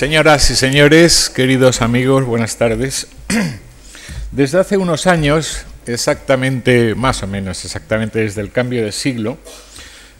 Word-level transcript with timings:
Señoras 0.00 0.48
y 0.48 0.56
señores, 0.56 1.28
queridos 1.28 1.82
amigos, 1.82 2.24
buenas 2.24 2.56
tardes. 2.56 3.06
Desde 4.32 4.58
hace 4.58 4.78
unos 4.78 5.06
años, 5.06 5.66
exactamente, 5.84 6.94
más 6.94 7.22
o 7.22 7.26
menos, 7.26 7.62
exactamente 7.66 8.20
desde 8.20 8.40
el 8.40 8.50
cambio 8.50 8.82
de 8.82 8.92
siglo, 8.92 9.36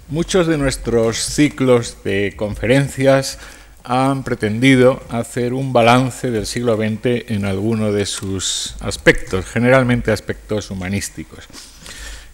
muchos 0.08 0.46
de 0.48 0.58
nuestros 0.58 1.16
ciclos 1.16 1.96
de 2.04 2.34
conferencias 2.36 3.38
han 3.82 4.22
pretendido 4.22 5.02
hacer 5.08 5.54
un 5.54 5.72
balance 5.72 6.30
del 6.30 6.44
siglo 6.44 6.76
XX 6.76 7.30
en 7.30 7.46
alguno 7.46 7.90
de 7.90 8.04
sus 8.04 8.76
aspectos, 8.80 9.46
generalmente 9.46 10.12
aspectos 10.12 10.70
humanísticos. 10.70 11.46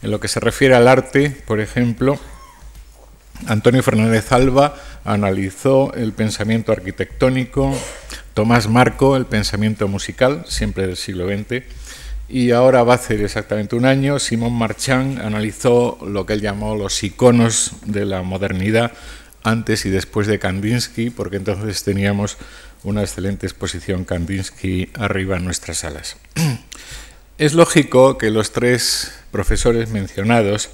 En 0.02 0.10
lo 0.10 0.18
que 0.18 0.26
se 0.26 0.40
refiere 0.40 0.74
al 0.74 0.88
arte, 0.88 1.30
por 1.46 1.60
ejemplo, 1.60 2.18
Antonio 3.46 3.84
Fernández 3.84 4.32
Alba 4.32 4.74
analizó 5.06 5.94
el 5.94 6.12
pensamiento 6.12 6.72
arquitectónico, 6.72 7.74
Tomás 8.34 8.68
Marco 8.68 9.16
el 9.16 9.26
pensamiento 9.26 9.88
musical, 9.88 10.44
siempre 10.48 10.86
del 10.86 10.96
siglo 10.96 11.26
XX, 11.26 11.62
y 12.28 12.50
ahora 12.50 12.82
va 12.82 12.94
a 12.94 12.96
hacer 12.96 13.22
exactamente 13.22 13.76
un 13.76 13.86
año, 13.86 14.18
Simón 14.18 14.52
Marchand 14.52 15.20
analizó 15.20 15.98
lo 16.06 16.26
que 16.26 16.32
él 16.34 16.40
llamó 16.40 16.74
los 16.74 17.02
iconos 17.04 17.72
de 17.84 18.04
la 18.04 18.22
modernidad 18.22 18.92
antes 19.44 19.86
y 19.86 19.90
después 19.90 20.26
de 20.26 20.40
Kandinsky, 20.40 21.10
porque 21.10 21.36
entonces 21.36 21.84
teníamos 21.84 22.36
una 22.82 23.02
excelente 23.02 23.46
exposición 23.46 24.04
Kandinsky 24.04 24.90
arriba 24.94 25.36
en 25.36 25.44
nuestras 25.44 25.78
salas. 25.78 26.16
Es 27.38 27.52
lógico 27.52 28.16
que 28.16 28.30
los 28.30 28.52
tres 28.52 29.12
profesores 29.30 29.90
mencionados 29.90 30.70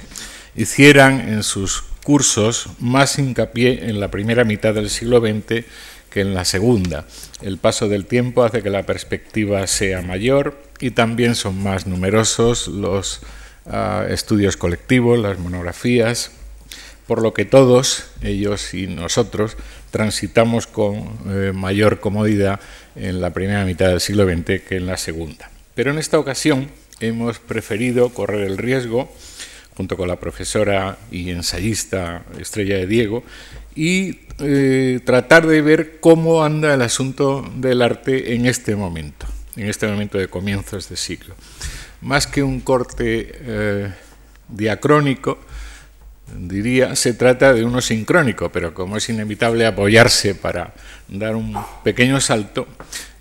hicieran 0.55 1.19
en 1.29 1.43
sus 1.43 1.83
cursos 2.03 2.69
más 2.79 3.19
hincapié 3.19 3.89
en 3.89 4.01
la 4.01 4.11
primera 4.11 4.45
mitad 4.45 4.75
del 4.75 4.91
siglo 4.91 5.21
XX 5.21 5.65
que 6.11 6.21
en 6.21 6.35
la 6.35 6.45
segunda. 6.45 7.07
El 7.41 7.59
paso 7.59 7.89
del 7.89 8.07
tiempo 8.07 8.45
hace 8.45 8.63
que 8.63 8.71
la 8.71 8.85
perspectiva 8.85 9.67
sea 9.67 10.03
mayor 10.03 10.61
y 10.79 10.91
también 10.91 11.35
son 11.35 11.63
más 11.63 11.87
numerosos 11.87 12.69
los 12.69 13.21
uh, 13.65 14.03
estudios 14.09 14.57
colectivos, 14.57 15.19
las 15.19 15.39
monografías, 15.39 16.33
por 17.07 17.23
lo 17.23 17.35
que 17.35 17.45
todos, 17.45 18.05
ellos 18.23 18.75
y 18.75 18.87
nosotros, 18.87 19.57
transitamos 19.91 20.67
con 20.67 21.19
eh, 21.29 21.53
mayor 21.53 22.01
comodidad 22.01 22.61
en 22.97 23.21
la 23.21 23.31
primera 23.31 23.65
mitad 23.65 23.89
del 23.89 24.01
siglo 24.01 24.25
XX 24.25 24.63
que 24.63 24.77
en 24.77 24.87
la 24.87 24.97
segunda. 24.97 25.51
Pero 25.75 25.91
en 25.91 25.99
esta 25.99 26.19
ocasión 26.19 26.71
hemos 27.01 27.39
preferido 27.39 28.11
correr 28.11 28.47
el 28.47 28.59
riesgo 28.59 29.13
junto 29.77 29.97
con 29.97 30.09
la 30.09 30.21
profesora 30.21 30.99
y 31.11 31.31
ensayista 31.31 32.23
Estrella 32.39 32.77
de 32.77 32.87
Diego, 32.87 33.25
y 33.75 34.21
eh, 34.39 35.01
tratar 35.05 35.47
de 35.47 35.63
ver 35.63 35.99
cómo 36.01 36.45
anda 36.45 36.75
el 36.75 36.83
asunto 36.83 37.49
del 37.57 37.83
arte 37.83 38.35
en 38.35 38.47
este 38.47 38.77
momento, 38.77 39.27
en 39.57 39.69
este 39.69 39.87
momento 39.87 40.19
de 40.19 40.29
comienzos 40.29 40.89
de 40.89 40.97
siglo. 40.97 41.35
Más 42.01 42.27
que 42.27 42.43
un 42.43 42.61
corte 42.61 43.33
eh, 43.33 43.93
diacrónico, 44.49 45.39
diría, 46.37 46.97
se 46.97 47.15
trata 47.15 47.53
de 47.53 47.65
uno 47.65 47.81
sincrónico, 47.81 48.51
pero 48.51 48.75
como 48.75 48.97
es 48.97 49.09
inevitable 49.09 49.67
apoyarse 49.67 50.35
para 50.35 50.75
dar 51.09 51.37
un 51.37 51.57
pequeño 51.85 52.21
salto, 52.21 52.67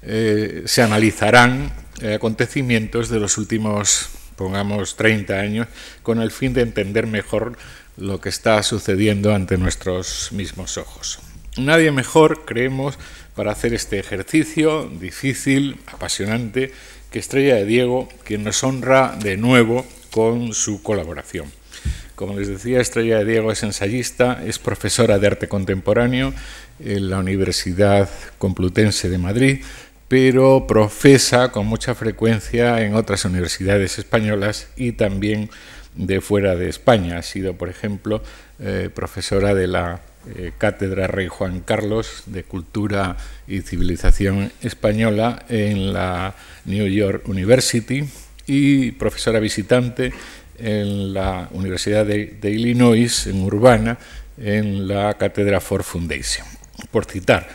eh, 0.01 0.63
se 0.65 0.81
analizarán 0.81 1.71
acontecimientos 2.15 3.09
de 3.09 3.19
los 3.19 3.37
últimos 3.37 4.09
pongamos 4.41 4.95
30 4.95 5.39
años, 5.39 5.67
con 6.01 6.19
el 6.19 6.31
fin 6.31 6.53
de 6.53 6.61
entender 6.61 7.05
mejor 7.05 7.57
lo 7.95 8.19
que 8.19 8.29
está 8.29 8.63
sucediendo 8.63 9.35
ante 9.35 9.57
nuestros 9.57 10.31
mismos 10.31 10.77
ojos. 10.77 11.19
Nadie 11.57 11.91
mejor, 11.91 12.43
creemos, 12.45 12.97
para 13.35 13.51
hacer 13.51 13.73
este 13.75 13.99
ejercicio 13.99 14.89
difícil, 14.99 15.77
apasionante, 15.85 16.71
que 17.11 17.19
Estrella 17.19 17.55
de 17.55 17.65
Diego, 17.65 18.09
quien 18.23 18.43
nos 18.43 18.63
honra 18.63 19.15
de 19.21 19.37
nuevo 19.37 19.85
con 20.09 20.53
su 20.53 20.81
colaboración. 20.81 21.51
Como 22.15 22.37
les 22.37 22.47
decía, 22.47 22.81
Estrella 22.81 23.19
de 23.19 23.25
Diego 23.25 23.51
es 23.51 23.61
ensayista, 23.61 24.43
es 24.45 24.57
profesora 24.57 25.19
de 25.19 25.27
arte 25.27 25.47
contemporáneo 25.47 26.33
en 26.79 27.09
la 27.09 27.19
Universidad 27.19 28.09
Complutense 28.37 29.09
de 29.09 29.17
Madrid, 29.17 29.61
pero 30.11 30.67
profesa 30.67 31.53
con 31.53 31.67
mucha 31.67 31.95
frecuencia 31.95 32.81
en 32.81 32.95
otras 32.95 33.23
universidades 33.23 33.97
españolas 33.97 34.67
y 34.75 34.91
también 34.91 35.49
de 35.95 36.19
fuera 36.19 36.57
de 36.57 36.67
España. 36.67 37.17
Ha 37.17 37.21
sido, 37.21 37.53
por 37.53 37.69
ejemplo, 37.69 38.21
eh, 38.59 38.89
profesora 38.93 39.55
de 39.55 39.67
la 39.67 40.01
eh, 40.35 40.51
Cátedra 40.57 41.07
Rey 41.07 41.29
Juan 41.29 41.61
Carlos 41.61 42.23
de 42.25 42.43
Cultura 42.43 43.15
y 43.47 43.61
Civilización 43.61 44.51
Española 44.61 45.45
en 45.47 45.93
la 45.93 46.35
New 46.65 46.87
York 46.87 47.29
University 47.29 48.03
y 48.47 48.91
profesora 48.91 49.39
visitante 49.39 50.11
en 50.57 51.13
la 51.13 51.47
Universidad 51.51 52.05
de, 52.05 52.37
de 52.41 52.51
Illinois, 52.51 53.27
en 53.27 53.41
Urbana, 53.43 53.97
en 54.37 54.89
la 54.89 55.13
Cátedra 55.13 55.61
Ford 55.61 55.83
Foundation, 55.83 56.45
por 56.91 57.05
citar 57.05 57.47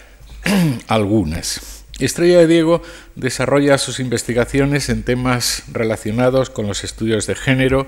algunas. 0.88 1.75
Estrella 1.98 2.38
de 2.40 2.46
Diego 2.46 2.82
desarrolla 3.14 3.78
sus 3.78 4.00
investigaciones 4.00 4.90
en 4.90 5.02
temas 5.02 5.62
relacionados 5.72 6.50
con 6.50 6.66
los 6.66 6.84
estudios 6.84 7.26
de 7.26 7.34
género, 7.34 7.86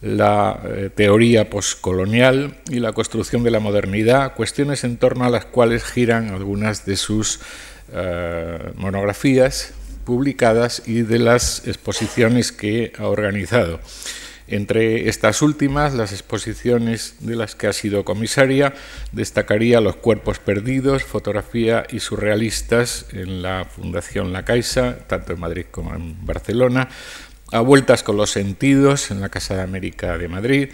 la 0.00 0.60
eh, 0.64 0.90
teoría 0.94 1.50
postcolonial 1.50 2.56
y 2.70 2.78
la 2.80 2.92
construcción 2.92 3.42
de 3.42 3.50
la 3.50 3.60
modernidad, 3.60 4.34
cuestiones 4.34 4.84
en 4.84 4.96
torno 4.96 5.24
a 5.24 5.30
las 5.30 5.44
cuales 5.44 5.84
giran 5.84 6.30
algunas 6.30 6.86
de 6.86 6.96
sus 6.96 7.40
eh, 7.92 8.72
monografías 8.76 9.74
publicadas 10.04 10.82
y 10.86 11.02
de 11.02 11.18
las 11.18 11.66
exposiciones 11.66 12.50
que 12.50 12.92
ha 12.98 13.06
organizado. 13.08 13.80
Entre 14.46 15.08
estas 15.08 15.40
últimas, 15.40 15.94
las 15.94 16.12
exposiciones 16.12 17.16
de 17.20 17.34
las 17.34 17.54
que 17.54 17.66
ha 17.66 17.72
sido 17.72 18.04
comisaria, 18.04 18.74
destacaría 19.12 19.80
Los 19.80 19.96
cuerpos 19.96 20.38
perdidos, 20.38 21.04
fotografía 21.04 21.86
y 21.88 22.00
surrealistas 22.00 23.06
en 23.12 23.40
la 23.42 23.64
Fundación 23.64 24.32
La 24.32 24.44
Caixa, 24.44 24.98
tanto 25.06 25.32
en 25.32 25.40
Madrid 25.40 25.66
como 25.70 25.94
en 25.94 26.26
Barcelona, 26.26 26.88
A 27.52 27.60
vueltas 27.60 28.02
con 28.02 28.16
los 28.16 28.30
sentidos 28.30 29.10
en 29.10 29.20
la 29.20 29.28
Casa 29.28 29.54
de 29.54 29.62
América 29.62 30.18
de 30.18 30.28
Madrid, 30.28 30.68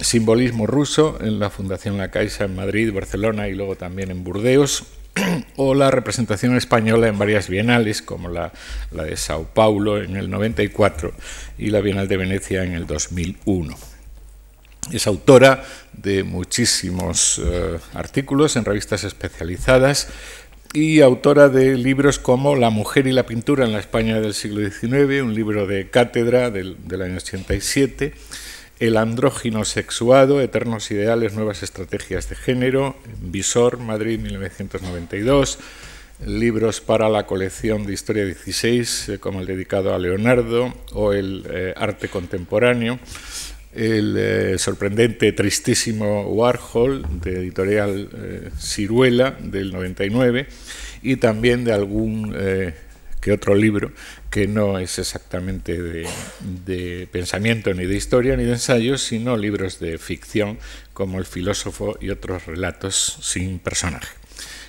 Simbolismo 0.00 0.66
ruso 0.66 1.18
en 1.22 1.38
la 1.38 1.48
Fundación 1.48 1.96
La 1.96 2.10
Caixa 2.10 2.44
en 2.44 2.54
Madrid, 2.54 2.92
Barcelona 2.92 3.48
y 3.48 3.54
luego 3.54 3.76
también 3.76 4.10
en 4.10 4.24
Burdeos, 4.24 4.84
o 5.56 5.74
la 5.74 5.90
representación 5.90 6.56
española 6.56 7.08
en 7.08 7.18
varias 7.18 7.48
bienales, 7.48 8.02
como 8.02 8.28
la, 8.28 8.52
la, 8.90 9.04
de 9.04 9.16
Sao 9.16 9.44
Paulo 9.44 10.02
en 10.02 10.16
el 10.16 10.30
94 10.30 11.12
y 11.58 11.70
la 11.70 11.80
Bienal 11.80 12.08
de 12.08 12.16
Venecia 12.16 12.64
en 12.64 12.72
el 12.72 12.86
2001. 12.86 13.76
Es 14.92 15.06
autora 15.06 15.64
de 15.92 16.22
muchísimos 16.22 17.38
uh, 17.38 17.78
artículos 17.94 18.54
en 18.56 18.64
revistas 18.64 19.02
especializadas 19.02 20.08
y 20.72 21.00
autora 21.00 21.48
de 21.48 21.76
libros 21.76 22.18
como 22.18 22.54
La 22.54 22.70
mujer 22.70 23.06
y 23.06 23.12
la 23.12 23.26
pintura 23.26 23.64
en 23.64 23.72
la 23.72 23.80
España 23.80 24.20
del 24.20 24.34
siglo 24.34 24.60
XIX, 24.60 25.22
un 25.22 25.34
libro 25.34 25.66
de 25.66 25.90
cátedra 25.90 26.50
del, 26.50 26.76
del 26.86 27.02
año 27.02 27.16
87, 27.16 28.14
el 28.78 28.96
andrógino 28.98 29.64
sexuado, 29.64 30.40
Eternos 30.40 30.90
Ideales, 30.90 31.34
Nuevas 31.34 31.62
Estrategias 31.62 32.28
de 32.28 32.36
Género, 32.36 32.96
Visor, 33.22 33.78
Madrid 33.78 34.20
1992, 34.20 35.58
libros 36.26 36.80
para 36.80 37.08
la 37.08 37.26
colección 37.26 37.86
de 37.86 37.94
Historia 37.94 38.24
16, 38.26 39.08
eh, 39.08 39.18
como 39.18 39.40
el 39.40 39.46
dedicado 39.46 39.94
a 39.94 39.98
Leonardo, 39.98 40.74
o 40.92 41.12
el 41.12 41.46
eh, 41.48 41.74
Arte 41.76 42.08
Contemporáneo, 42.08 42.98
el 43.74 44.16
eh, 44.18 44.58
sorprendente, 44.58 45.32
tristísimo 45.32 46.28
Warhol, 46.28 47.04
de 47.22 47.38
editorial 47.40 48.50
Ciruela, 48.58 49.36
del 49.40 49.72
99, 49.72 50.46
y 51.02 51.16
también 51.16 51.64
de 51.64 51.72
algún 51.72 52.34
que 53.20 53.32
otro 53.32 53.54
libro 53.54 53.92
que 54.30 54.46
no 54.46 54.78
es 54.78 54.98
exactamente 54.98 55.80
de, 55.80 56.08
de, 56.40 57.08
pensamiento 57.10 57.72
ni 57.74 57.86
de 57.86 57.96
historia 57.96 58.36
ni 58.36 58.44
de 58.44 58.52
ensayos, 58.52 59.02
sino 59.02 59.36
libros 59.36 59.80
de 59.80 59.98
ficción 59.98 60.58
como 60.92 61.18
El 61.18 61.26
filósofo 61.26 61.96
y 62.00 62.10
otros 62.10 62.46
relatos 62.46 63.18
sin 63.22 63.58
personaje. 63.58 64.08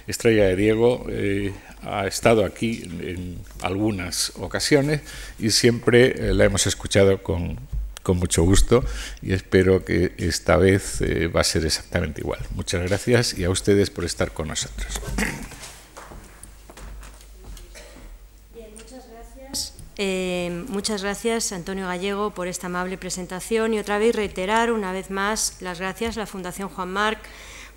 Estrella 0.07 0.45
de 0.45 0.55
Diego 0.55 1.05
eh, 1.09 1.53
ha 1.83 2.07
estado 2.07 2.45
aquí 2.45 2.83
en 3.01 3.39
algunas 3.61 4.31
ocasiones 4.37 5.01
y 5.37 5.51
siempre 5.51 6.29
eh, 6.29 6.33
la 6.33 6.45
hemos 6.45 6.65
escuchado 6.65 7.21
con, 7.21 7.59
con, 8.03 8.17
mucho 8.17 8.43
gusto 8.43 8.85
y 9.21 9.33
espero 9.33 9.83
que 9.83 10.13
esta 10.17 10.55
vez 10.55 11.01
eh, 11.01 11.27
va 11.27 11.41
a 11.41 11.43
ser 11.43 11.65
exactamente 11.65 12.21
igual. 12.21 12.39
Muchas 12.55 12.87
gracias 12.87 13.37
y 13.37 13.43
a 13.43 13.49
ustedes 13.49 13.89
por 13.89 14.05
estar 14.05 14.31
con 14.31 14.47
nosotros. 14.47 15.01
Eh, 19.97 20.63
muchas 20.67 21.01
gracias, 21.01 21.51
Antonio 21.51 21.87
Gallego, 21.87 22.29
por 22.29 22.47
esta 22.47 22.67
amable 22.67 22.97
presentación 22.97 23.73
y 23.73 23.79
otra 23.79 23.97
vez 23.97 24.15
reiterar 24.15 24.71
una 24.71 24.91
vez 24.91 25.09
más 25.09 25.57
las 25.59 25.79
gracias 25.79 26.17
a 26.17 26.21
la 26.21 26.25
Fundación 26.27 26.69
Juan 26.69 26.93
Marc 26.93 27.19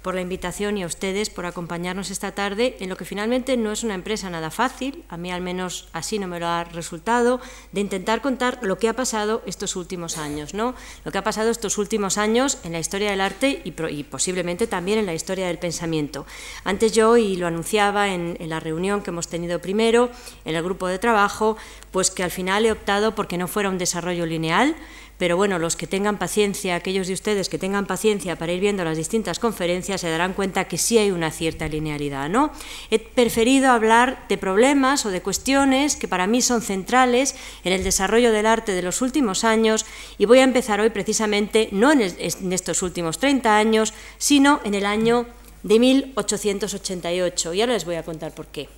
por 0.03 0.15
la 0.15 0.21
invitación 0.21 0.79
y 0.79 0.83
a 0.83 0.87
ustedes 0.87 1.31
por 1.31 1.47
acompañarnos 1.47 2.11
esta 2.11 2.33
tarde 2.33 2.77
en 2.81 2.89
lo 2.89 2.97
que 2.97 3.05
finalmente 3.05 3.57
no 3.57 3.73
es 3.73 3.85
una 3.85 3.95
empresa 3.95 4.31
nada 4.31 4.51
fácil, 4.51 5.05
a 5.09 5.17
mí 5.17 5.31
al 5.31 5.41
menos 5.41 5.89
así 5.93 6.19
no 6.19 6.27
me 6.27 6.41
lo 6.41 6.47
ha 6.47 6.65
resultado, 6.65 7.41
de 7.73 7.81
intentar 7.81 8.23
contar 8.23 8.59
lo 8.63 8.79
que 8.79 8.89
ha 8.89 8.95
pasado 8.95 9.43
estos 9.47 9.77
últimos 9.77 10.17
años, 10.19 10.55
¿no? 10.55 10.75
Lo 11.05 11.13
que 11.13 11.19
ha 11.19 11.25
pasado 11.25 11.51
estos 11.51 11.79
últimos 11.79 12.19
años 12.19 12.59
en 12.65 12.73
la 12.73 12.79
historia 12.79 13.11
del 13.11 13.21
arte 13.21 13.61
y, 13.65 13.73
posiblemente 14.05 14.67
también 14.67 14.99
en 14.99 15.07
la 15.07 15.15
historia 15.15 15.47
del 15.47 15.59
pensamiento. 15.59 16.27
Antes 16.65 16.93
yo, 16.93 17.17
y 17.17 17.37
lo 17.37 17.47
anunciaba 17.47 18.09
en, 18.09 18.37
en 18.41 18.49
la 18.49 18.61
reunión 18.61 19.03
que 19.03 19.11
hemos 19.11 19.29
tenido 19.29 19.61
primero, 19.61 20.11
en 20.45 20.57
el 20.57 20.63
grupo 20.63 20.87
de 20.89 20.99
trabajo, 20.99 21.57
pues 21.91 22.11
que 22.11 22.23
al 22.23 22.31
final 22.31 22.65
he 22.65 22.73
optado 22.73 23.15
porque 23.15 23.39
no 23.39 23.49
fuera 23.49 23.69
un 23.69 23.79
desarrollo 23.79 24.27
lineal, 24.27 24.77
pero 25.21 25.37
bueno, 25.37 25.59
los 25.59 25.77
que 25.77 25.87
tengan 25.87 26.19
paciencia, 26.19 26.75
aquellos 26.75 27.07
de 27.07 27.13
ustedes 27.13 27.51
que 27.51 27.59
tengan 27.59 27.85
paciencia 27.85 28.37
para 28.37 28.53
ir 28.53 28.61
viendo 28.61 28.85
las 28.85 28.97
distintas 28.97 29.39
conferencias, 29.39 30.01
se 30.01 30.09
darán 30.09 30.33
cuenta 30.33 30.65
que 30.65 30.79
sí 30.79 30.97
hay 30.97 31.11
una 31.11 31.31
cierta 31.31 31.69
linealidad. 31.69 32.31
¿no? 32.31 32.51
He 32.91 32.99
preferido 32.99 33.71
hablar 33.71 34.25
de 34.31 34.39
problemas 34.39 35.05
o 35.05 35.11
de 35.11 35.21
cuestiones 35.21 35.97
que 35.97 36.09
para 36.09 36.27
mí 36.27 36.41
son 36.41 36.63
centrales 36.63 37.37
en 37.65 37.75
el 37.75 37.85
desarrollo 37.85 38.33
del 38.33 38.47
arte 38.47 38.73
de 38.73 38.81
los 38.81 39.03
últimos 39.03 39.45
años 39.45 39.85
y 40.17 40.25
voy 40.25 40.39
a 40.39 40.45
empezar 40.45 40.81
hoy 40.81 40.89
precisamente 40.89 41.69
no 41.71 41.93
en, 41.93 42.01
estos 42.01 42.83
últimos 42.83 43.19
30 43.19 43.59
años, 43.59 43.93
sino 44.17 44.63
en 44.65 44.73
el 44.73 44.87
año 44.87 45.27
de 45.63 45.79
1888. 45.81 47.53
Y 47.53 47.61
ahora 47.61 47.75
les 47.75 47.85
voy 47.85 47.97
a 47.97 48.05
contar 48.05 48.33
por 48.33 48.47
qué. 48.47 48.71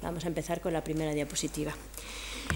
Vamos 0.00 0.24
a 0.24 0.28
empezar 0.28 0.62
con 0.62 0.72
la 0.72 0.82
primera 0.82 1.12
diapositiva. 1.12 1.74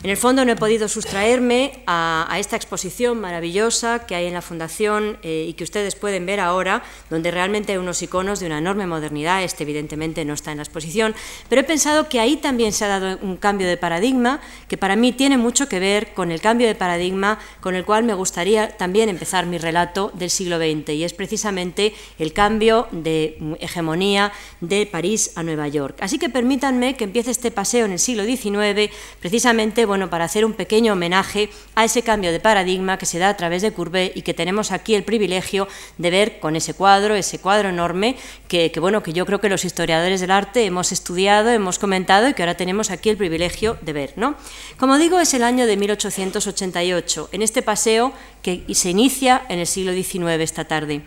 En 0.03 0.09
el 0.09 0.17
fondo 0.17 0.47
no 0.47 0.53
he 0.53 0.57
podido 0.57 0.89
sustraerme 0.89 1.83
a, 1.87 2.35
esta 2.39 2.57
exposición 2.57 3.21
maravillosa 3.21 4.07
que 4.07 4.15
hay 4.15 4.27
en 4.27 4.33
la 4.33 4.41
Fundación 4.41 5.19
eh, 5.23 5.45
y 5.47 5.53
que 5.53 5.65
ustedes 5.65 5.95
pueden 5.95 6.25
ver 6.25 6.41
ahora, 6.41 6.83
donde 7.11 7.31
realmente 7.31 7.73
hay 7.73 7.79
unos 7.79 8.01
iconos 8.01 8.41
de 8.41 8.47
una 8.47 8.59
enorme 8.59 8.87
modernidad. 8.87 9.43
Este 9.45 9.65
evidentemente 9.65 10.25
no 10.25 10.33
está 10.33 10.53
en 10.53 10.57
la 10.57 10.63
exposición, 10.63 11.15
pero 11.51 11.61
he 11.61 11.65
pensado 11.65 12.09
que 12.09 12.19
ahí 12.19 12.37
también 12.39 12.73
se 12.73 12.87
ha 12.87 12.89
dado 12.89 13.19
un 13.21 13.37
cambio 13.37 13.69
de 13.69 13.77
paradigma 13.77 14.41
que 14.69 14.79
para 14.79 14.97
mí 14.97 15.13
tiene 15.13 15.37
mucho 15.37 15.69
que 15.69 15.81
ver 15.81 16.15
con 16.15 16.31
el 16.31 16.41
cambio 16.41 16.67
de 16.67 16.75
paradigma 16.75 17.39
con 17.61 17.75
el 17.75 17.85
cual 17.85 18.05
me 18.05 18.15
gustaría 18.15 18.77
también 18.77 19.11
empezar 19.11 19.45
mi 19.45 19.59
relato 19.59 20.13
del 20.15 20.31
siglo 20.31 20.57
XX 20.59 20.91
y 20.95 21.05
es 21.05 21.13
precisamente 21.13 21.93
el 22.19 22.33
cambio 22.33 22.89
de 22.91 23.37
hegemonía 23.61 24.33
de 24.61 24.87
París 24.87 25.33
a 25.35 25.43
Nueva 25.43 25.69
York. 25.69 25.99
Así 26.01 26.19
que 26.19 26.31
permítanme 26.31 26.97
que 26.97 27.05
empiece 27.05 27.31
este 27.31 27.51
paseo 27.51 27.85
en 27.85 27.93
el 27.93 27.99
siglo 27.99 28.25
XIX 28.25 28.91
precisamente 29.21 29.80
bueno, 29.85 30.11
para 30.11 30.25
hacer 30.25 30.45
un 30.45 30.53
pequeño 30.53 30.93
homenaje 30.93 31.51
a 31.75 31.85
ese 31.85 32.03
cambio 32.03 32.33
de 32.33 32.41
paradigma 32.41 32.99
que 32.99 33.07
se 33.07 33.19
da 33.19 33.29
a 33.29 33.37
través 33.37 33.63
de 33.63 33.73
Courbet 33.73 34.17
y 34.17 34.23
que 34.23 34.35
tenemos 34.35 34.73
aquí 34.73 34.95
el 34.95 35.05
privilegio 35.05 35.69
de 35.99 36.11
ver 36.11 36.41
con 36.41 36.57
ese 36.57 36.75
cuadro, 36.75 37.15
ese 37.15 37.39
cuadro 37.39 37.69
enorme 37.69 38.17
que, 38.49 38.73
bueno, 38.81 39.03
que 39.03 39.13
yo 39.13 39.27
creo 39.27 39.41
que 39.41 39.49
los 39.49 39.65
historiadores 39.65 40.21
del 40.21 40.31
arte 40.31 40.65
hemos 40.65 40.93
estudiado, 40.93 41.51
hemos 41.51 41.79
comentado 41.79 42.29
y 42.29 42.35
que 42.35 42.43
ahora 42.43 42.57
tenemos 42.57 42.91
aquí 42.91 43.11
el 43.11 43.17
privilegio 43.17 43.77
de 43.81 43.93
ver. 43.93 44.13
¿no? 44.17 44.35
Como 44.79 44.99
digo, 44.99 45.21
es 45.21 45.35
el 45.35 45.43
año 45.43 45.67
de 45.67 45.77
1888, 45.77 47.29
en 47.33 47.43
este 47.43 47.63
paseo 47.63 48.13
que 48.43 48.65
se 48.75 48.91
inicia 48.91 49.43
en 49.49 49.59
el 49.59 49.67
siglo 49.67 49.93
XIX 49.93 50.41
esta 50.41 50.65
tarde. 50.65 51.03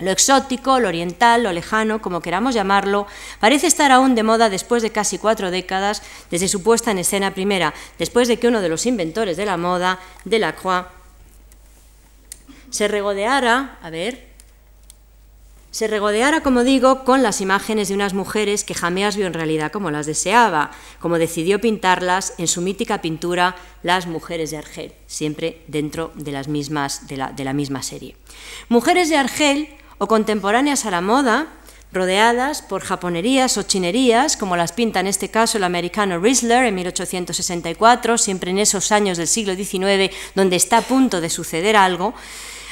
Lo 0.00 0.10
exótico, 0.12 0.78
lo 0.78 0.88
oriental, 0.88 1.42
lo 1.42 1.52
lejano, 1.52 2.00
como 2.00 2.20
queramos 2.20 2.54
llamarlo, 2.54 3.06
parece 3.40 3.66
estar 3.66 3.90
aún 3.90 4.14
de 4.14 4.22
moda 4.22 4.48
después 4.48 4.82
de 4.82 4.90
casi 4.90 5.18
cuatro 5.18 5.50
décadas 5.50 6.02
desde 6.30 6.46
su 6.46 6.62
puesta 6.62 6.92
en 6.92 6.98
escena 6.98 7.34
primera, 7.34 7.74
después 7.98 8.28
de 8.28 8.38
que 8.38 8.48
uno 8.48 8.60
de 8.60 8.68
los 8.68 8.86
inventores 8.86 9.36
de 9.36 9.46
la 9.46 9.56
moda, 9.56 9.98
Delacroix, 10.24 10.86
se 12.70 12.86
regodeara, 12.86 13.78
a 13.82 13.90
ver, 13.90 14.28
se 15.70 15.86
regodeara, 15.86 16.40
como 16.40 16.64
digo, 16.64 17.04
con 17.04 17.22
las 17.22 17.40
imágenes 17.40 17.88
de 17.88 17.94
unas 17.94 18.14
mujeres 18.14 18.64
que 18.64 18.74
Jameas 18.74 19.16
vio 19.16 19.26
en 19.26 19.34
realidad 19.34 19.70
como 19.70 19.90
las 19.90 20.06
deseaba, 20.06 20.70
como 20.98 21.18
decidió 21.18 21.60
pintarlas 21.60 22.34
en 22.38 22.48
su 22.48 22.62
mítica 22.62 23.02
pintura 23.02 23.54
Las 23.82 24.06
mujeres 24.06 24.50
de 24.50 24.56
Argel, 24.56 24.92
siempre 25.06 25.62
dentro 25.68 26.10
de, 26.14 26.32
las 26.32 26.48
mismas, 26.48 27.06
de, 27.06 27.18
la, 27.18 27.32
de 27.32 27.44
la 27.44 27.52
misma 27.52 27.82
serie. 27.82 28.16
Mujeres 28.68 29.08
de 29.08 29.18
Argel 29.18 29.68
o 29.98 30.06
contemporáneas 30.06 30.86
a 30.86 30.90
la 30.90 31.00
moda, 31.00 31.46
rodeadas 31.92 32.62
por 32.62 32.82
japonerías 32.82 33.56
o 33.56 33.62
chinerías, 33.62 34.36
como 34.36 34.56
las 34.56 34.72
pinta 34.72 35.00
en 35.00 35.06
este 35.06 35.30
caso 35.30 35.58
el 35.58 35.64
americano 35.64 36.18
Riesler 36.18 36.64
en 36.64 36.74
1864, 36.74 38.18
siempre 38.18 38.50
en 38.50 38.58
esos 38.58 38.92
años 38.92 39.18
del 39.18 39.28
siglo 39.28 39.54
XIX 39.54 40.14
donde 40.34 40.56
está 40.56 40.78
a 40.78 40.82
punto 40.82 41.20
de 41.20 41.30
suceder 41.30 41.76
algo, 41.76 42.14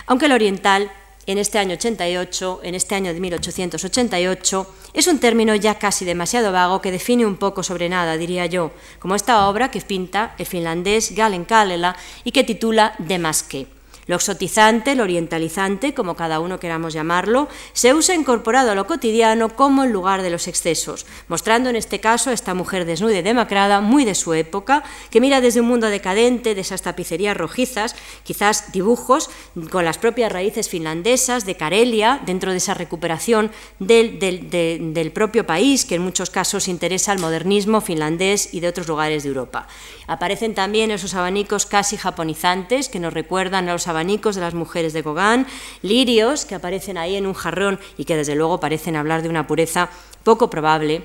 aunque 0.06 0.26
el 0.26 0.32
oriental 0.32 0.90
en 1.26 1.38
este 1.38 1.58
año 1.58 1.75
88, 1.75 2.61
en 2.62 2.75
este 2.76 2.94
año 2.94 3.12
de 3.12 3.20
1888, 3.20 4.75
es 4.94 5.06
un 5.08 5.19
término 5.19 5.55
ya 5.56 5.76
casi 5.76 6.05
demasiado 6.05 6.52
vago 6.52 6.81
que 6.81 6.93
define 6.93 7.26
un 7.26 7.37
poco 7.37 7.64
sobre 7.64 7.88
nada, 7.88 8.17
diría 8.17 8.46
yo, 8.46 8.70
como 9.00 9.17
esta 9.17 9.49
obra 9.49 9.70
que 9.70 9.81
pinta 9.81 10.34
el 10.38 10.46
finlandés 10.46 11.14
Galen 11.17 11.44
Kallela 11.44 11.96
y 12.22 12.31
que 12.31 12.44
titula 12.44 12.94
De 12.99 13.19
Masque. 13.19 13.75
Lo 14.06 14.17
exotizante, 14.17 14.94
lo 14.94 15.03
orientalizante, 15.03 15.93
como 15.93 16.14
cada 16.14 16.38
uno 16.38 16.61
queramos 16.61 16.93
llamarlo, 16.93 17.49
se 17.73 17.93
usa 17.93 18.14
incorporado 18.14 18.70
a 18.70 18.75
lo 18.76 18.87
cotidiano 18.87 19.49
como 19.49 19.82
en 19.82 19.93
lugar 19.93 20.23
de 20.23 20.31
los 20.31 20.47
excesos, 20.47 21.06
mostrando 21.26 21.70
en 21.70 21.76
este 21.76 21.99
caso 21.99 22.31
a 22.31 22.32
esta 22.32 22.55
mujer 22.55 22.85
desnuda 22.85 23.19
y 23.19 23.23
demacrada, 23.23 23.81
muy 23.81 24.05
de 24.05 24.14
su 24.14 24.32
época, 24.32 24.85
que 25.11 25.20
mira 25.20 25.41
desde 25.41 25.61
un 25.61 25.67
mundo 25.67 25.88
decadente, 25.88 26.55
de 26.55 26.61
esas 26.61 26.82
tapicerías 26.82 27.37
rojizas, 27.37 27.97
quizás 28.23 28.70
dibujos 28.70 29.29
con 29.70 29.85
las 29.85 29.99
propias 29.99 30.31
raíces 30.31 30.69
finlandesas, 30.69 31.44
de 31.44 31.56
Carelia, 31.56 32.20
dentro 32.25 32.53
de 32.53 32.58
esa 32.58 32.75
recuperación 32.75 33.50
del, 33.81 34.20
del 34.20 35.12
propio 35.12 35.47
país, 35.47 35.85
que 35.85 35.97
en 35.97 36.03
muchos 36.03 36.31
casos 36.31 36.69
interesa 36.69 37.11
al 37.11 37.19
modernismo 37.19 37.81
finlandés 37.81 38.55
y 38.55 38.61
de 38.61 38.69
otros 38.69 38.87
lugares 38.87 39.25
de 39.25 39.31
Europa. 39.31 39.67
Aparecen 40.06 40.55
también 40.55 40.93
esos 40.93 41.14
abanicos 41.14 41.67
casi 41.67 41.97
japonizantes 41.97 42.88
que 42.88 43.00
nos 43.00 43.12
recuerdan 43.12 43.69
a 43.69 43.73
los 43.73 43.88
abanicos 43.88 43.95
de 43.96 44.40
las 44.40 44.54
mujeres 44.54 44.93
de 44.93 45.02
Gauguin, 45.02 45.46
lirios 45.82 46.44
que 46.44 46.54
aparecen 46.54 46.98
ahí 46.98 47.16
en 47.16 47.26
un 47.26 47.32
jarrón 47.32 47.81
y 47.96 48.04
que 48.04 48.16
desde 48.16 48.34
luego 48.34 48.60
parecen 48.60 48.94
hablar 48.94 49.22
de 49.22 49.31
una 49.31 49.46
pureza 49.46 49.88
poco 50.22 50.50
probable 50.50 51.02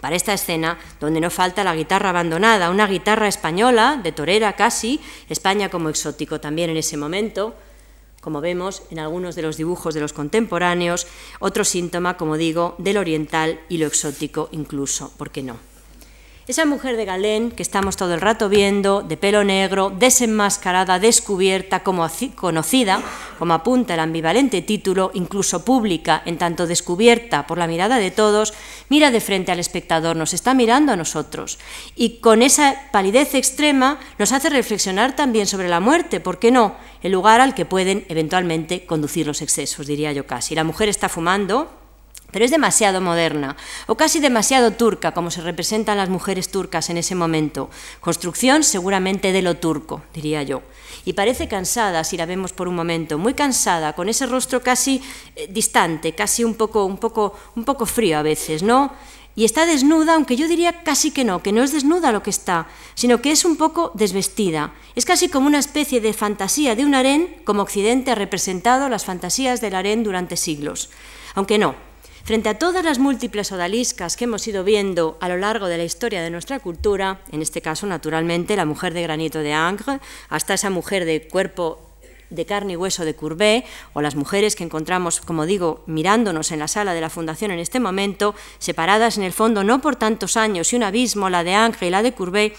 para 0.00 0.14
esta 0.14 0.32
escena 0.32 0.78
donde 1.00 1.20
no 1.20 1.28
falta 1.28 1.64
la 1.64 1.74
guitarra 1.74 2.10
abandonada, 2.10 2.70
una 2.70 2.86
guitarra 2.86 3.26
española, 3.26 4.00
de 4.02 4.12
torera 4.12 4.54
casi, 4.54 5.00
España 5.28 5.70
como 5.70 5.88
exótico 5.88 6.40
también 6.40 6.70
en 6.70 6.76
ese 6.76 6.96
momento, 6.96 7.54
como 8.20 8.40
vemos 8.40 8.84
en 8.90 9.00
algunos 9.00 9.34
de 9.34 9.42
los 9.42 9.56
dibujos 9.56 9.94
de 9.94 10.00
los 10.00 10.12
contemporáneos, 10.12 11.06
otro 11.40 11.64
síntoma, 11.64 12.16
como 12.16 12.36
digo, 12.36 12.76
del 12.78 12.98
oriental 12.98 13.60
y 13.68 13.78
lo 13.78 13.86
exótico 13.86 14.48
incluso, 14.52 15.12
¿por 15.16 15.30
qué 15.30 15.42
no? 15.42 15.69
Esa 16.50 16.66
mujer 16.66 16.96
de 16.96 17.04
Galén 17.04 17.52
que 17.52 17.62
estamos 17.62 17.94
todo 17.94 18.12
el 18.12 18.20
rato 18.20 18.48
viendo, 18.48 19.02
de 19.02 19.16
pelo 19.16 19.44
negro, 19.44 19.94
desenmascarada, 19.94 20.98
descubierta, 20.98 21.84
como 21.84 22.04
conocida, 22.34 23.00
como 23.38 23.54
apunta 23.54 23.94
el 23.94 24.00
ambivalente 24.00 24.60
título, 24.60 25.12
incluso 25.14 25.64
pública, 25.64 26.22
en 26.26 26.38
tanto 26.38 26.66
descubierta 26.66 27.46
por 27.46 27.56
la 27.56 27.68
mirada 27.68 27.98
de 27.98 28.10
todos, 28.10 28.52
mira 28.88 29.12
de 29.12 29.20
frente 29.20 29.52
al 29.52 29.60
espectador, 29.60 30.16
nos 30.16 30.34
está 30.34 30.52
mirando 30.52 30.90
a 30.90 30.96
nosotros. 30.96 31.60
Y 31.94 32.18
con 32.18 32.42
esa 32.42 32.74
palidez 32.90 33.36
extrema 33.36 34.00
nos 34.18 34.32
hace 34.32 34.50
reflexionar 34.50 35.14
también 35.14 35.46
sobre 35.46 35.68
la 35.68 35.78
muerte, 35.78 36.18
¿por 36.18 36.40
qué 36.40 36.50
no? 36.50 36.74
El 37.00 37.12
lugar 37.12 37.40
al 37.40 37.54
que 37.54 37.64
pueden 37.64 38.04
eventualmente 38.08 38.86
conducir 38.86 39.24
los 39.24 39.40
excesos, 39.40 39.86
diría 39.86 40.10
yo 40.10 40.26
casi. 40.26 40.56
La 40.56 40.64
mujer 40.64 40.88
está 40.88 41.08
fumando, 41.08 41.79
pero 42.30 42.44
es 42.44 42.50
demasiado 42.50 43.00
moderna 43.00 43.56
o 43.86 43.96
casi 43.96 44.20
demasiado 44.20 44.72
turca, 44.72 45.12
como 45.12 45.30
se 45.30 45.42
representan 45.42 45.96
las 45.96 46.08
mujeres 46.08 46.50
turcas 46.50 46.90
en 46.90 46.96
ese 46.96 47.14
momento. 47.14 47.70
Construcción 48.00 48.62
seguramente 48.62 49.32
de 49.32 49.42
lo 49.42 49.56
turco, 49.56 50.02
diría 50.14 50.42
yo. 50.42 50.62
Y 51.04 51.14
parece 51.14 51.48
cansada, 51.48 52.04
si 52.04 52.16
la 52.16 52.26
vemos 52.26 52.52
por 52.52 52.68
un 52.68 52.74
momento, 52.74 53.18
muy 53.18 53.34
cansada, 53.34 53.94
con 53.94 54.08
ese 54.08 54.26
rostro 54.26 54.62
casi 54.62 55.02
eh, 55.36 55.48
distante, 55.50 56.14
casi 56.14 56.44
un 56.44 56.54
poco, 56.54 56.84
un, 56.84 56.98
poco, 56.98 57.34
un 57.56 57.64
poco 57.64 57.86
frío 57.86 58.18
a 58.18 58.22
veces, 58.22 58.62
¿no? 58.62 58.92
Y 59.36 59.44
está 59.44 59.64
desnuda, 59.64 60.14
aunque 60.14 60.36
yo 60.36 60.48
diría 60.48 60.82
casi 60.82 61.12
que 61.12 61.24
no, 61.24 61.42
que 61.42 61.52
no 61.52 61.62
es 61.62 61.72
desnuda 61.72 62.12
lo 62.12 62.22
que 62.22 62.30
está, 62.30 62.66
sino 62.94 63.22
que 63.22 63.30
es 63.30 63.44
un 63.44 63.56
poco 63.56 63.92
desvestida. 63.94 64.74
Es 64.96 65.04
casi 65.04 65.28
como 65.28 65.46
una 65.46 65.60
especie 65.60 66.00
de 66.00 66.12
fantasía 66.12 66.74
de 66.74 66.84
un 66.84 66.94
harén, 66.94 67.36
como 67.44 67.62
Occidente 67.62 68.10
ha 68.10 68.16
representado 68.16 68.88
las 68.88 69.04
fantasías 69.04 69.60
del 69.60 69.76
harén 69.76 70.02
durante 70.02 70.36
siglos. 70.36 70.90
Aunque 71.34 71.58
no, 71.58 71.76
Frente 72.30 72.48
a 72.48 72.58
todas 72.60 72.84
las 72.84 73.00
múltiples 73.00 73.50
odaliscas 73.50 74.16
que 74.16 74.22
hemos 74.22 74.46
ido 74.46 74.62
viendo 74.62 75.18
a 75.20 75.28
lo 75.28 75.36
largo 75.36 75.66
de 75.66 75.76
la 75.76 75.82
historia 75.82 76.22
de 76.22 76.30
nuestra 76.30 76.60
cultura, 76.60 77.18
en 77.32 77.42
este 77.42 77.60
caso 77.60 77.88
naturalmente 77.88 78.54
la 78.54 78.66
mujer 78.66 78.94
de 78.94 79.02
granito 79.02 79.40
de 79.40 79.52
Angre, 79.52 79.98
hasta 80.28 80.54
esa 80.54 80.70
mujer 80.70 81.06
de 81.06 81.26
cuerpo 81.26 81.80
de 82.30 82.46
carne 82.46 82.74
y 82.74 82.76
hueso 82.76 83.04
de 83.04 83.16
Courbet, 83.16 83.64
o 83.94 84.00
las 84.00 84.14
mujeres 84.14 84.54
que 84.54 84.62
encontramos, 84.62 85.20
como 85.20 85.44
digo, 85.44 85.82
mirándonos 85.86 86.52
en 86.52 86.60
la 86.60 86.68
sala 86.68 86.94
de 86.94 87.00
la 87.00 87.10
Fundación 87.10 87.50
en 87.50 87.58
este 87.58 87.80
momento, 87.80 88.36
separadas 88.60 89.18
en 89.18 89.24
el 89.24 89.32
fondo 89.32 89.64
no 89.64 89.80
por 89.80 89.96
tantos 89.96 90.36
años 90.36 90.72
y 90.72 90.76
un 90.76 90.84
abismo, 90.84 91.30
la 91.30 91.42
de 91.42 91.54
Angre 91.54 91.88
y 91.88 91.90
la 91.90 92.04
de 92.04 92.12
Courbet, 92.12 92.56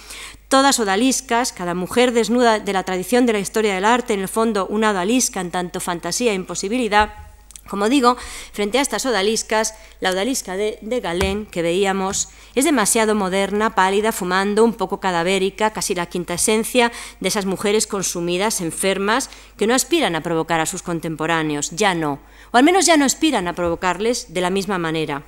todas 0.49 0.81
odaliscas, 0.81 1.53
cada 1.53 1.75
mujer 1.75 2.11
desnuda 2.11 2.59
de 2.59 2.73
la 2.73 2.83
tradición 2.83 3.25
de 3.25 3.31
la 3.31 3.39
historia 3.39 3.73
del 3.73 3.85
arte, 3.85 4.15
en 4.15 4.19
el 4.19 4.27
fondo 4.27 4.67
una 4.67 4.91
odalisca 4.91 5.39
en 5.39 5.49
tanto 5.49 5.79
fantasía 5.79 6.33
e 6.33 6.35
imposibilidad, 6.35 7.30
Como 7.71 7.87
digo, 7.87 8.17
frente 8.51 8.79
a 8.79 8.81
estas 8.81 9.05
odaliscas, 9.05 9.75
la 10.01 10.09
odalisca 10.09 10.57
de, 10.57 10.77
de, 10.81 10.99
Galén 10.99 11.45
que 11.45 11.61
veíamos 11.61 12.27
es 12.53 12.65
demasiado 12.65 13.15
moderna, 13.15 13.75
pálida, 13.75 14.11
fumando, 14.11 14.65
un 14.65 14.73
poco 14.73 14.99
cadavérica, 14.99 15.71
casi 15.71 15.95
la 15.95 16.07
quinta 16.07 16.33
esencia 16.33 16.91
de 17.21 17.29
esas 17.29 17.45
mujeres 17.45 17.87
consumidas, 17.87 18.59
enfermas, 18.59 19.29
que 19.55 19.67
no 19.67 19.73
aspiran 19.73 20.17
a 20.17 20.21
provocar 20.21 20.59
a 20.59 20.65
sus 20.65 20.83
contemporáneos, 20.83 21.71
ya 21.71 21.95
no, 21.95 22.19
o 22.51 22.57
al 22.57 22.65
menos 22.65 22.85
ya 22.85 22.97
no 22.97 23.05
aspiran 23.05 23.47
a 23.47 23.55
provocarles 23.55 24.33
de 24.33 24.41
la 24.41 24.49
misma 24.49 24.77
manera, 24.77 25.23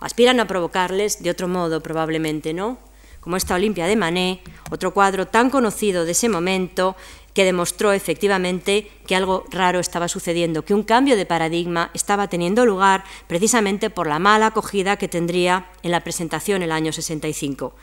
o 0.00 0.04
aspiran 0.04 0.40
a 0.40 0.48
provocarles 0.48 1.22
de 1.22 1.30
otro 1.30 1.46
modo 1.46 1.80
probablemente, 1.80 2.54
¿no? 2.54 2.76
Como 3.20 3.36
esta 3.36 3.54
Olimpia 3.54 3.86
de 3.86 3.94
Manet, 3.94 4.40
otro 4.72 4.92
cuadro 4.92 5.28
tan 5.28 5.48
conocido 5.48 6.04
de 6.04 6.10
ese 6.10 6.28
momento, 6.28 6.96
que 7.34 7.44
demostró 7.44 7.92
efectivamente 7.92 8.90
que 9.06 9.16
algo 9.16 9.44
raro 9.50 9.80
estaba 9.80 10.08
sucediendo, 10.08 10.64
que 10.64 10.72
un 10.72 10.84
cambio 10.84 11.16
de 11.16 11.26
paradigma 11.26 11.90
estaba 11.92 12.28
teniendo 12.28 12.64
lugar 12.64 13.04
precisamente 13.26 13.90
por 13.90 14.06
la 14.06 14.18
mala 14.18 14.46
acogida 14.46 14.96
que 14.96 15.08
tendría 15.08 15.66
en 15.82 15.90
la 15.90 16.00
presentación 16.00 16.62
el 16.62 16.72
año 16.72 16.92
65. 16.92 17.74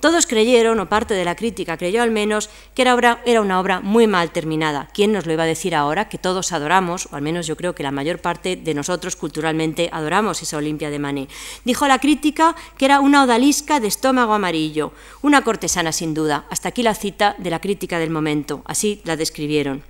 Todos 0.00 0.26
creyeron, 0.26 0.80
o 0.80 0.88
parte 0.88 1.14
de 1.14 1.24
la 1.24 1.36
crítica 1.36 1.76
creyó 1.76 2.02
al 2.02 2.10
menos, 2.10 2.48
que 2.74 2.82
era, 2.82 2.94
obra, 2.94 3.20
era, 3.26 3.40
una 3.40 3.60
obra 3.60 3.80
muy 3.80 4.06
mal 4.06 4.30
terminada. 4.30 4.88
¿Quién 4.94 5.12
nos 5.12 5.26
lo 5.26 5.32
iba 5.32 5.44
a 5.44 5.46
decir 5.46 5.74
ahora? 5.74 6.08
Que 6.08 6.18
todos 6.18 6.52
adoramos, 6.52 7.08
o 7.12 7.16
al 7.16 7.22
menos 7.22 7.46
yo 7.46 7.56
creo 7.56 7.74
que 7.74 7.82
la 7.82 7.90
mayor 7.90 8.18
parte 8.18 8.56
de 8.56 8.74
nosotros 8.74 9.16
culturalmente 9.16 9.90
adoramos 9.92 10.40
esa 10.42 10.56
Olimpia 10.56 10.90
de 10.90 10.98
Manet. 10.98 11.30
Dijo 11.64 11.86
la 11.86 11.98
crítica 11.98 12.56
que 12.78 12.86
era 12.86 13.00
una 13.00 13.24
odalisca 13.24 13.78
de 13.78 13.88
estómago 13.88 14.32
amarillo, 14.32 14.92
una 15.22 15.42
cortesana 15.42 15.92
sin 15.92 16.14
duda. 16.14 16.46
Hasta 16.50 16.70
aquí 16.70 16.82
la 16.82 16.94
cita 16.94 17.34
de 17.38 17.50
la 17.50 17.60
crítica 17.60 17.98
del 17.98 18.10
momento, 18.10 18.62
así 18.64 19.02
la 19.04 19.16
describieron. 19.16 19.84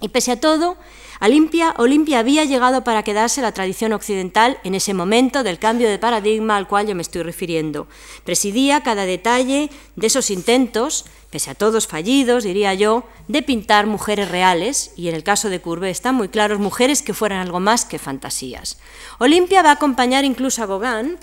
Y 0.00 0.08
pese 0.10 0.32
a 0.32 0.40
todo, 0.40 0.76
Olimpia, 1.20 1.74
había 2.18 2.44
llegado 2.44 2.84
para 2.84 3.02
quedarse 3.02 3.42
la 3.42 3.52
tradición 3.52 3.92
occidental 3.92 4.58
en 4.62 4.76
ese 4.76 4.94
momento 4.94 5.42
del 5.42 5.58
cambio 5.58 5.88
de 5.88 5.98
paradigma 5.98 6.56
al 6.56 6.68
cual 6.68 6.86
yo 6.86 6.94
me 6.94 7.02
estoy 7.02 7.22
refiriendo. 7.22 7.88
Presidía 8.24 8.82
cada 8.82 9.04
detalle 9.04 9.70
de 9.96 10.06
esos 10.06 10.30
intentos, 10.30 11.06
pese 11.30 11.50
a 11.50 11.54
todos 11.54 11.88
fallidos, 11.88 12.44
diría 12.44 12.74
yo, 12.74 13.02
de 13.26 13.42
pintar 13.42 13.86
mujeres 13.86 14.30
reales, 14.30 14.92
y 14.96 15.08
en 15.08 15.16
el 15.16 15.24
caso 15.24 15.50
de 15.50 15.60
Courbet 15.60 15.90
están 15.90 16.14
muy 16.14 16.28
claros, 16.28 16.60
mujeres 16.60 17.02
que 17.02 17.14
fueran 17.14 17.40
algo 17.40 17.58
más 17.58 17.84
que 17.84 17.98
fantasías. 17.98 18.78
Olimpia 19.18 19.62
va 19.62 19.70
a 19.70 19.74
acompañar 19.74 20.24
incluso 20.24 20.62
a 20.62 20.66
Gauguin 20.66 21.18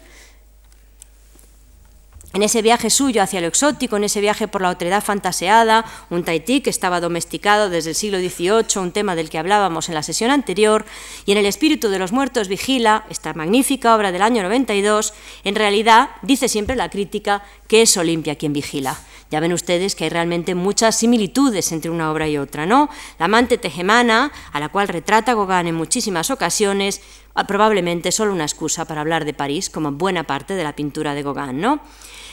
en 2.36 2.44
ese 2.44 2.62
viaje 2.62 2.90
suyo 2.90 3.24
hacia 3.24 3.40
lo 3.40 3.48
exótico, 3.48 3.96
en 3.96 4.04
ese 4.04 4.20
viaje 4.20 4.50
por 4.50 4.62
la 4.62 4.70
otredad 4.70 5.02
fantaseada, 5.02 5.86
un 6.10 6.26
Tahití 6.26 6.60
que 6.60 6.70
estaba 6.70 7.00
domesticado 7.00 7.70
desde 7.70 7.92
el 7.92 7.96
siglo 7.96 8.20
XVIII, 8.20 8.82
un 8.82 8.92
tema 8.92 9.16
del 9.16 9.30
que 9.30 9.38
hablábamos 9.38 9.88
en 9.88 9.96
la 9.96 10.04
sesión 10.04 10.30
anterior, 10.30 10.86
y 11.26 11.32
en 11.32 11.38
El 11.38 11.46
espíritu 11.46 11.88
de 11.88 11.98
los 11.98 12.12
muertos 12.12 12.50
vigila, 12.50 13.06
esta 13.10 13.34
magnífica 13.34 13.96
obra 13.96 14.12
del 14.12 14.22
año 14.22 14.44
92, 14.44 15.14
en 15.46 15.56
realidad, 15.56 16.10
dice 16.24 16.50
siempre 16.50 16.76
la 16.76 16.90
crítica, 16.90 17.42
que 17.70 17.84
es 17.84 17.96
Olimpia 17.96 18.36
quien 18.36 18.52
vigila. 18.52 19.00
Ya 19.32 19.40
ven 19.40 19.54
ustedes 19.54 19.96
que 19.96 20.04
hay 20.04 20.10
realmente 20.10 20.56
muchas 20.56 20.98
similitudes 20.98 21.72
entre 21.72 21.90
una 21.90 22.12
obra 22.12 22.28
y 22.28 22.38
otra, 22.38 22.66
¿no? 22.66 22.90
La 23.18 23.26
amante 23.26 23.58
tegemana, 23.58 24.34
a 24.52 24.60
la 24.60 24.68
cual 24.68 24.90
retrata 24.90 25.34
Gauguin 25.34 25.68
en 25.68 25.76
muchísimas 25.76 26.30
ocasiones, 26.30 27.02
probablemente 27.48 28.12
solo 28.12 28.34
una 28.34 28.44
excusa 28.44 28.84
para 28.84 29.00
hablar 29.00 29.24
de 29.24 29.34
París, 29.34 29.70
como 29.70 29.94
buena 29.94 30.26
parte 30.26 30.54
de 30.54 30.64
la 30.66 30.76
pintura 30.76 31.14
de 31.14 31.24
Gauguin, 31.24 31.62
¿no? 31.62 31.80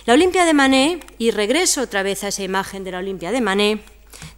La 0.05 0.15
Olimpia 0.15 0.45
de 0.45 0.53
Manet, 0.53 1.15
y 1.19 1.31
regreso 1.31 1.83
otra 1.83 2.03
vez 2.03 2.25
a 2.25 2.29
esa 2.29 2.43
imagen 2.43 2.83
de 2.83 2.91
la 2.91 2.99
Olimpia 2.99 3.31
de 3.31 3.41
Manet, 3.41 3.81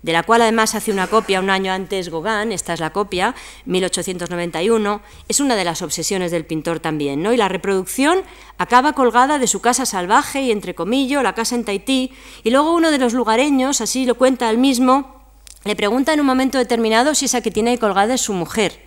de 0.02 0.12
la 0.12 0.22
cual 0.22 0.42
además 0.42 0.74
hace 0.74 0.92
una 0.92 1.06
copia 1.06 1.40
un 1.40 1.48
año 1.48 1.72
antes 1.72 2.10
Gauguin, 2.10 2.52
esta 2.52 2.74
es 2.74 2.80
la 2.80 2.92
copia, 2.92 3.34
1891, 3.64 5.00
es 5.26 5.40
una 5.40 5.56
de 5.56 5.64
las 5.64 5.80
obsesiones 5.80 6.30
del 6.30 6.44
pintor 6.44 6.80
también, 6.80 7.22
¿no? 7.22 7.32
Y 7.32 7.38
la 7.38 7.48
reproducción 7.48 8.24
acaba 8.58 8.92
colgada 8.92 9.38
de 9.38 9.46
su 9.46 9.62
casa 9.62 9.86
salvaje 9.86 10.42
y 10.42 10.50
entre 10.50 10.74
comillas, 10.74 11.22
la 11.22 11.34
casa 11.34 11.54
en 11.54 11.64
Tahití, 11.64 12.12
y 12.42 12.50
luego 12.50 12.74
uno 12.74 12.90
de 12.90 12.98
los 12.98 13.14
lugareños, 13.14 13.80
así 13.80 14.04
lo 14.04 14.16
cuenta 14.16 14.50
él 14.50 14.58
mismo, 14.58 15.24
le 15.64 15.76
pregunta 15.76 16.12
en 16.12 16.20
un 16.20 16.26
momento 16.26 16.58
determinado 16.58 17.14
si 17.14 17.24
esa 17.24 17.40
que 17.40 17.50
tiene 17.50 17.78
colgada 17.78 18.12
es 18.12 18.20
su 18.20 18.34
mujer. 18.34 18.84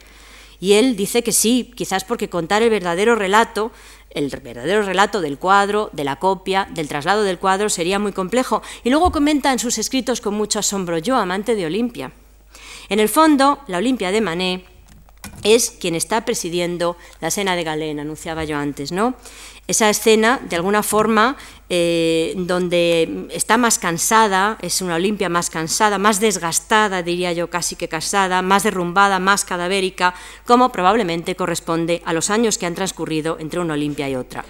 Y 0.60 0.74
él 0.74 0.96
dice 0.96 1.24
que 1.24 1.32
sí, 1.32 1.72
quizás 1.76 2.04
porque 2.04 2.30
contar 2.30 2.64
el 2.64 2.70
verdadero 2.70 3.16
relato 3.16 3.72
el 4.10 4.30
verdadero 4.30 4.84
relato 4.84 5.22
del 5.22 5.38
cuadro, 5.38 5.90
de 5.94 6.04
la 6.04 6.18
copia, 6.18 6.68
del 6.72 6.88
traslado 6.88 7.24
del 7.24 7.40
cuadro 7.40 7.70
sería 7.70 8.00
muy 8.00 8.14
complejo. 8.14 8.62
Y 8.84 8.90
luego 8.90 9.12
comenta 9.12 9.52
en 9.52 9.60
sus 9.60 9.78
escritos 9.78 10.22
con 10.22 10.34
mucho 10.34 10.60
asombro, 10.60 10.98
yo 10.98 11.18
amante 11.18 11.56
de 11.56 11.66
Olimpia. 11.66 12.12
En 12.90 13.00
el 13.00 13.10
fondo, 13.10 13.60
la 13.68 13.78
Olimpia 13.78 14.12
de 14.12 14.22
Manet 14.22 14.66
es 15.44 15.72
quien 15.72 15.96
está 15.96 16.26
presidiendo 16.26 16.98
la 17.20 17.28
escena 17.28 17.56
de 17.56 17.64
Galén, 17.64 18.00
anunciaba 18.00 18.44
yo 18.44 18.58
antes, 18.58 18.92
¿no? 18.92 19.16
Esa 19.68 19.90
escena, 19.90 20.40
de 20.50 20.56
alguna 20.56 20.82
forma, 20.82 21.36
eh, 21.70 22.34
donde 22.38 23.28
está 23.32 23.58
más 23.58 23.78
cansada, 23.78 24.58
es 24.62 24.82
una 24.82 24.96
Olimpia 24.96 25.28
más 25.28 25.50
cansada, 25.50 25.98
más 25.98 26.22
desgastada, 26.22 27.04
diría 27.04 27.34
yo, 27.34 27.50
casi 27.50 27.76
que 27.76 27.90
casada, 27.90 28.42
más 28.42 28.64
derrumbada, 28.64 29.20
más 29.20 29.44
cadavérica, 29.44 30.14
como 30.46 30.72
probablemente 30.72 31.36
corresponde 31.36 32.02
a 32.06 32.14
los 32.14 32.30
años 32.30 32.58
que 32.58 32.66
han 32.66 32.76
transcurrido 32.76 33.36
entre 33.42 33.60
una 33.60 33.74
Olimpia 33.74 34.08
y 34.08 34.16
otra. 34.16 34.46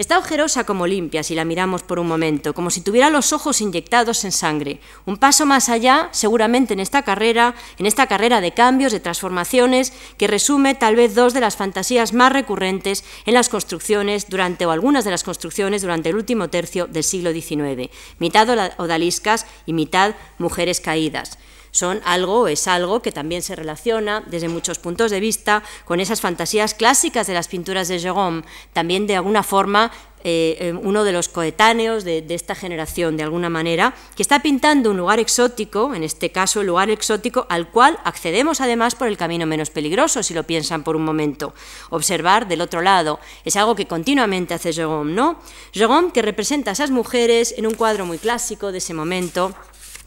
Está 0.00 0.16
ojerosa 0.16 0.64
como 0.64 0.84
Olimpia, 0.84 1.22
si 1.22 1.34
la 1.34 1.44
miramos 1.44 1.82
por 1.82 1.98
un 1.98 2.08
momento, 2.08 2.54
como 2.54 2.70
si 2.70 2.80
tuviera 2.80 3.10
los 3.10 3.34
ojos 3.34 3.60
inyectados 3.60 4.24
en 4.24 4.32
sangre. 4.32 4.80
Un 5.04 5.18
paso 5.18 5.44
más 5.44 5.68
allá, 5.68 6.08
seguramente 6.12 6.72
en 6.72 6.80
esta 6.80 7.02
carrera, 7.02 7.54
en 7.76 7.84
esta 7.84 8.06
carrera 8.06 8.40
de 8.40 8.52
cambios, 8.52 8.92
de 8.92 9.00
transformaciones, 9.00 9.92
que 10.16 10.26
resume 10.26 10.74
tal 10.74 10.96
vez 10.96 11.14
dos 11.14 11.34
de 11.34 11.40
las 11.40 11.56
fantasías 11.56 12.14
más 12.14 12.32
recurrentes 12.32 13.04
en 13.26 13.34
las 13.34 13.50
construcciones 13.50 14.30
durante, 14.30 14.64
o 14.64 14.70
algunas 14.70 15.04
de 15.04 15.10
las 15.10 15.22
construcciones 15.22 15.82
durante 15.82 16.08
el 16.08 16.16
último 16.16 16.48
tercio 16.48 16.86
del 16.86 17.04
siglo 17.04 17.30
XIX, 17.30 17.90
mitad 18.18 18.48
odaliscas 18.78 19.44
y 19.66 19.74
mitad 19.74 20.14
mujeres 20.38 20.80
caídas 20.80 21.36
son 21.70 22.00
algo, 22.04 22.48
es 22.48 22.66
algo 22.68 23.02
que 23.02 23.12
también 23.12 23.42
se 23.42 23.56
relaciona 23.56 24.22
desde 24.26 24.48
muchos 24.48 24.78
puntos 24.78 25.10
de 25.10 25.20
vista 25.20 25.62
con 25.84 26.00
esas 26.00 26.20
fantasías 26.20 26.74
clásicas 26.74 27.26
de 27.26 27.34
las 27.34 27.48
pinturas 27.48 27.88
de 27.88 27.98
Jérôme, 27.98 28.42
también 28.72 29.06
de 29.06 29.16
alguna 29.16 29.42
forma 29.42 29.90
eh, 30.22 30.58
eh, 30.60 30.72
uno 30.74 31.04
de 31.04 31.12
los 31.12 31.30
coetáneos 31.30 32.04
de, 32.04 32.20
de, 32.20 32.34
esta 32.34 32.54
generación, 32.54 33.16
de 33.16 33.22
alguna 33.22 33.48
manera, 33.48 33.94
que 34.14 34.22
está 34.22 34.42
pintando 34.42 34.90
un 34.90 34.98
lugar 34.98 35.18
exótico, 35.18 35.94
en 35.94 36.02
este 36.02 36.30
caso 36.30 36.60
el 36.60 36.66
lugar 36.66 36.90
exótico 36.90 37.46
al 37.48 37.70
cual 37.70 37.98
accedemos 38.04 38.60
además 38.60 38.94
por 38.94 39.08
el 39.08 39.16
camino 39.16 39.46
menos 39.46 39.70
peligroso, 39.70 40.22
si 40.22 40.34
lo 40.34 40.44
piensan 40.44 40.84
por 40.84 40.94
un 40.94 41.04
momento. 41.06 41.54
Observar 41.88 42.48
del 42.48 42.60
otro 42.60 42.82
lado 42.82 43.18
es 43.46 43.56
algo 43.56 43.74
que 43.74 43.86
continuamente 43.86 44.52
hace 44.52 44.74
Jérôme, 44.74 45.14
¿no? 45.14 45.40
Jérôme 45.72 46.12
que 46.12 46.20
representa 46.20 46.70
a 46.70 46.74
esas 46.74 46.90
mujeres 46.90 47.54
en 47.56 47.66
un 47.66 47.74
cuadro 47.74 48.04
muy 48.04 48.18
clásico 48.18 48.72
de 48.72 48.78
ese 48.78 48.92
momento, 48.92 49.54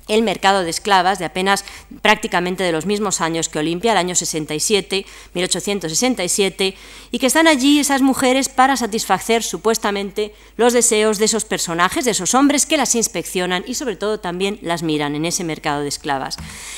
el 0.07 0.21
mercado 0.21 0.63
de 0.63 0.69
esclavas 0.69 1.19
de 1.19 1.25
apenas 1.25 1.65
prácticamente 2.01 2.63
de 2.63 2.71
los 2.71 2.85
mismos 2.85 3.21
años 3.21 3.49
que 3.49 3.59
Olimpia, 3.59 3.91
el 3.91 3.97
año 3.97 4.15
67, 4.15 5.05
1867, 5.33 6.75
y 7.11 7.19
que 7.19 7.25
están 7.25 7.47
allí 7.47 7.79
esas 7.79 8.01
mujeres 8.01 8.49
para 8.49 8.75
satisfacer 8.75 9.43
supuestamente 9.43 10.33
los 10.57 10.73
deseos 10.73 11.19
de 11.19 11.25
esos 11.25 11.45
personajes, 11.45 12.05
de 12.05 12.11
esos 12.11 12.33
hombres 12.33 12.65
que 12.65 12.77
las 12.77 12.95
inspeccionan 12.95 13.63
y 13.67 13.75
sobre 13.75 13.95
todo 13.95 14.19
también 14.19 14.59
las 14.61 14.83
miran 14.83 15.15
en 15.15 15.25
ese 15.25 15.43
mercado 15.43 15.81
de 15.81 15.87
esclavas. 15.87 16.37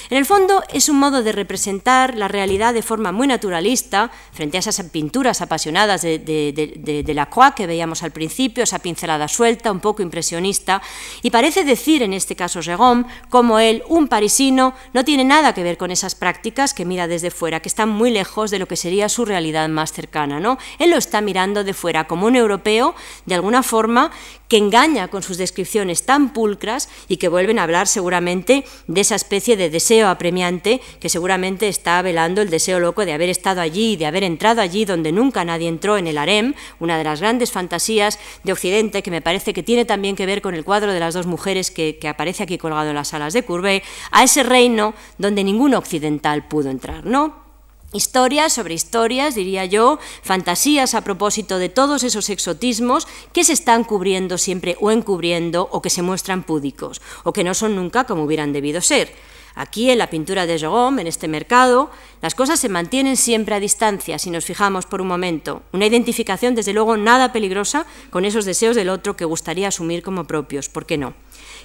En 0.09 0.17
el 0.17 0.25
fondo 0.25 0.63
es 0.71 0.89
un 0.89 0.99
modo 0.99 1.23
de 1.23 1.31
representar 1.31 2.15
la 2.15 2.27
realidad 2.27 2.73
de 2.73 2.81
forma 2.81 3.11
muy 3.11 3.27
naturalista 3.27 4.11
frente 4.31 4.57
a 4.57 4.59
esas 4.59 4.81
pinturas 4.91 5.41
apasionadas 5.41 6.01
de, 6.01 6.19
de, 6.19 7.03
de, 7.03 7.13
la 7.13 7.29
Croix 7.29 7.53
que 7.55 7.67
veíamos 7.67 8.03
al 8.03 8.11
principio, 8.11 8.63
esa 8.63 8.79
pincelada 8.79 9.27
suelta, 9.27 9.71
un 9.71 9.79
poco 9.79 10.01
impresionista, 10.01 10.81
y 11.21 11.31
parece 11.31 11.63
decir 11.63 12.03
en 12.03 12.13
este 12.13 12.35
caso 12.35 12.61
Jérôme 12.61 13.05
como 13.29 13.59
él, 13.59 13.83
un 13.87 14.07
parisino, 14.07 14.73
no 14.93 15.05
tiene 15.05 15.23
nada 15.23 15.53
que 15.53 15.63
ver 15.63 15.77
con 15.77 15.91
esas 15.91 16.15
prácticas 16.15 16.73
que 16.73 16.85
mira 16.85 17.07
desde 17.07 17.31
fuera, 17.31 17.59
que 17.59 17.69
están 17.69 17.89
muy 17.89 18.11
lejos 18.11 18.51
de 18.51 18.59
lo 18.59 18.67
que 18.67 18.75
sería 18.75 19.09
su 19.09 19.25
realidad 19.25 19.67
más 19.69 19.91
cercana. 19.91 20.39
¿no? 20.39 20.57
Él 20.79 20.91
lo 20.91 20.97
está 20.97 21.21
mirando 21.21 21.63
de 21.63 21.73
fuera 21.73 22.07
como 22.07 22.27
un 22.27 22.35
europeo, 22.35 22.95
de 23.25 23.35
alguna 23.35 23.63
forma, 23.63 24.11
que 24.47 24.57
engaña 24.57 25.07
con 25.07 25.23
sus 25.23 25.37
descripciones 25.37 26.05
tan 26.05 26.33
pulcras 26.33 26.89
y 27.07 27.17
que 27.17 27.29
vuelven 27.29 27.59
a 27.59 27.63
hablar 27.63 27.87
seguramente 27.87 28.65
de 28.87 29.01
esa 29.01 29.15
especie 29.15 29.57
de 29.57 29.69
deseo 29.69 30.07
apremiante 30.07 30.81
que 30.99 31.09
seguramente 31.09 31.67
está 31.67 32.01
velando 32.01 32.41
el 32.41 32.49
deseo 32.49 32.79
loco 32.79 33.05
de 33.05 33.13
haber 33.13 33.29
estado 33.29 33.61
allí, 33.61 33.95
de 33.95 34.05
haber 34.05 34.23
entrado 34.23 34.61
allí 34.61 34.85
donde 34.85 35.11
nunca 35.11 35.45
nadie 35.45 35.67
entró 35.67 35.97
en 35.97 36.07
el 36.07 36.17
harem, 36.17 36.53
una 36.79 36.97
de 36.97 37.03
las 37.03 37.21
grandes 37.21 37.51
fantasías 37.51 38.19
de 38.43 38.53
Occidente 38.53 39.01
que 39.01 39.11
me 39.11 39.21
parece 39.21 39.53
que 39.53 39.63
tiene 39.63 39.85
también 39.85 40.15
que 40.15 40.25
ver 40.25 40.41
con 40.41 40.55
el 40.55 40.63
cuadro 40.63 40.91
de 40.91 40.99
las 40.99 41.13
dos 41.13 41.25
mujeres 41.25 41.71
que, 41.71 41.97
que 41.97 42.07
aparece 42.07 42.43
aquí 42.43 42.57
colgado 42.57 42.89
en 42.89 42.95
la 42.95 43.04
salas 43.07 43.33
de 43.33 43.43
Courbet, 43.43 43.83
a 44.11 44.23
ese 44.23 44.43
reino 44.43 44.93
donde 45.17 45.43
ningún 45.43 45.73
occidental 45.73 46.47
pudo 46.47 46.69
entrar, 46.69 47.05
¿no? 47.05 47.45
Historias 47.93 48.51
sobre 48.51 48.73
historias, 48.73 49.35
diría 49.35 49.63
yo, 49.63 49.99
fantasías 50.21 50.95
a 50.95 51.01
propósito 51.01 51.59
de 51.59 51.69
todos 51.69 52.03
esos 52.03 52.29
exotismos 52.29 53.07
que 53.31 53.45
se 53.45 53.53
están 53.53 53.85
cubriendo 53.85 54.37
siempre 54.37 54.75
o 54.81 54.91
encubriendo 54.91 55.69
o 55.71 55.81
que 55.81 55.89
se 55.89 56.01
muestran 56.01 56.43
púdicos 56.43 57.01
o 57.23 57.31
que 57.31 57.45
no 57.45 57.53
son 57.53 57.75
nunca 57.75 58.03
como 58.03 58.23
hubieran 58.23 58.51
debido 58.51 58.81
ser. 58.81 59.13
Aquí, 59.55 59.89
en 59.89 59.97
la 59.97 60.09
pintura 60.09 60.45
de 60.45 60.59
Jérôme, 60.59 60.99
en 60.99 61.07
este 61.07 61.29
mercado, 61.29 61.89
las 62.21 62.35
cosas 62.35 62.59
se 62.59 62.67
mantienen 62.67 63.15
siempre 63.15 63.55
a 63.55 63.61
distancia, 63.61 64.19
si 64.19 64.29
nos 64.29 64.43
fijamos 64.43 64.85
por 64.85 64.99
un 64.99 65.07
momento. 65.07 65.63
Una 65.71 65.85
identificación, 65.85 66.55
desde 66.55 66.73
luego, 66.73 66.97
nada 66.97 67.31
peligrosa 67.31 67.85
con 68.09 68.25
esos 68.25 68.43
deseos 68.43 68.75
del 68.75 68.89
otro 68.89 69.15
que 69.15 69.23
gustaría 69.23 69.69
asumir 69.69 70.03
como 70.03 70.25
propios. 70.25 70.67
¿Por 70.67 70.85
qué 70.85 70.97
no? 70.97 71.13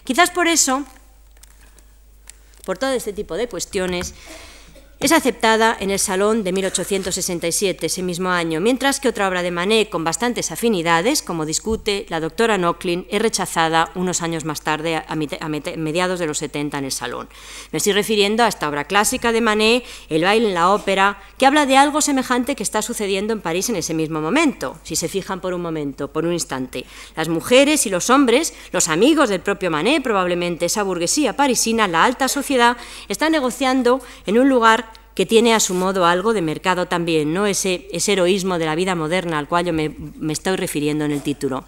Quizás 0.04 0.30
por 0.30 0.46
eso, 0.46 0.84
por 2.64 2.78
todo 2.78 2.90
este 2.92 3.12
tipo 3.12 3.36
de 3.36 3.48
cuestiones, 3.48 4.14
es 5.00 5.12
aceptada 5.12 5.74
en 5.80 5.90
el 5.90 5.98
Salón 5.98 6.44
de 6.44 6.52
1867, 6.52 7.86
ese 7.86 8.02
mismo 8.02 8.28
año, 8.28 8.60
mientras 8.60 9.00
que 9.00 9.08
otra 9.08 9.28
obra 9.28 9.42
de 9.42 9.50
Manet 9.50 9.88
con 9.88 10.04
bastantes 10.04 10.52
afinidades, 10.52 11.22
como 11.22 11.46
discute 11.46 12.04
la 12.10 12.20
doctora 12.20 12.58
Nochlin, 12.58 13.06
es 13.10 13.22
rechazada 13.22 13.90
unos 13.94 14.20
años 14.20 14.44
más 14.44 14.60
tarde, 14.60 14.96
a 14.96 15.48
mediados 15.78 16.18
de 16.18 16.26
los 16.26 16.36
70, 16.36 16.76
en 16.76 16.84
el 16.84 16.92
Salón. 16.92 17.30
Me 17.72 17.78
estoy 17.78 17.94
refiriendo 17.94 18.44
a 18.44 18.48
esta 18.48 18.68
obra 18.68 18.84
clásica 18.84 19.32
de 19.32 19.40
Manet, 19.40 19.84
El 20.10 20.24
baile 20.24 20.48
en 20.48 20.54
la 20.54 20.68
ópera, 20.70 21.18
que 21.38 21.46
habla 21.46 21.64
de 21.64 21.78
algo 21.78 22.02
semejante 22.02 22.54
que 22.54 22.62
está 22.62 22.82
sucediendo 22.82 23.32
en 23.32 23.40
París 23.40 23.70
en 23.70 23.76
ese 23.76 23.94
mismo 23.94 24.20
momento, 24.20 24.76
si 24.82 24.96
se 24.96 25.08
fijan 25.08 25.40
por 25.40 25.54
un 25.54 25.62
momento, 25.62 26.12
por 26.12 26.26
un 26.26 26.34
instante. 26.34 26.84
Las 27.16 27.30
mujeres 27.30 27.86
y 27.86 27.88
los 27.88 28.10
hombres, 28.10 28.52
los 28.70 28.88
amigos 28.88 29.30
del 29.30 29.40
propio 29.40 29.70
Manet, 29.70 30.02
probablemente 30.02 30.66
esa 30.66 30.82
burguesía 30.82 31.36
parisina, 31.36 31.88
la 31.88 32.04
alta 32.04 32.28
sociedad, 32.28 32.76
están 33.08 33.32
negociando 33.32 34.02
en 34.26 34.38
un 34.38 34.50
lugar 34.50 34.89
que 35.20 35.26
tiene 35.26 35.52
a 35.52 35.60
su 35.60 35.74
modo 35.74 36.06
algo 36.06 36.32
de 36.32 36.40
mercado 36.40 36.86
también, 36.86 37.34
¿no? 37.34 37.44
ese, 37.44 37.88
heroísmo 37.92 38.58
de 38.58 38.64
la 38.64 38.74
vida 38.74 38.94
moderna 38.94 39.36
al 39.38 39.48
cual 39.48 39.66
yo 39.66 39.72
me, 39.74 39.94
me 40.16 40.32
estoy 40.32 40.56
refiriendo 40.56 41.04
en 41.04 41.10
el 41.10 41.20
título. 41.20 41.62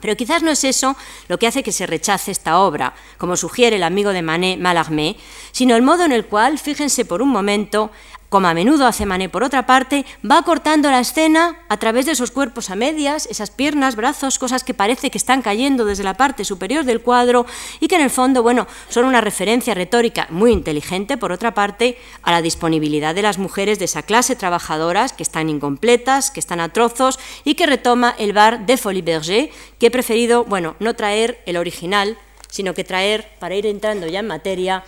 Pero 0.00 0.16
quizás 0.16 0.42
no 0.42 0.50
es 0.50 0.64
eso 0.64 0.96
lo 1.28 1.38
que 1.38 1.46
hace 1.46 1.62
que 1.62 1.72
se 1.72 1.84
rechace 1.84 2.30
esta 2.30 2.58
obra, 2.58 2.94
como 3.18 3.36
sugiere 3.36 3.76
el 3.76 3.82
amigo 3.82 4.14
de 4.14 4.22
Manet, 4.22 4.58
Mallarmé, 4.58 5.18
sino 5.52 5.76
el 5.76 5.82
modo 5.82 6.06
en 6.06 6.12
el 6.12 6.24
cual, 6.24 6.58
fíjense 6.58 7.04
por 7.04 7.20
un 7.20 7.28
momento, 7.28 7.90
como 8.36 8.48
a 8.48 8.52
menudo 8.52 8.86
hace 8.86 9.06
Manet 9.06 9.30
por 9.30 9.44
otra 9.44 9.64
parte, 9.64 10.04
va 10.30 10.42
cortando 10.42 10.90
la 10.90 11.00
escena 11.00 11.58
a 11.70 11.78
través 11.78 12.04
de 12.04 12.12
esos 12.12 12.30
cuerpos 12.30 12.68
a 12.68 12.76
medias, 12.76 13.24
esas 13.30 13.50
piernas, 13.50 13.96
brazos, 13.96 14.38
cosas 14.38 14.62
que 14.62 14.74
parece 14.74 15.10
que 15.10 15.16
están 15.16 15.40
cayendo 15.40 15.86
desde 15.86 16.04
la 16.04 16.18
parte 16.18 16.44
superior 16.44 16.84
del 16.84 17.00
cuadro 17.00 17.46
y 17.80 17.88
que 17.88 17.94
en 17.94 18.02
el 18.02 18.10
fondo, 18.10 18.42
bueno, 18.42 18.66
son 18.90 19.06
una 19.06 19.22
referencia 19.22 19.72
retórica 19.72 20.26
muy 20.28 20.52
inteligente, 20.52 21.16
por 21.16 21.32
otra 21.32 21.54
parte, 21.54 21.96
a 22.20 22.30
la 22.30 22.42
disponibilidad 22.42 23.14
de 23.14 23.22
las 23.22 23.38
mujeres 23.38 23.78
de 23.78 23.86
esa 23.86 24.02
clase 24.02 24.36
trabajadoras 24.36 25.14
que 25.14 25.22
están 25.22 25.48
incompletas, 25.48 26.30
que 26.30 26.40
están 26.40 26.60
a 26.60 26.74
trozos 26.74 27.18
y 27.42 27.54
que 27.54 27.64
retoma 27.64 28.14
el 28.18 28.34
bar 28.34 28.66
de 28.66 28.76
Folie 28.76 29.00
Berger, 29.00 29.48
que 29.78 29.86
he 29.86 29.90
preferido, 29.90 30.44
bueno, 30.44 30.76
no 30.78 30.92
traer 30.92 31.42
el 31.46 31.56
original, 31.56 32.18
sino 32.50 32.74
que 32.74 32.84
traer, 32.84 33.30
para 33.38 33.54
ir 33.54 33.64
entrando 33.64 34.06
ya 34.06 34.20
en 34.20 34.26
materia, 34.26 34.84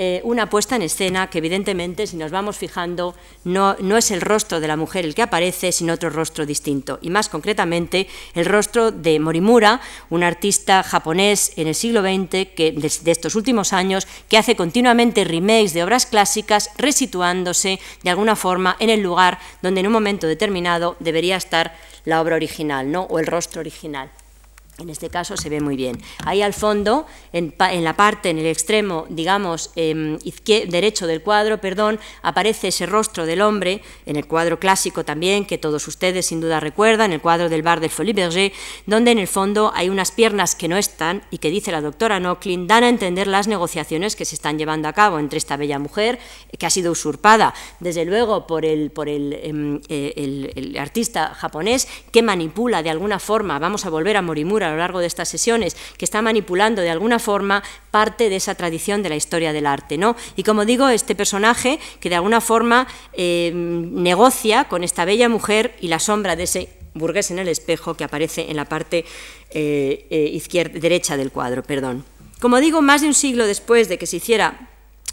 eh, 0.00 0.20
una 0.22 0.48
puesta 0.48 0.76
en 0.76 0.82
escena 0.82 1.28
que 1.28 1.38
evidentemente, 1.38 2.06
si 2.06 2.16
nos 2.16 2.30
vamos 2.30 2.56
fijando, 2.56 3.16
no, 3.42 3.74
no, 3.80 3.96
es 3.96 4.12
el 4.12 4.20
rostro 4.20 4.60
de 4.60 4.68
la 4.68 4.76
mujer 4.76 5.04
el 5.04 5.12
que 5.12 5.22
aparece, 5.22 5.72
sino 5.72 5.92
otro 5.92 6.08
rostro 6.08 6.46
distinto. 6.46 7.00
Y 7.02 7.10
más 7.10 7.28
concretamente, 7.28 8.06
el 8.34 8.46
rostro 8.46 8.92
de 8.92 9.18
Morimura, 9.18 9.80
un 10.08 10.22
artista 10.22 10.84
japonés 10.84 11.52
en 11.56 11.66
el 11.66 11.74
siglo 11.74 12.02
XX, 12.02 12.46
que, 12.54 12.74
de, 12.76 13.10
estos 13.10 13.34
últimos 13.34 13.72
años, 13.72 14.06
que 14.28 14.38
hace 14.38 14.54
continuamente 14.54 15.24
remakes 15.24 15.72
de 15.72 15.82
obras 15.82 16.06
clásicas, 16.06 16.70
resituándose 16.78 17.80
de 18.04 18.10
alguna 18.10 18.36
forma 18.36 18.76
en 18.78 18.90
el 18.90 19.02
lugar 19.02 19.40
donde 19.62 19.80
en 19.80 19.88
un 19.88 19.92
momento 19.92 20.28
determinado 20.28 20.96
debería 21.00 21.36
estar 21.36 21.76
la 22.04 22.20
obra 22.20 22.36
original, 22.36 22.90
¿no? 22.90 23.02
o 23.02 23.18
el 23.18 23.26
rostro 23.26 23.60
original. 23.60 24.10
En 24.78 24.90
este 24.90 25.10
caso 25.10 25.36
se 25.36 25.48
ve 25.48 25.60
muy 25.60 25.74
bien. 25.74 26.00
Ahí 26.24 26.40
al 26.40 26.54
fondo, 26.54 27.04
en, 27.32 27.52
la 27.82 27.96
parte, 27.96 28.30
en 28.30 28.38
el 28.38 28.46
extremo, 28.46 29.06
digamos, 29.08 29.72
em, 29.74 30.18
derecho 30.68 31.08
del 31.08 31.20
cuadro, 31.20 31.58
perdón, 31.58 31.98
aparece 32.22 32.68
ese 32.68 32.86
rostro 32.86 33.26
del 33.26 33.40
hombre, 33.40 33.82
en 34.06 34.14
el 34.14 34.26
cuadro 34.28 34.60
clásico 34.60 35.04
también, 35.04 35.46
que 35.46 35.58
todos 35.58 35.88
ustedes 35.88 36.26
sin 36.26 36.40
duda 36.40 36.60
recuerdan, 36.60 37.12
el 37.12 37.20
cuadro 37.20 37.48
del 37.48 37.62
bar 37.62 37.80
de 37.80 37.88
Folie 37.88 38.12
Berger, 38.12 38.52
donde 38.86 39.10
en 39.10 39.18
el 39.18 39.26
fondo 39.26 39.72
hay 39.74 39.88
unas 39.88 40.12
piernas 40.12 40.54
que 40.54 40.68
no 40.68 40.76
están 40.76 41.22
y 41.32 41.38
que 41.38 41.50
dice 41.50 41.72
la 41.72 41.80
doctora 41.80 42.20
Nochlin, 42.20 42.68
dan 42.68 42.84
a 42.84 42.88
entender 42.88 43.26
las 43.26 43.48
negociaciones 43.48 44.14
que 44.14 44.24
se 44.24 44.36
están 44.36 44.58
llevando 44.58 44.86
a 44.86 44.92
cabo 44.92 45.18
entre 45.18 45.38
esta 45.38 45.56
bella 45.56 45.80
mujer, 45.80 46.20
que 46.56 46.66
ha 46.66 46.70
sido 46.70 46.92
usurpada, 46.92 47.52
desde 47.80 48.04
luego, 48.04 48.46
por 48.46 48.64
el, 48.64 48.92
por 48.92 49.08
el, 49.08 49.32
em, 49.42 49.80
eh, 49.88 50.52
el 50.54 50.78
artista 50.78 51.34
japonés, 51.34 51.88
que 52.12 52.22
manipula 52.22 52.84
de 52.84 52.90
alguna 52.90 53.18
forma, 53.18 53.58
vamos 53.58 53.84
a 53.84 53.90
volver 53.90 54.16
a 54.16 54.22
Morimura, 54.22 54.67
a 54.68 54.72
lo 54.72 54.78
largo 54.78 55.00
de 55.00 55.06
estas 55.06 55.28
sesiones, 55.28 55.76
que 55.96 56.04
está 56.04 56.22
manipulando 56.22 56.82
de 56.82 56.90
alguna 56.90 57.18
forma 57.18 57.62
parte 57.90 58.28
de 58.28 58.36
esa 58.36 58.54
tradición 58.54 59.02
de 59.02 59.08
la 59.08 59.16
historia 59.16 59.52
del 59.52 59.66
arte. 59.66 59.98
¿no? 59.98 60.16
Y 60.36 60.42
como 60.42 60.64
digo, 60.64 60.88
este 60.88 61.14
personaje 61.14 61.78
que 62.00 62.08
de 62.08 62.16
alguna 62.16 62.40
forma 62.40 62.86
eh, 63.12 63.50
negocia 63.54 64.64
con 64.64 64.84
esta 64.84 65.04
bella 65.04 65.28
mujer 65.28 65.74
y 65.80 65.88
la 65.88 65.98
sombra 65.98 66.36
de 66.36 66.44
ese 66.44 66.68
burgués 66.94 67.30
en 67.30 67.38
el 67.38 67.48
espejo 67.48 67.94
que 67.94 68.04
aparece 68.04 68.50
en 68.50 68.56
la 68.56 68.64
parte 68.64 69.04
eh, 69.50 70.06
eh, 70.10 70.30
izquierda, 70.32 70.78
derecha 70.78 71.16
del 71.16 71.30
cuadro. 71.30 71.62
Perdón. 71.62 72.04
Como 72.40 72.60
digo, 72.60 72.82
más 72.82 73.00
de 73.00 73.08
un 73.08 73.14
siglo 73.14 73.46
después 73.46 73.88
de 73.88 73.98
que 73.98 74.06
se 74.06 74.16
hiciera 74.16 74.68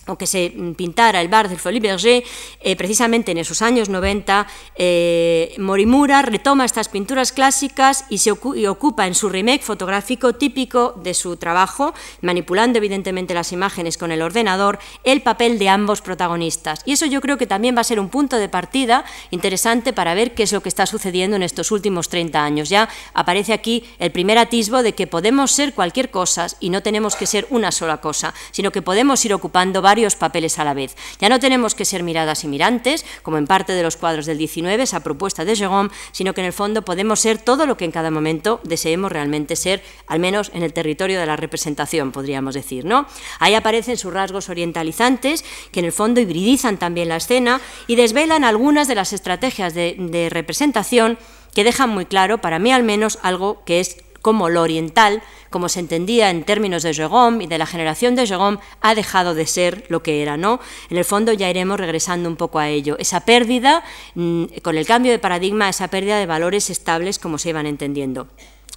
o 0.08 0.18
que 0.18 0.28
se 0.28 0.54
pintara 0.78 1.22
el 1.22 1.28
bar 1.28 1.50
del 1.50 1.60
Folie 1.60 1.80
Berger, 1.80 2.24
eh, 2.62 2.76
precisamente 2.76 3.32
en 3.32 3.40
esos 3.40 3.62
años 3.62 3.90
90, 3.90 4.48
eh, 4.76 5.56
Morimura 5.58 6.22
retoma 6.22 6.66
estas 6.66 6.90
pinturas 6.90 7.32
clásicas 7.32 8.06
y 8.10 8.20
se 8.20 8.32
ocupa 8.32 9.08
en 9.08 9.16
su 9.16 9.30
remake 9.30 9.64
fotográfico 9.64 10.34
típico 10.34 10.94
de 11.04 11.14
su 11.14 11.38
trabajo, 11.38 11.94
manipulando 12.22 12.78
evidentemente 12.78 13.34
las 13.34 13.52
imágenes 13.52 13.98
con 13.98 14.12
el 14.12 14.22
ordenador, 14.22 14.80
el 15.04 15.22
papel 15.22 15.58
de 15.58 15.70
ambos 15.70 16.02
protagonistas. 16.02 16.82
Y 16.86 16.92
eso 16.92 17.06
yo 17.06 17.22
creo 17.22 17.38
que 17.38 17.48
también 17.48 17.76
va 17.76 17.82
a 17.82 17.86
ser 17.86 18.00
un 18.00 18.10
punto 18.10 18.38
de 18.38 18.50
partida 18.50 19.06
interesante 19.32 19.94
para 19.94 20.14
ver 20.14 20.34
qué 20.34 20.44
es 20.44 20.52
lo 20.52 20.62
que 20.62 20.70
está 20.70 20.86
sucediendo 20.86 21.36
en 21.36 21.44
estos 21.44 21.72
últimos 21.72 22.10
30 22.10 22.44
años. 22.44 22.70
Ya 22.70 22.90
aparece 23.14 23.54
aquí 23.54 23.84
el 24.00 24.12
primer 24.12 24.38
atisbo 24.38 24.84
de 24.84 24.94
que 24.94 25.08
podemos 25.08 25.52
ser 25.52 25.74
cualquier 25.74 26.12
cosa 26.12 26.48
y 26.60 26.70
no 26.70 26.84
tenemos 26.84 27.16
que 27.16 27.26
ser 27.26 27.48
una 27.50 27.72
sola 27.72 27.98
cosa, 27.98 28.34
sino 28.52 28.72
que 28.72 28.82
podemos 28.82 29.24
ir 29.26 29.34
ocupando 29.34 29.82
varios 29.82 29.95
varios 29.96 30.18
papeles 30.18 30.60
a 30.60 30.66
la 30.66 30.74
vez. 30.74 30.94
Ya 31.22 31.30
no 31.30 31.40
tenemos 31.40 31.74
que 31.74 31.86
ser 31.86 32.04
miradas 32.04 32.44
y 32.44 32.50
mirantes, 32.50 33.06
como 33.24 33.38
en 33.38 33.48
parte 33.48 33.72
de 33.72 33.82
los 33.82 33.96
cuadros 33.96 34.26
del 34.26 34.38
19, 34.38 34.84
esa 34.84 35.00
propuesta 35.00 35.46
de 35.46 35.54
Jérôme, 35.56 35.90
sino 36.12 36.34
que 36.34 36.42
en 36.42 36.48
el 36.48 36.54
fondo 36.54 36.84
podemos 36.84 37.22
ser 37.22 37.38
todo 37.38 37.66
lo 37.66 37.78
que 37.78 37.86
en 37.86 37.92
cada 37.92 38.12
momento 38.12 38.60
deseemos 38.66 39.10
realmente 39.10 39.56
ser, 39.56 39.82
al 40.08 40.20
menos 40.20 40.52
en 40.54 40.64
el 40.64 40.74
territorio 40.74 41.18
de 41.18 41.26
la 41.26 41.38
representación, 41.38 42.12
podríamos 42.12 42.56
decir. 42.56 42.84
¿no? 42.84 43.06
Ahí 43.40 43.54
aparecen 43.54 43.96
sus 43.96 44.12
rasgos 44.12 44.50
orientalizantes, 44.50 45.46
que 45.72 45.80
en 45.80 45.86
el 45.86 45.94
fondo 45.94 46.20
hibridizan 46.20 46.76
también 46.76 47.08
la 47.08 47.16
escena 47.16 47.62
y 47.88 47.96
desvelan 47.96 48.44
algunas 48.44 48.90
de 48.90 48.96
las 48.96 49.14
estrategias 49.14 49.74
de 49.74 50.28
representación 50.30 51.18
que 51.56 51.64
dejan 51.64 51.90
muy 51.90 52.06
claro, 52.06 52.42
para 52.42 52.60
mí 52.60 52.74
al 52.74 52.84
menos, 52.84 53.18
algo 53.22 53.64
que 53.64 53.80
es 53.80 54.05
como 54.26 54.50
lo 54.50 54.64
oriental, 54.64 55.22
como 55.52 55.70
se 55.70 55.80
entendía 55.80 56.32
en 56.32 56.46
términos 56.46 56.82
de 56.82 56.96
Jérôme 56.96 57.44
y 57.44 57.48
de 57.48 57.60
la 57.60 57.68
generación 57.68 58.16
de 58.16 58.26
Jérôme, 58.26 58.58
ha 58.82 58.96
dejado 58.96 59.36
de 59.36 59.46
ser 59.46 59.86
lo 59.88 60.02
que 60.02 60.24
era. 60.24 60.36
¿no? 60.36 60.60
En 60.90 60.98
el 60.98 61.06
fondo 61.06 61.32
ya 61.32 61.48
iremos 61.48 61.80
regresando 61.80 62.28
un 62.28 62.36
poco 62.36 62.58
a 62.58 62.68
ello. 62.68 62.96
Esa 62.98 63.20
pérdida, 63.20 63.84
mm, 64.16 64.46
con 64.64 64.80
el 64.80 64.88
cambio 64.88 65.12
de 65.12 65.20
paradigma, 65.20 65.70
esa 65.70 65.90
pérdida 65.90 66.18
de 66.18 66.26
valores 66.26 66.72
estables 66.72 67.20
como 67.20 67.38
se 67.38 67.50
iban 67.50 67.68
entendiendo. 67.68 68.26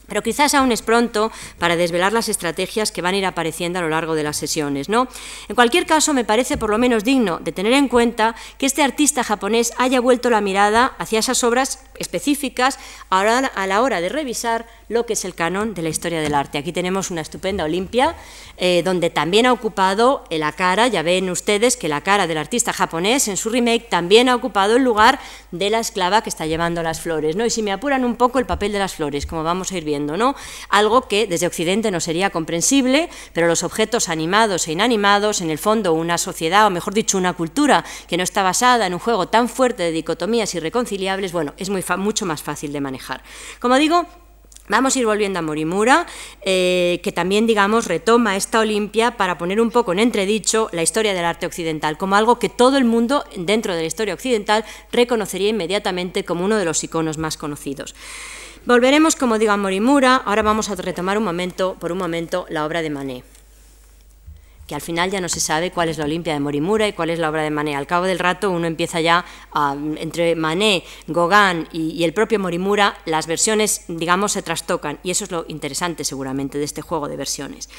Pero 0.06 0.22
quizás 0.22 0.52
aún 0.52 0.70
es 0.70 0.82
pronto 0.82 1.32
para 1.58 1.76
desvelar 1.76 2.12
las 2.12 2.28
estrategias 2.28 2.92
que 2.92 3.00
van 3.00 3.14
a 3.14 3.18
ir 3.18 3.26
apareciendo 3.26 3.78
a 3.78 3.82
lo 3.82 3.88
largo 3.88 4.14
de 4.14 4.24
las 4.24 4.36
sesiones. 4.36 4.90
¿no? 4.90 5.08
En 5.48 5.54
cualquier 5.54 5.86
caso, 5.86 6.12
me 6.12 6.24
parece 6.24 6.58
por 6.58 6.68
lo 6.68 6.76
menos 6.76 7.04
digno 7.04 7.38
de 7.38 7.52
tener 7.52 7.72
en 7.72 7.88
cuenta 7.88 8.34
que 8.58 8.66
este 8.66 8.82
artista 8.82 9.24
japonés 9.24 9.72
haya 9.78 10.00
vuelto 10.00 10.28
la 10.28 10.42
mirada 10.42 10.94
hacia 10.98 11.20
esas 11.20 11.42
obras 11.44 11.84
específicas 11.98 12.78
a 13.10 13.66
la 13.66 13.82
hora 13.82 14.00
de 14.00 14.08
revisar 14.08 14.66
lo 14.88 15.06
que 15.06 15.12
es 15.12 15.24
el 15.24 15.34
canon 15.34 15.74
de 15.74 15.82
la 15.82 15.88
historia 15.88 16.20
del 16.20 16.34
arte. 16.34 16.58
Aquí 16.58 16.72
tenemos 16.72 17.10
una 17.10 17.20
estupenda 17.20 17.64
Olimpia, 17.64 18.16
eh, 18.56 18.82
donde 18.84 19.10
también 19.10 19.46
ha 19.46 19.52
ocupado 19.52 20.24
la 20.30 20.52
cara, 20.52 20.88
ya 20.88 21.02
ven 21.02 21.30
ustedes 21.30 21.76
que 21.76 21.88
la 21.88 22.00
cara 22.00 22.26
del 22.26 22.38
artista 22.38 22.72
japonés 22.72 23.28
en 23.28 23.36
su 23.36 23.50
remake 23.50 23.88
también 23.88 24.28
ha 24.28 24.34
ocupado 24.34 24.76
el 24.76 24.84
lugar 24.84 25.18
de 25.50 25.70
la 25.70 25.80
esclava 25.80 26.22
que 26.22 26.28
está 26.28 26.46
llevando 26.46 26.82
las 26.82 27.00
flores. 27.00 27.36
¿no? 27.36 27.44
Y 27.44 27.50
si 27.50 27.62
me 27.62 27.72
apuran 27.72 28.04
un 28.04 28.16
poco 28.16 28.38
el 28.38 28.46
papel 28.46 28.72
de 28.72 28.78
las 28.78 28.94
flores, 28.94 29.26
como 29.26 29.42
vamos 29.42 29.72
a 29.72 29.76
ir 29.76 29.84
viendo, 29.84 30.16
¿no? 30.16 30.34
algo 30.68 31.02
que 31.02 31.26
desde 31.26 31.46
Occidente 31.46 31.90
no 31.90 32.00
sería 32.00 32.30
comprensible, 32.30 33.08
pero 33.32 33.46
los 33.46 33.62
objetos 33.62 34.08
animados 34.08 34.68
e 34.68 34.72
inanimados, 34.72 35.40
en 35.40 35.50
el 35.50 35.58
fondo 35.58 35.92
una 35.92 36.18
sociedad, 36.18 36.66
o 36.66 36.70
mejor 36.70 36.94
dicho, 36.94 37.18
una 37.18 37.32
cultura 37.32 37.84
que 38.06 38.16
no 38.16 38.22
está 38.22 38.42
basada 38.42 38.86
en 38.86 38.94
un 38.94 39.00
juego 39.00 39.28
tan 39.28 39.48
fuerte 39.48 39.82
de 39.82 39.92
dicotomías 39.92 40.54
irreconciliables, 40.54 41.32
bueno, 41.32 41.54
es 41.56 41.70
muy 41.70 41.82
mucho 41.96 42.26
más 42.26 42.42
fácil 42.42 42.72
de 42.72 42.80
manejar. 42.80 43.22
Como 43.60 43.76
digo, 43.76 44.06
Vamos 44.68 44.94
a 44.94 44.98
ir 44.98 45.06
volviendo 45.06 45.38
a 45.38 45.42
Morimura, 45.42 46.06
eh, 46.42 47.00
que 47.02 47.10
también, 47.10 47.46
digamos, 47.46 47.86
retoma 47.86 48.36
esta 48.36 48.60
Olimpia 48.60 49.16
para 49.16 49.38
poner 49.38 49.62
un 49.62 49.70
poco 49.70 49.92
en 49.92 49.98
entredicho 49.98 50.68
la 50.72 50.82
historia 50.82 51.14
del 51.14 51.24
arte 51.24 51.46
occidental, 51.46 51.96
como 51.96 52.16
algo 52.16 52.38
que 52.38 52.50
todo 52.50 52.76
el 52.76 52.84
mundo 52.84 53.24
dentro 53.34 53.74
de 53.74 53.80
la 53.80 53.86
historia 53.86 54.12
occidental 54.12 54.66
reconocería 54.92 55.48
inmediatamente 55.48 56.24
como 56.24 56.44
uno 56.44 56.58
de 56.58 56.66
los 56.66 56.84
iconos 56.84 57.16
más 57.16 57.38
conocidos. 57.38 57.94
Volveremos, 58.66 59.16
como 59.16 59.38
digo, 59.38 59.52
a 59.52 59.56
Morimura, 59.56 60.16
ahora 60.16 60.42
vamos 60.42 60.68
a 60.68 60.74
retomar 60.74 61.16
un 61.16 61.24
momento, 61.24 61.76
por 61.80 61.90
un 61.90 61.98
momento 61.98 62.44
la 62.50 62.66
obra 62.66 62.82
de 62.82 62.90
Manet. 62.90 63.37
Que 64.68 64.74
al 64.74 64.82
final 64.82 65.10
ya 65.10 65.20
no 65.20 65.30
se 65.30 65.40
sabe 65.40 65.72
cuál 65.72 65.88
es 65.88 65.96
la 65.96 66.04
Olimpia 66.04 66.34
de 66.34 66.40
Morimura 66.40 66.86
y 66.86 66.92
cuál 66.92 67.08
es 67.08 67.18
la 67.18 67.30
obra 67.30 67.42
de 67.42 67.50
Manet. 67.50 67.74
Al 67.74 67.86
cabo 67.86 68.04
del 68.04 68.18
rato 68.18 68.50
uno 68.50 68.66
empieza 68.66 69.00
ya 69.00 69.24
entre 69.96 70.36
Manet, 70.36 70.84
Gauguin 71.06 71.66
y, 71.72 71.92
y 71.92 72.04
el 72.04 72.12
propio 72.12 72.38
Morimura, 72.38 72.98
las 73.06 73.26
versiones, 73.26 73.86
digamos, 73.88 74.32
se 74.32 74.42
trastocan 74.42 75.00
y 75.02 75.10
eso 75.10 75.24
es 75.24 75.30
lo 75.30 75.46
interesante 75.48 76.04
seguramente 76.04 76.58
de 76.58 76.64
este 76.64 76.82
juego 76.82 77.08
de 77.08 77.16
versiones. 77.16 77.70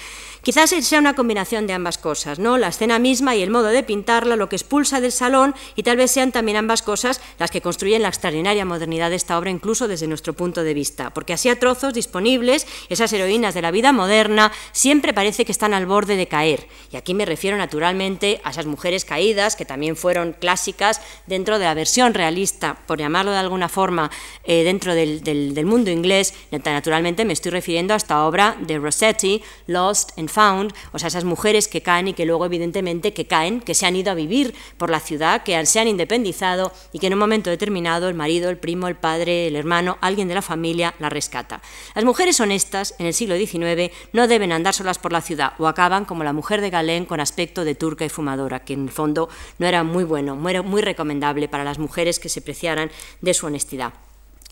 Quizás 0.41 0.69
sea 0.69 0.99
una 0.99 1.15
combinación 1.15 1.67
de 1.67 1.73
ambas 1.73 1.97
cosas, 1.97 2.39
¿no? 2.39 2.57
La 2.57 2.69
escena 2.69 2.97
misma 2.97 3.35
y 3.35 3.41
el 3.41 3.49
modo 3.49 3.67
de 3.67 3.83
pintarla, 3.83 4.37
lo 4.37 4.47
que 4.47 4.55
expulsa 4.55 5.01
del 5.01 5.11
salón, 5.11 5.53
y 5.75 5.83
tal 5.83 5.97
vez 5.97 6.11
sean 6.11 6.31
también 6.31 6.57
ambas 6.57 6.81
cosas 6.81 7.19
las 7.39 7.51
que 7.51 7.61
construyen 7.61 8.01
la 8.01 8.07
extraordinaria 8.07 8.63
modernidad 8.63 9.09
de 9.09 9.17
esta 9.17 9.37
obra, 9.37 9.49
incluso 9.49 9.87
desde 9.89 10.07
nuestro 10.07 10.33
punto 10.33 10.63
de 10.63 10.73
vista. 10.73 11.09
Porque 11.13 11.33
así 11.33 11.49
a 11.49 11.59
trozos 11.59 11.93
disponibles, 11.93 12.67
esas 12.87 13.11
heroínas 13.11 13.53
de 13.53 13.61
la 13.61 13.71
vida 13.71 13.91
moderna 13.91 14.53
siempre 14.71 15.13
parece 15.13 15.43
que 15.43 15.51
están 15.51 15.73
al 15.73 15.85
borde 15.85 16.15
de 16.15 16.27
caer. 16.27 16.67
Y 16.91 16.95
aquí 16.95 17.13
me 17.13 17.25
refiero 17.25 17.57
naturalmente 17.57 18.39
a 18.45 18.51
esas 18.51 18.65
mujeres 18.65 19.03
caídas, 19.03 19.57
que 19.57 19.65
también 19.65 19.97
fueron 19.97 20.33
clásicas 20.33 21.01
dentro 21.27 21.59
de 21.59 21.65
la 21.65 21.73
versión 21.73 22.13
realista, 22.13 22.77
por 22.87 22.99
llamarlo 22.99 23.31
de 23.31 23.37
alguna 23.37 23.67
forma, 23.67 24.09
eh, 24.45 24.63
dentro 24.63 24.95
del, 24.95 25.21
del 25.21 25.65
mundo 25.65 25.91
inglés. 25.91 26.33
Naturalmente 26.51 27.25
me 27.25 27.33
estoy 27.33 27.51
refiriendo 27.51 27.93
a 27.93 27.97
esta 27.97 28.25
obra 28.25 28.55
de 28.61 28.77
Rossetti, 28.77 29.41
Lost 29.67 30.17
and 30.17 30.28
Found, 30.29 30.73
o 30.93 30.99
sea, 30.99 31.07
esas 31.07 31.25
mujeres 31.25 31.67
que 31.67 31.81
caen 31.81 32.07
y 32.07 32.13
que 32.13 32.25
luego 32.25 32.45
evidentemente 32.45 33.13
que 33.13 33.25
caen, 33.25 33.59
que 33.59 33.73
se 33.73 33.85
han 33.85 33.95
ido 33.95 34.11
a 34.11 34.15
vivir 34.15 34.55
por 34.77 34.89
la 34.89 34.99
ciudad, 34.99 35.43
que 35.43 35.65
se 35.65 35.79
han 35.79 35.87
independizado 35.87 36.71
y 36.93 36.99
que 36.99 37.07
en 37.07 37.13
un 37.13 37.19
momento 37.19 37.49
determinado 37.49 38.07
el 38.07 38.15
marido, 38.15 38.49
el 38.49 38.57
primo, 38.57 38.87
el 38.87 38.95
padre, 38.95 39.47
el 39.47 39.55
hermano, 39.55 39.97
alguien 40.01 40.27
de 40.27 40.35
la 40.35 40.41
familia 40.41 40.95
la 40.99 41.09
rescata. 41.09 41.61
Las 41.95 42.05
mujeres 42.05 42.39
honestas 42.39 42.95
en 42.99 43.05
el 43.05 43.13
siglo 43.13 43.35
XIX 43.35 43.91
no 44.13 44.27
deben 44.27 44.51
andar 44.51 44.73
solas 44.73 44.99
por 44.99 45.11
la 45.11 45.21
ciudad 45.21 45.53
o 45.57 45.67
acaban 45.67 46.05
como 46.05 46.23
la 46.23 46.33
mujer 46.33 46.61
de 46.61 46.69
Galén 46.69 47.05
con 47.05 47.19
aspecto 47.19 47.65
de 47.65 47.75
turca 47.75 48.05
y 48.05 48.09
fumadora, 48.09 48.59
que 48.59 48.73
en 48.73 48.83
el 48.83 48.91
fondo 48.91 49.29
no 49.57 49.67
era 49.67 49.83
muy 49.83 50.03
bueno, 50.03 50.35
muy 50.35 50.81
recomendable 50.81 51.47
para 51.47 51.63
las 51.63 51.79
mujeres 51.79 52.19
que 52.19 52.29
se 52.29 52.41
preciaran 52.41 52.91
de 53.21 53.33
su 53.33 53.47
honestidad. 53.47 53.93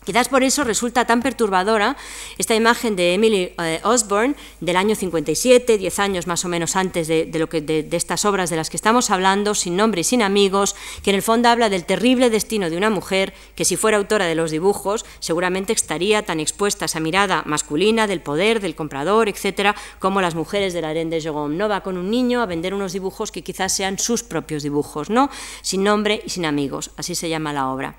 Quizás 0.04 0.28
por 0.28 0.42
eso 0.42 0.64
resulta 0.64 1.04
tan 1.04 1.20
perturbadora 1.20 1.96
esta 2.38 2.54
imagen 2.54 2.96
de 2.96 3.12
Emily 3.12 3.52
eh, 3.58 3.80
Osborne 3.82 4.36
del 4.60 4.76
año 4.76 4.94
57, 4.94 5.76
diez 5.76 5.98
años 5.98 6.26
más 6.26 6.46
o 6.46 6.48
menos 6.48 6.76
antes 6.76 7.08
de, 7.08 7.30
lo 7.34 7.48
que, 7.48 7.60
de, 7.60 7.86
estas 7.92 8.24
obras 8.24 8.48
de 8.48 8.56
las 8.56 8.70
que 8.70 8.78
estamos 8.78 9.10
hablando, 9.10 9.54
sin 9.54 9.76
nombre 9.76 10.00
y 10.00 10.04
sin 10.04 10.22
amigos, 10.22 10.76
que 11.02 11.10
en 11.10 11.16
el 11.16 11.22
fondo 11.22 11.50
habla 11.50 11.68
del 11.68 11.84
terrible 11.84 12.30
destino 12.30 12.70
de 12.70 12.78
una 12.78 12.88
mujer 12.88 13.34
que 13.54 13.66
si 13.66 13.76
fuera 13.76 13.98
autora 13.98 14.24
de 14.24 14.34
los 14.34 14.50
dibujos 14.50 15.04
seguramente 15.18 15.74
estaría 15.74 16.22
tan 16.24 16.40
expuesta 16.40 16.84
a 16.84 16.86
esa 16.86 17.00
mirada 17.00 17.42
masculina 17.44 18.06
del 18.06 18.22
poder, 18.22 18.60
del 18.60 18.74
comprador, 18.74 19.28
etcétera, 19.28 19.74
como 19.98 20.22
las 20.22 20.34
mujeres 20.34 20.72
de 20.72 20.80
la 20.80 20.88
Arène 20.88 21.10
de 21.10 21.20
Jogón. 21.20 21.58
No 21.58 21.68
va 21.68 21.82
con 21.82 21.98
un 21.98 22.10
niño 22.10 22.40
a 22.40 22.46
vender 22.46 22.72
unos 22.72 22.92
dibujos 22.94 23.30
que 23.30 23.42
quizás 23.42 23.74
sean 23.74 23.98
sus 23.98 24.22
propios 24.22 24.62
dibujos, 24.62 25.10
¿no? 25.10 25.28
sin 25.60 25.84
nombre 25.84 26.22
y 26.24 26.30
sin 26.30 26.46
amigos, 26.46 26.92
así 26.96 27.14
se 27.14 27.28
llama 27.28 27.52
la 27.52 27.68
obra. 27.68 27.96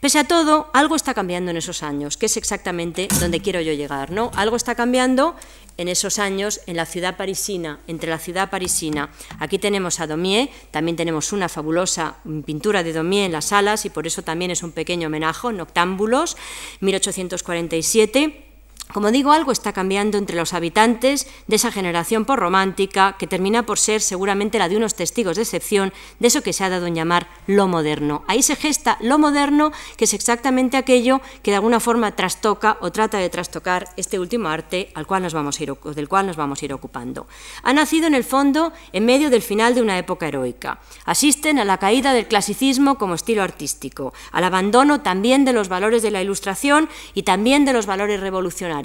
Pese 0.00 0.18
a 0.18 0.24
todo, 0.24 0.70
algo 0.72 0.96
está 0.96 1.12
cambiando 1.12 1.39
en 1.48 1.56
esos 1.56 1.82
años, 1.82 2.16
que 2.16 2.26
es 2.26 2.36
exactamente 2.36 3.08
donde 3.20 3.40
quiero 3.40 3.60
yo 3.60 3.72
llegar. 3.72 4.10
¿no? 4.10 4.30
Algo 4.34 4.56
está 4.56 4.74
cambiando 4.74 5.36
en 5.76 5.88
esos 5.88 6.18
años 6.18 6.60
en 6.66 6.76
la 6.76 6.84
ciudad 6.84 7.16
parisina, 7.16 7.80
entre 7.86 8.10
la 8.10 8.18
ciudad 8.18 8.50
parisina. 8.50 9.10
Aquí 9.38 9.58
tenemos 9.58 10.00
a 10.00 10.06
Daumier, 10.06 10.50
también 10.70 10.96
tenemos 10.96 11.32
una 11.32 11.48
fabulosa 11.48 12.16
pintura 12.44 12.82
de 12.82 12.92
Daumier 12.92 13.26
en 13.26 13.32
las 13.32 13.46
salas 13.46 13.86
y 13.86 13.90
por 13.90 14.06
eso 14.06 14.22
también 14.22 14.50
es 14.50 14.62
un 14.62 14.72
pequeño 14.72 15.06
homenaje, 15.06 15.52
Noctámbulos, 15.52 16.36
1847 16.80 18.49
como 18.92 19.10
digo, 19.10 19.32
algo 19.32 19.52
está 19.52 19.72
cambiando 19.72 20.18
entre 20.18 20.36
los 20.36 20.52
habitantes 20.52 21.28
de 21.46 21.56
esa 21.56 21.70
generación 21.70 22.24
romántica 22.26 23.16
que 23.18 23.26
termina 23.26 23.64
por 23.64 23.78
ser 23.78 24.00
seguramente 24.00 24.58
la 24.58 24.68
de 24.68 24.76
unos 24.76 24.94
testigos 24.94 25.36
de 25.36 25.42
excepción 25.42 25.92
de 26.18 26.28
eso 26.28 26.42
que 26.42 26.52
se 26.52 26.64
ha 26.64 26.70
dado 26.70 26.86
en 26.86 26.94
llamar 26.94 27.28
lo 27.46 27.68
moderno. 27.68 28.24
Ahí 28.26 28.42
se 28.42 28.56
gesta 28.56 28.96
lo 29.00 29.18
moderno, 29.18 29.72
que 29.96 30.04
es 30.04 30.14
exactamente 30.14 30.76
aquello 30.76 31.20
que 31.42 31.50
de 31.50 31.56
alguna 31.56 31.80
forma 31.80 32.16
trastoca 32.16 32.78
o 32.80 32.90
trata 32.92 33.18
de 33.18 33.28
trastocar 33.28 33.88
este 33.96 34.18
último 34.18 34.48
arte 34.48 34.90
al 34.94 35.06
cual 35.06 35.22
nos 35.22 35.34
vamos 35.34 35.60
a 35.60 35.62
ir, 35.62 35.74
del 35.74 36.08
cual 36.08 36.26
nos 36.26 36.36
vamos 36.36 36.62
a 36.62 36.64
ir 36.64 36.72
ocupando. 36.72 37.26
Ha 37.62 37.72
nacido 37.72 38.06
en 38.06 38.14
el 38.14 38.24
fondo 38.24 38.72
en 38.92 39.04
medio 39.04 39.30
del 39.30 39.42
final 39.42 39.74
de 39.74 39.82
una 39.82 39.98
época 39.98 40.28
heroica. 40.28 40.80
Asisten 41.04 41.58
a 41.58 41.64
la 41.64 41.78
caída 41.78 42.12
del 42.12 42.26
clasicismo 42.26 42.96
como 42.96 43.14
estilo 43.14 43.42
artístico, 43.42 44.12
al 44.32 44.44
abandono 44.44 45.00
también 45.00 45.44
de 45.44 45.52
los 45.52 45.68
valores 45.68 46.02
de 46.02 46.10
la 46.10 46.22
ilustración 46.22 46.88
y 47.14 47.22
también 47.22 47.64
de 47.64 47.72
los 47.72 47.86
valores 47.86 48.20
revolucionarios 48.20 48.79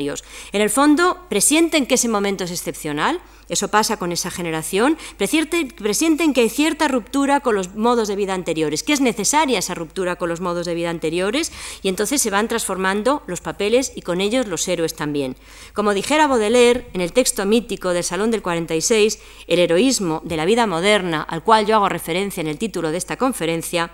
en 0.52 0.62
el 0.62 0.70
fondo, 0.70 1.26
presienten 1.30 1.86
que 1.86 1.96
ese 1.96 2.10
momento 2.10 2.44
es 2.44 2.52
excepcional, 2.52 3.22
eso 3.48 3.68
pasa 3.68 3.98
con 3.98 4.12
esa 4.12 4.32
generación, 4.32 4.98
presienten 5.18 6.34
que 6.34 6.42
hay 6.42 6.50
cierta 6.50 6.88
ruptura 6.88 7.42
con 7.42 7.56
los 7.56 7.76
modos 7.76 8.08
de 8.08 8.16
vida 8.16 8.34
anteriores, 8.34 8.82
que 8.82 8.94
es 8.94 9.02
necesaria 9.02 9.60
esa 9.60 9.76
ruptura 9.76 10.16
con 10.16 10.30
los 10.30 10.42
modos 10.42 10.66
de 10.66 10.74
vida 10.74 10.90
anteriores, 10.90 11.52
y 11.84 11.90
entonces 11.90 12.22
se 12.22 12.32
van 12.32 12.48
transformando 12.48 13.22
los 13.28 13.42
papeles 13.42 13.92
y 13.96 14.02
con 14.02 14.20
ellos 14.20 14.48
los 14.48 14.68
héroes 14.68 14.96
también. 14.96 15.36
Como 15.74 15.94
dijera 15.94 16.28
Baudelaire 16.28 16.88
en 16.94 17.02
el 17.02 17.14
texto 17.14 17.46
mítico 17.46 17.94
del 17.94 18.04
Salón 18.04 18.32
del 18.32 18.42
46, 18.42 19.20
el 19.48 19.60
heroísmo 19.60 20.22
de 20.26 20.38
la 20.38 20.46
vida 20.46 20.66
moderna, 20.66 21.22
al 21.22 21.44
cual 21.44 21.68
yo 21.68 21.76
hago 21.76 21.90
referencia 21.90 22.42
en 22.42 22.48
el 22.48 22.58
título 22.58 22.92
de 22.92 22.98
esta 22.98 23.18
conferencia, 23.18 23.92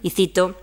y 0.00 0.10
cito, 0.10 0.56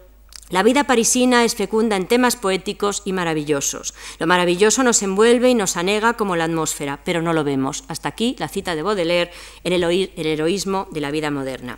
la 0.49 0.63
vida 0.63 0.85
parisina 0.85 1.45
es 1.45 1.53
fecunda 1.53 1.95
en 1.95 2.07
temas 2.07 2.35
poéticos 2.35 3.03
y 3.05 3.13
maravillosos. 3.13 3.93
Lo 4.17 4.25
maravilloso 4.25 4.81
nos 4.81 5.03
envuelve 5.03 5.51
y 5.51 5.53
nos 5.53 5.77
anega 5.77 6.13
como 6.13 6.35
la 6.35 6.45
atmósfera, 6.45 6.99
pero 7.05 7.21
no 7.21 7.33
lo 7.33 7.43
vemos. 7.43 7.83
Hasta 7.87 8.09
aquí 8.09 8.35
la 8.39 8.47
cita 8.47 8.73
de 8.73 8.81
Baudelaire 8.81 9.31
en 9.63 9.73
el, 9.73 9.83
heroísmo 10.15 10.87
de 10.91 11.01
la 11.01 11.11
vida 11.11 11.29
moderna. 11.29 11.77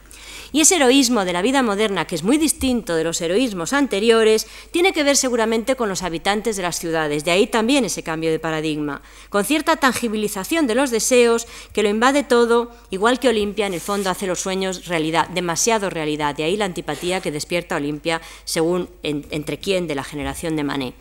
Y 0.52 0.62
ese 0.62 0.76
heroísmo 0.76 1.24
de 1.24 1.34
la 1.34 1.42
vida 1.42 1.64
moderna, 1.64 2.06
que 2.06 2.16
es 2.16 2.24
muy 2.24 2.38
distinto 2.38 2.96
de 2.96 3.04
los 3.04 3.22
heroísmos 3.22 3.74
anteriores, 3.74 4.48
tiene 4.72 4.92
que 4.92 5.04
ver 5.04 5.16
seguramente 5.16 5.76
con 5.76 5.88
los 5.88 6.04
habitantes 6.04 6.58
de 6.58 6.64
las 6.64 6.78
ciudades. 6.78 7.24
De 7.24 7.32
ahí 7.32 7.48
también 7.48 7.86
ese 7.86 8.04
cambio 8.04 8.32
de 8.32 8.40
paradigma, 8.40 9.02
con 9.30 9.46
cierta 9.46 9.78
tangibilización 9.78 10.68
de 10.68 10.76
los 10.76 10.92
deseos 10.92 11.48
que 11.74 11.84
lo 11.84 11.90
invade 11.90 12.24
todo, 12.24 12.72
igual 12.90 13.20
que 13.20 13.30
Olimpia 13.30 13.68
en 13.68 13.74
el 13.74 13.82
fondo 13.82 14.10
hace 14.10 14.28
los 14.28 14.42
sueños 14.42 14.88
realidad, 14.88 15.30
demasiado 15.30 15.90
realidad. 15.90 16.36
De 16.36 16.44
ahí 16.44 16.58
la 16.58 16.66
antipatía 16.66 17.22
que 17.22 17.32
despierta 17.32 17.78
Olimpia 17.78 18.22
según 18.44 18.90
entre 19.04 19.58
quién 19.58 19.88
de 19.88 19.96
la 19.96 20.04
generación 20.04 20.56
de 20.56 20.64
Manet 20.64 20.96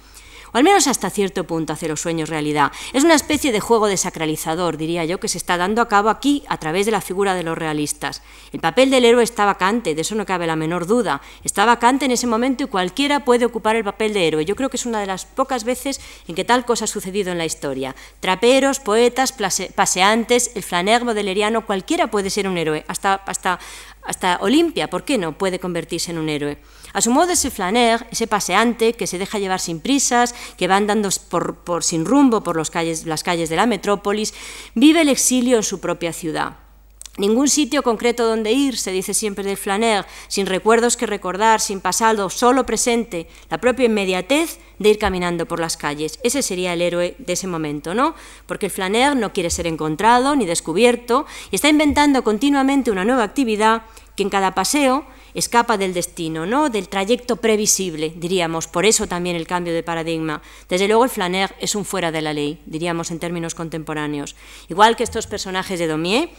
o 0.53 0.59
al 0.59 0.65
menos 0.65 0.87
hasta 0.87 1.11
cierto 1.11 1.45
punto 1.45 1.73
hace 1.73 1.89
los 1.89 2.01
sueños 2.01 2.29
realidad. 2.29 2.73
Es 2.93 3.05
una 3.05 3.15
especie 3.15 3.53
de 3.53 3.61
juego 3.61 3.87
desacralizador, 3.87 4.77
diría 4.77 5.05
yo, 5.05 5.21
que 5.21 5.29
se 5.29 5.39
está 5.39 5.57
dando 5.57 5.83
a 5.83 5.89
cabo 5.89 6.11
aquí 6.11 6.45
a 6.49 6.59
través 6.59 6.87
de 6.87 6.93
la 6.93 7.01
figura 7.01 7.35
de 7.35 7.43
los 7.43 7.57
realistas. 7.57 8.23
El 8.53 8.61
papel 8.61 8.91
del 8.91 9.05
héroe 9.05 9.23
está 9.23 9.45
vacante, 9.45 9.95
de 9.95 10.01
eso 10.01 10.15
no 10.15 10.27
cabe 10.27 10.47
la 10.47 10.57
menor 10.57 10.87
duda. 10.87 11.21
Está 11.45 11.65
vacante 11.65 12.05
en 12.05 12.11
ese 12.11 12.27
momento 12.27 12.65
y 12.65 12.67
cualquiera 12.67 13.25
puede 13.25 13.45
ocupar 13.45 13.77
el 13.77 13.85
papel 13.85 14.13
de 14.13 14.27
héroe. 14.27 14.45
Yo 14.45 14.57
creo 14.57 14.71
que 14.71 14.77
es 14.77 14.87
una 14.87 15.01
de 15.01 15.07
las 15.07 15.25
pocas 15.25 15.65
veces 15.65 16.01
en 16.27 16.35
que 16.35 16.45
tal 16.45 16.65
cosa 16.65 16.85
ha 16.85 16.89
sucedido 16.89 17.33
en 17.33 17.39
la 17.39 17.45
historia. 17.45 17.95
Traperos, 18.21 18.81
poetas, 18.81 19.35
paseantes, 19.75 20.53
el 20.55 20.63
flaner 20.63 21.05
bodeleriano, 21.05 21.67
cualquiera 21.67 22.11
puede 22.11 22.31
ser 22.31 22.49
un 22.49 22.59
héroe, 22.59 22.85
hasta, 22.89 23.15
hasta, 23.15 23.59
hasta 24.03 24.39
Olimpia, 24.41 24.89
¿por 24.89 25.05
qué 25.05 25.19
no? 25.19 25.37
Puede 25.37 25.59
convertirse 25.59 26.11
en 26.11 26.19
un 26.19 26.29
héroe. 26.29 26.59
A 26.93 27.01
su 27.01 27.11
modo, 27.11 27.33
ese 27.33 27.51
flaner, 27.51 28.07
ese 28.11 28.27
paseante 28.27 28.95
que 28.95 29.07
se 29.07 29.19
deja 29.19 29.39
llevar 29.39 29.61
sin 29.61 29.81
prisas, 29.81 30.35
que 30.57 30.69
va 30.69 30.77
andando 30.77 31.09
por, 31.29 31.85
sin 31.85 32.05
rumbo 32.05 32.43
por 32.43 32.57
las 32.57 32.71
calles 32.71 33.05
de 33.49 33.57
la 33.57 33.67
metrópolis, 33.67 34.35
vive 34.75 35.03
el 35.03 35.09
exilio 35.09 35.57
en 35.57 35.63
su 35.63 35.81
propia 35.81 36.13
ciudad. 36.13 36.57
Ningún 37.19 37.49
sitio 37.49 37.83
concreto 37.83 38.27
donde 38.27 38.53
ir, 38.53 38.79
se 38.79 38.93
dice 38.93 39.15
siempre 39.15 39.45
del 39.45 39.57
flaner, 39.57 40.07
sin 40.29 40.47
recuerdos 40.47 40.97
que 40.97 41.07
recordar, 41.07 41.61
sin 41.61 41.81
pasado, 41.81 42.31
solo 42.31 42.65
presente, 42.65 43.29
la 43.51 43.59
propia 43.59 43.87
inmediatez 43.87 44.59
de 44.79 44.89
ir 44.89 44.99
caminando 44.99 45.45
por 45.45 45.61
las 45.61 45.77
calles. 45.77 46.19
Ese 46.23 46.41
sería 46.41 46.73
el 46.73 46.81
héroe 46.81 47.17
de 47.19 47.33
ese 47.33 47.47
momento, 47.47 47.95
¿no? 47.95 48.15
Porque 48.47 48.67
el 48.67 48.73
flaner 48.73 49.17
no 49.17 49.33
quiere 49.33 49.51
ser 49.51 49.67
encontrado 49.67 50.35
ni 50.35 50.47
descubierto 50.47 51.27
y 51.51 51.57
está 51.57 51.69
inventando 51.69 52.25
continuamente 52.25 52.91
una 52.91 53.05
nueva 53.05 53.25
actividad 53.25 53.83
que 54.17 54.23
en 54.23 54.31
cada 54.31 54.55
paseo 54.55 55.05
escapa 55.35 55.77
del 55.77 55.95
destino, 55.95 56.47
¿no? 56.47 56.71
del 56.71 56.89
trayecto 56.89 57.37
previsible, 57.37 58.13
diríamos, 58.17 58.67
por 58.67 58.85
eso 58.85 59.07
también 59.07 59.37
el 59.37 59.47
cambio 59.47 59.73
de 59.73 59.83
paradigma. 59.83 60.43
Desde 60.69 60.89
luego 60.89 61.05
el 61.05 61.11
flaner 61.11 61.55
es 61.61 61.75
un 61.75 61.85
fuera 61.85 62.13
de 62.13 62.23
la 62.23 62.33
ley, 62.33 62.61
diríamos 62.67 63.11
en 63.11 63.19
términos 63.19 63.55
contemporáneos. 63.55 64.37
Igual 64.69 64.97
que 64.97 65.05
estos 65.05 65.27
personajes 65.27 65.79
de 65.79 65.87
Daumier, 65.87 66.31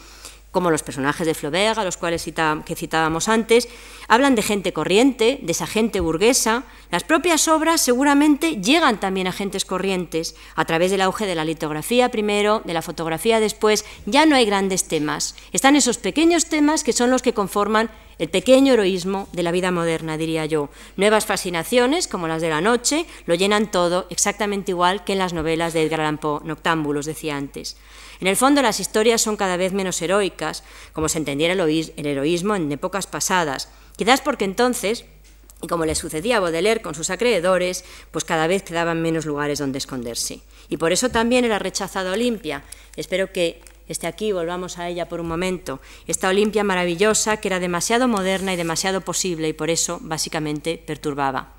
como 0.51 0.69
los 0.69 0.83
personajes 0.83 1.25
de 1.25 1.33
Flaubert, 1.33 1.77
a 1.77 1.83
los 1.83 1.97
cuales 1.97 2.23
que 2.23 2.75
citábamos 2.75 3.27
antes, 3.29 3.69
hablan 4.07 4.35
de 4.35 4.41
gente 4.41 4.73
corriente, 4.73 5.39
de 5.41 5.51
esa 5.51 5.65
gente 5.65 6.01
burguesa. 6.01 6.63
Las 6.91 7.03
propias 7.03 7.47
obras 7.47 7.81
seguramente 7.81 8.57
llegan 8.57 8.99
también 8.99 9.27
a 9.27 9.31
gentes 9.31 9.63
corrientes, 9.63 10.35
a 10.55 10.65
través 10.65 10.91
del 10.91 11.01
auge 11.01 11.25
de 11.25 11.35
la 11.35 11.45
litografía 11.45 12.09
primero, 12.09 12.61
de 12.65 12.73
la 12.73 12.81
fotografía 12.81 13.39
después. 13.39 13.85
Ya 14.05 14.25
no 14.25 14.35
hay 14.35 14.45
grandes 14.45 14.87
temas. 14.87 15.35
Están 15.53 15.75
esos 15.75 15.97
pequeños 15.97 16.47
temas 16.47 16.83
que 16.83 16.93
son 16.93 17.09
los 17.09 17.21
que 17.21 17.33
conforman 17.33 17.89
el 18.19 18.29
pequeño 18.29 18.73
heroísmo 18.73 19.27
de 19.31 19.41
la 19.41 19.51
vida 19.51 19.71
moderna, 19.71 20.15
diría 20.15 20.45
yo. 20.45 20.69
Nuevas 20.95 21.25
fascinaciones, 21.25 22.07
como 22.07 22.27
las 22.27 22.41
de 22.41 22.49
la 22.49 22.61
noche, 22.61 23.07
lo 23.25 23.33
llenan 23.33 23.71
todo 23.71 24.05
exactamente 24.11 24.71
igual 24.71 25.03
que 25.03 25.13
en 25.13 25.19
las 25.19 25.33
novelas 25.33 25.73
de 25.73 25.81
Edgar 25.81 26.01
Allan 26.01 26.19
Poe, 26.19 26.41
Noctámbulos, 26.43 27.07
decía 27.07 27.35
antes. 27.35 27.77
En 28.21 28.27
el 28.27 28.38
fondo, 28.38 28.62
las 28.62 28.79
historias 28.79 29.21
son 29.21 29.36
cada 29.36 29.57
vez 29.57 29.73
menos 29.73 30.01
heroicas, 30.01 30.63
como 30.93 31.10
se 31.10 31.17
entendiera 31.17 31.53
el 31.53 32.05
heroísmo 32.05 32.55
en 32.55 32.71
épocas 32.71 33.07
pasadas, 33.07 33.67
quizás 33.97 34.21
porque 34.21 34.45
entonces 34.45 35.05
y 35.62 35.67
como 35.67 35.86
le 35.86 35.95
sucedía 35.95 36.38
a 36.38 36.39
Baudelaire 36.39 36.81
con 36.81 36.95
sus 36.95 37.10
acreedores, 37.10 37.86
pues 38.12 38.25
cada 38.25 38.47
vez 38.47 38.63
quedaban 38.63 39.01
menos 39.01 39.25
lugares 39.25 39.60
donde 39.60 39.77
esconderse. 39.77 40.41
Y 40.69 40.77
por 40.77 40.91
eso 40.91 41.10
también 41.10 41.45
era 41.45 41.60
rechazada 41.60 42.13
Olimpia. 42.13 42.63
Espero 42.95 43.31
que 43.31 43.62
esté 43.88 44.07
aquí, 44.07 44.31
volvamos 44.31 44.79
a 44.79 44.89
ella 44.89 45.07
por 45.07 45.21
un 45.21 45.27
momento. 45.27 45.79
Esta 46.07 46.29
Olimpia 46.29 46.63
maravillosa 46.63 47.38
que 47.38 47.47
era 47.47 47.60
demasiado 47.60 48.07
moderna 48.07 48.53
y 48.53 48.57
demasiado 48.57 49.01
posible 49.01 49.49
y 49.49 49.53
por 49.53 49.69
eso 49.69 49.99
básicamente 50.01 50.81
perturbaba. 50.84 51.53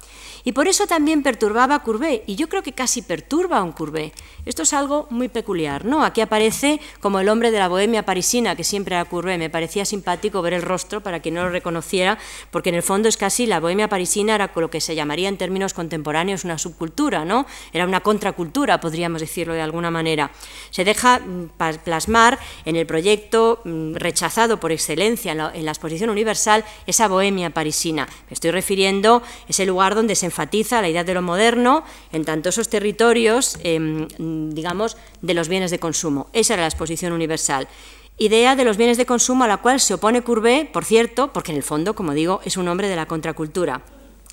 Y 0.44 0.52
por 0.52 0.68
eso 0.68 0.86
también 0.86 1.22
perturbaba 1.22 1.76
a 1.76 1.82
Courbet, 1.82 2.24
y 2.26 2.36
yo 2.36 2.48
creo 2.48 2.62
que 2.62 2.72
casi 2.72 3.02
perturba 3.02 3.58
a 3.58 3.62
un 3.62 3.72
Courbet. 3.72 4.12
Esto 4.44 4.62
es 4.62 4.72
algo 4.72 5.06
muy 5.10 5.28
peculiar, 5.28 5.84
¿no? 5.84 6.04
Aquí 6.04 6.20
aparece 6.20 6.80
como 7.00 7.20
el 7.20 7.28
hombre 7.28 7.50
de 7.50 7.58
la 7.58 7.68
bohemia 7.68 8.04
parisina, 8.04 8.56
que 8.56 8.64
siempre 8.64 8.96
era 8.96 9.04
Courbet. 9.04 9.38
Me 9.38 9.50
parecía 9.50 9.84
simpático 9.84 10.42
ver 10.42 10.54
el 10.54 10.62
rostro 10.62 11.00
para 11.00 11.20
quien 11.20 11.34
no 11.34 11.44
lo 11.44 11.50
reconociera, 11.50 12.18
porque 12.50 12.70
en 12.70 12.76
el 12.76 12.82
fondo 12.82 13.08
es 13.08 13.16
casi 13.16 13.46
la 13.46 13.60
bohemia 13.60 13.88
parisina 13.88 14.34
era 14.34 14.50
lo 14.54 14.70
que 14.70 14.80
se 14.80 14.94
llamaría 14.94 15.28
en 15.28 15.36
términos 15.36 15.74
contemporáneos 15.74 16.44
una 16.44 16.58
subcultura, 16.58 17.24
¿no? 17.24 17.46
Era 17.72 17.84
una 17.84 18.00
contracultura, 18.00 18.80
podríamos 18.80 19.20
decirlo 19.20 19.54
de 19.54 19.60
alguna 19.60 19.90
manera. 19.90 20.30
Se 20.70 20.84
deja 20.84 21.18
mm, 21.18 21.50
plasmar 21.84 22.38
en 22.64 22.76
el 22.76 22.86
proyecto 22.86 23.60
mm, 23.64 23.94
rechazado 23.94 24.58
por 24.58 24.72
excelencia 24.72 25.32
en 25.32 25.38
la, 25.38 25.52
en 25.54 25.64
la 25.64 25.72
exposición 25.72 26.10
universal 26.10 26.64
esa 26.86 27.08
bohemia 27.08 27.50
parisina. 27.50 28.08
Me 28.28 28.34
estoy 28.34 28.50
refiriendo 28.50 29.16
a 29.16 29.22
ese 29.48 29.66
lugar 29.66 29.94
donde 29.94 30.14
se 30.14 30.31
enfatiza 30.32 30.80
la 30.80 30.88
idea 30.88 31.04
de 31.04 31.12
lo 31.12 31.20
moderno 31.20 31.84
en 32.10 32.24
tanto 32.24 32.48
esos 32.48 32.70
territorios, 32.70 33.58
em, 33.62 34.08
digamos, 34.50 34.96
de 35.20 35.34
los 35.34 35.48
bienes 35.48 35.70
de 35.70 35.78
consumo. 35.78 36.28
Esa 36.32 36.54
era 36.54 36.62
la 36.62 36.68
exposición 36.68 37.12
universal. 37.12 37.68
Idea 38.16 38.56
de 38.56 38.64
los 38.64 38.78
bienes 38.78 38.96
de 38.96 39.04
consumo 39.04 39.44
a 39.44 39.48
la 39.48 39.58
cual 39.58 39.78
se 39.78 39.94
opone 39.94 40.22
Courbet, 40.22 40.72
por 40.72 40.84
cierto, 40.84 41.32
porque 41.32 41.52
en 41.52 41.58
el 41.58 41.62
fondo, 41.62 41.94
como 41.94 42.14
digo, 42.14 42.40
es 42.44 42.56
un 42.56 42.68
hombre 42.68 42.88
de 42.88 42.96
la 42.96 43.06
contracultura. 43.06 43.82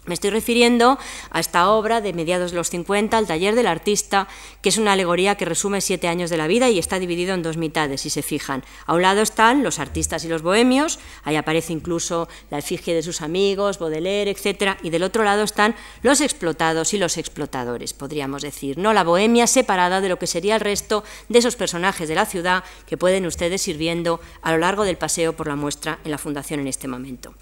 Me 0.06 0.14
estoy 0.14 0.30
refiriendo 0.30 0.98
a 1.30 1.40
esta 1.40 1.70
obra 1.70 2.02
de 2.02 2.14
mediados 2.14 2.52
de 2.52 2.58
los 2.58 2.70
50, 2.70 3.20
El 3.20 3.28
taller 3.28 3.54
del 3.54 3.68
artista, 3.68 4.28
que 4.62 4.70
es 4.70 4.78
una 4.78 4.94
alegoría 4.94 5.36
que 5.36 5.46
resume 5.46 5.82
siete 5.82 6.08
años 6.08 6.30
de 6.30 6.38
la 6.38 6.48
vida 6.48 6.70
y 6.70 6.80
está 6.80 7.00
dividido 7.00 7.34
en 7.34 7.44
dos 7.44 7.58
mitades, 7.58 8.02
si 8.02 8.10
se 8.10 8.24
fijan. 8.24 8.64
A 8.86 8.96
un 8.96 9.02
lado 9.02 9.22
están 9.22 9.62
los 9.62 9.78
artistas 9.78 10.24
y 10.24 10.30
los 10.30 10.42
bohemios, 10.42 11.00
ahí 11.26 11.36
aparece 11.36 11.74
incluso 11.74 12.30
la 12.50 12.60
efigie 12.60 12.96
de 12.96 13.04
sus 13.04 13.22
amigos, 13.22 13.78
Baudelaire, 13.78 14.32
etc. 14.32 14.78
Y 14.84 14.90
del 14.90 15.04
otro 15.04 15.24
lado 15.24 15.44
están 15.44 15.76
los 16.02 16.22
explotados 16.22 16.94
y 16.94 16.98
los 16.98 17.18
explotadores, 17.18 17.94
podríamos 17.94 18.42
decir. 18.42 18.78
¿no? 18.78 18.94
La 18.94 19.04
bohemia 19.04 19.48
separada 19.48 20.02
de 20.02 20.10
lo 20.10 20.18
que 20.18 20.28
sería 20.28 20.56
el 20.56 20.62
resto 20.62 21.04
de 21.28 21.40
esos 21.40 21.56
personajes 21.56 22.08
de 22.08 22.16
la 22.16 22.26
ciudad 22.26 22.64
que 22.88 22.98
pueden 22.98 23.26
ustedes 23.26 23.68
ir 23.68 23.78
viendo 23.78 24.22
a 24.42 24.54
lo 24.54 24.60
largo 24.60 24.86
del 24.86 24.98
paseo 24.98 25.34
por 25.34 25.48
la 25.48 25.56
muestra 25.56 26.00
en 26.04 26.12
la 26.12 26.18
Fundación 26.18 26.62
en 26.62 26.68
este 26.68 26.88
momento. 26.88 27.34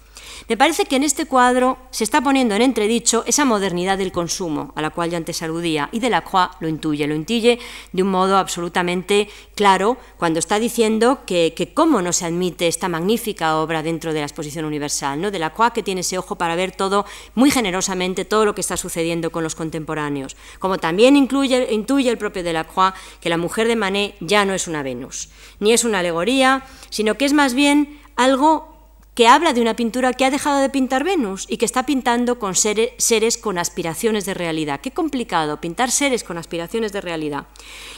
Me 0.48 0.56
parece 0.56 0.84
que 0.84 0.96
en 0.96 1.02
este 1.02 1.26
cuadro 1.26 1.78
se 1.90 2.04
está 2.04 2.20
poniendo 2.20 2.54
en 2.54 2.62
entredicho 2.62 3.24
esa 3.26 3.44
modernidad 3.44 3.98
del 3.98 4.12
consumo 4.12 4.72
a 4.76 4.82
la 4.82 4.90
cual 4.90 5.10
yo 5.10 5.16
antes 5.16 5.42
aludía 5.42 5.88
y 5.92 6.00
de 6.00 6.10
la 6.10 6.22
cual 6.22 6.50
lo 6.60 6.68
intuye, 6.68 7.06
lo 7.06 7.14
intuye 7.14 7.58
de 7.92 8.02
un 8.02 8.10
modo 8.10 8.36
absolutamente 8.36 9.28
claro 9.54 9.96
cuando 10.16 10.38
está 10.38 10.58
diciendo 10.58 11.20
que, 11.26 11.72
cómo 11.74 12.02
no 12.02 12.12
se 12.12 12.26
admite 12.26 12.68
esta 12.68 12.88
magnífica 12.88 13.56
obra 13.56 13.82
dentro 13.82 14.12
de 14.12 14.20
la 14.20 14.26
exposición 14.26 14.64
universal, 14.64 15.20
¿no? 15.20 15.30
de 15.30 15.38
la 15.38 15.52
cual 15.52 15.72
que 15.72 15.82
tiene 15.82 16.02
ese 16.02 16.18
ojo 16.18 16.36
para 16.36 16.56
ver 16.56 16.72
todo 16.72 17.04
muy 17.34 17.50
generosamente 17.50 18.24
todo 18.24 18.44
lo 18.44 18.54
que 18.54 18.60
está 18.60 18.76
sucediendo 18.76 19.30
con 19.30 19.42
los 19.42 19.54
contemporáneos, 19.54 20.36
como 20.58 20.78
también 20.78 21.16
incluye, 21.16 21.72
intuye 21.72 22.10
el 22.10 22.18
propio 22.18 22.42
Delacroix 22.42 22.94
que 23.20 23.28
la 23.28 23.36
mujer 23.36 23.68
de 23.68 23.76
Manet 23.76 24.16
ya 24.20 24.44
no 24.44 24.54
es 24.54 24.68
una 24.68 24.82
Venus, 24.82 25.30
ni 25.60 25.72
es 25.72 25.84
una 25.84 26.00
alegoría, 26.00 26.64
sino 26.90 27.16
que 27.16 27.24
es 27.24 27.32
más 27.32 27.54
bien 27.54 28.00
algo 28.16 28.77
que 29.18 29.26
habla 29.26 29.52
de 29.52 29.60
una 29.60 29.74
pintura 29.74 30.12
que 30.12 30.24
ha 30.24 30.30
dejado 30.30 30.60
de 30.60 30.70
pintar 30.70 31.02
Venus 31.02 31.44
y 31.48 31.56
que 31.56 31.64
está 31.64 31.84
pintando 31.84 32.38
con 32.38 32.54
seres, 32.54 33.36
con 33.36 33.58
aspiraciones 33.58 34.26
de 34.26 34.32
realidad. 34.32 34.80
Qué 34.80 34.92
complicado 34.92 35.60
pintar 35.60 35.90
seres 35.90 36.22
con 36.22 36.38
aspiraciones 36.38 36.92
de 36.92 37.00
realidad. 37.00 37.48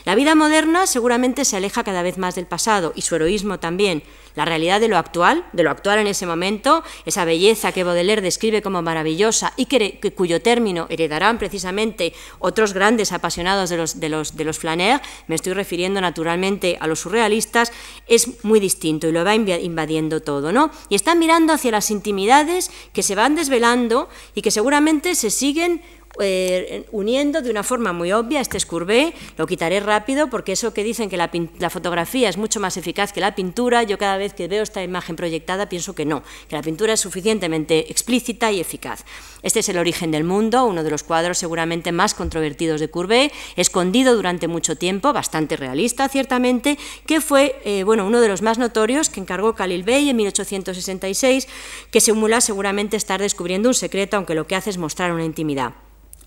La 0.06 0.14
vida 0.14 0.34
moderna 0.34 0.86
seguramente 0.86 1.44
se 1.44 1.58
aleja 1.58 1.84
cada 1.84 2.00
vez 2.00 2.16
más 2.16 2.36
del 2.36 2.46
pasado 2.46 2.94
y 2.96 3.02
su 3.02 3.16
heroísmo 3.16 3.60
también. 3.60 4.02
La 4.34 4.44
realidad 4.44 4.80
de 4.80 4.88
lo 4.88 4.96
actual, 4.96 5.44
de 5.52 5.62
lo 5.62 5.70
actual 5.70 5.98
en 5.98 6.06
ese 6.06 6.26
momento, 6.26 6.82
esa 7.04 7.24
belleza 7.24 7.72
que 7.72 7.84
Baudelaire 7.84 8.22
describe 8.22 8.62
como 8.62 8.82
maravillosa 8.82 9.52
y 9.56 9.66
cuyo 10.14 10.40
término 10.42 10.86
heredarán 10.88 11.38
precisamente 11.38 12.12
otros 12.38 12.72
grandes 12.72 13.12
apasionados 13.12 13.70
de 13.70 13.76
los, 13.76 14.00
de, 14.00 14.08
los, 14.08 14.36
de 14.36 14.44
los 14.44 14.58
flaner, 14.58 15.00
me 15.26 15.34
estoy 15.34 15.52
refiriendo 15.52 16.00
naturalmente 16.00 16.78
a 16.80 16.86
los 16.86 17.00
surrealistas, 17.00 17.72
es 18.06 18.44
muy 18.44 18.60
distinto 18.60 19.08
y 19.08 19.12
lo 19.12 19.24
va 19.24 19.34
invadiendo 19.34 20.20
todo. 20.20 20.52
¿no? 20.52 20.70
Y 20.88 20.94
está 20.94 21.14
mirando 21.14 21.52
hacia 21.52 21.72
las 21.72 21.90
intimidades 21.90 22.70
que 22.92 23.02
se 23.02 23.14
van 23.14 23.34
desvelando 23.34 24.08
y 24.34 24.42
que 24.42 24.50
seguramente 24.50 25.14
se 25.14 25.30
siguen 25.30 25.82
eh, 26.20 26.86
uniendo 26.92 27.42
de 27.42 27.50
una 27.50 27.62
forma 27.62 27.92
muy 27.92 28.12
obvia 28.12 28.40
este 28.40 28.56
escurvé, 28.56 29.14
lo 29.36 29.46
quitaré 29.46 29.80
rápido 29.80 30.28
porque 30.28 30.52
eso 30.52 30.74
que 30.74 30.84
dicen 30.84 31.10
que 31.10 31.16
la, 31.16 31.30
fotografía 31.70 32.28
es 32.28 32.36
mucho 32.36 32.60
más 32.60 32.76
eficaz 32.76 33.12
que 33.12 33.20
la 33.20 33.34
pintura, 33.34 33.82
yo 33.82 33.98
cada 33.98 34.16
vez 34.16 34.34
que 34.34 34.48
veo 34.48 34.62
esta 34.62 34.82
imagen 34.82 35.16
proyectada 35.16 35.68
pienso 35.68 35.94
que 35.94 36.04
no, 36.04 36.22
que 36.48 36.56
la 36.56 36.62
pintura 36.62 36.94
es 36.94 37.00
suficientemente 37.00 37.90
explícita 37.90 38.52
y 38.52 38.60
eficaz. 38.60 39.04
Este 39.42 39.60
es 39.60 39.68
el 39.68 39.78
origen 39.78 40.10
del 40.10 40.24
mundo, 40.24 40.64
uno 40.64 40.84
de 40.84 40.90
los 40.90 41.02
cuadros 41.02 41.38
seguramente 41.38 41.92
más 41.92 42.14
controvertidos 42.14 42.80
de 42.80 42.90
Courbet, 42.90 43.32
escondido 43.56 44.14
durante 44.14 44.48
mucho 44.48 44.76
tiempo, 44.76 45.12
bastante 45.12 45.56
realista 45.56 46.08
ciertamente, 46.08 46.78
que 47.06 47.20
fue 47.20 47.60
eh, 47.64 47.84
bueno, 47.84 48.06
uno 48.06 48.20
de 48.20 48.28
los 48.28 48.42
más 48.42 48.58
notorios 48.58 49.08
que 49.08 49.20
encargó 49.20 49.54
Khalil 49.54 49.82
Bey 49.82 50.08
en 50.10 50.16
1866, 50.16 51.48
que 51.90 52.00
simula 52.00 52.40
seguramente 52.40 52.96
estar 52.96 53.20
descubriendo 53.20 53.68
un 53.68 53.74
secreto, 53.74 54.16
aunque 54.16 54.34
lo 54.34 54.46
que 54.46 54.56
hace 54.56 54.70
es 54.70 54.78
mostrar 54.78 55.12
una 55.12 55.24
intimidad. 55.24 55.74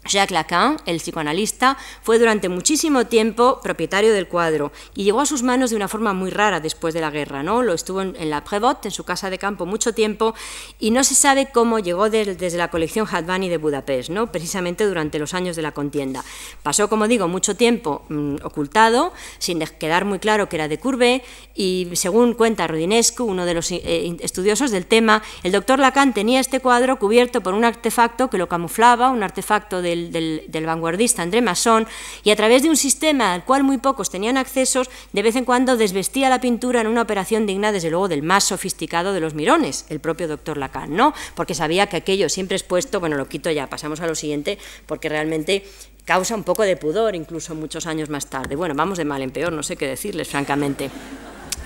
Jacques 0.06 0.32
Lacan, 0.32 0.78
el 0.86 0.98
psicoanalista, 0.98 1.78
fue 2.02 2.20
durante 2.20 2.50
muchísimo 2.50 3.08
tiempo 3.08 3.60
propietario 3.64 4.14
del 4.14 4.28
cuadro 4.28 4.72
y 4.96 5.04
llegó 5.04 5.22
a 5.22 5.26
sus 5.26 5.44
manos 5.44 5.70
de 5.70 5.78
una 5.78 5.88
forma 5.88 6.14
muy 6.14 6.30
rara 6.30 6.60
después 6.60 6.94
de 6.94 7.02
la 7.02 7.10
guerra. 7.10 7.42
¿no? 7.44 7.64
Lo 7.64 7.74
estuvo 7.74 8.02
en, 8.02 8.30
la 8.30 8.44
Prévost, 8.44 8.86
en 8.86 8.92
su 8.92 9.06
casa 9.06 9.30
de 9.30 9.38
campo, 9.38 9.66
mucho 9.66 9.94
tiempo 9.94 10.36
y 10.80 10.92
no 10.92 11.04
se 11.04 11.16
sabe 11.16 11.50
cómo 11.54 11.80
llegó 11.80 12.10
desde 12.10 12.58
la 12.58 12.70
colección 12.70 13.08
Hadvani 13.10 13.50
de 13.50 13.58
Budapest, 13.58 14.10
¿no? 14.10 14.32
precisamente 14.32 14.86
durante 14.86 15.20
los 15.20 15.34
años 15.34 15.56
de 15.56 15.62
la 15.62 15.72
contienda. 15.72 16.24
Pasó, 16.64 16.90
como 16.90 17.08
digo, 17.08 17.28
mucho 17.28 17.56
tiempo 17.56 18.04
mm, 18.10 18.36
ocultado, 18.44 19.14
sin 19.40 19.60
quedar 19.60 20.06
muy 20.06 20.20
claro 20.20 20.50
que 20.50 20.58
era 20.58 20.68
de 20.68 20.80
Courbet 20.80 21.24
y 21.56 21.90
según 21.94 22.34
cuenta 22.34 22.68
Rodinescu, 22.68 23.24
uno 23.24 23.46
de 23.46 23.54
los 23.54 23.72
eh, 23.72 24.18
estudiosos 24.20 24.72
del 24.72 24.86
tema, 24.86 25.24
el 25.44 25.54
doctor 25.54 25.80
Lacan 25.80 26.14
tenía 26.14 26.40
este 26.40 26.60
cuadro 26.60 27.00
cubierto 27.00 27.42
por 27.42 27.54
un 27.54 27.64
artefacto 27.64 28.30
que 28.30 28.38
lo 28.38 28.50
camuflaba, 28.50 29.10
un 29.10 29.24
artefacto 29.24 29.82
de 29.82 29.93
del, 29.96 30.66
vanguardista 30.66 31.22
André 31.22 31.42
Masson, 31.42 31.88
y 32.24 32.32
a 32.32 32.36
través 32.36 32.64
de 32.64 32.70
un 32.70 32.78
sistema 32.78 33.34
al 33.34 33.46
cual 33.46 33.64
muy 33.64 33.78
pocos 33.78 34.10
tenían 34.10 34.38
accesos, 34.38 34.90
de 35.12 35.22
vez 35.22 35.36
en 35.36 35.46
cuando 35.46 35.78
desvestía 35.78 36.30
la 36.30 36.42
pintura 36.42 36.82
en 36.82 36.88
una 36.88 37.02
operación 37.02 37.46
digna, 37.46 37.72
desde 37.72 37.90
luego, 37.90 38.08
del 38.08 38.24
más 38.24 38.46
sofisticado 38.46 39.14
de 39.14 39.20
los 39.20 39.34
mirones, 39.34 39.86
el 39.90 40.00
propio 40.00 40.28
doctor 40.28 40.58
Lacan, 40.58 40.96
¿no? 40.96 41.14
Porque 41.36 41.56
sabía 41.56 41.88
que 41.88 41.98
aquello 41.98 42.30
siempre 42.30 42.58
expuesto, 42.58 43.00
bueno, 43.00 43.18
lo 43.18 43.28
quito 43.28 43.52
ya, 43.52 43.68
pasamos 43.68 44.02
a 44.02 44.08
lo 44.08 44.16
siguiente, 44.16 44.58
porque 44.86 45.10
realmente 45.10 45.64
causa 46.06 46.36
un 46.36 46.44
poco 46.44 46.64
de 46.64 46.78
pudor, 46.78 47.16
incluso 47.16 47.56
muchos 47.56 47.86
años 47.86 48.10
más 48.10 48.28
tarde. 48.28 48.56
Bueno, 48.56 48.76
vamos 48.76 48.98
de 48.98 49.06
mal 49.06 49.22
en 49.22 49.32
peor, 49.32 49.54
no 49.54 49.64
sé 49.64 49.76
qué 49.76 49.88
decirles, 49.88 50.28
francamente. 50.28 50.90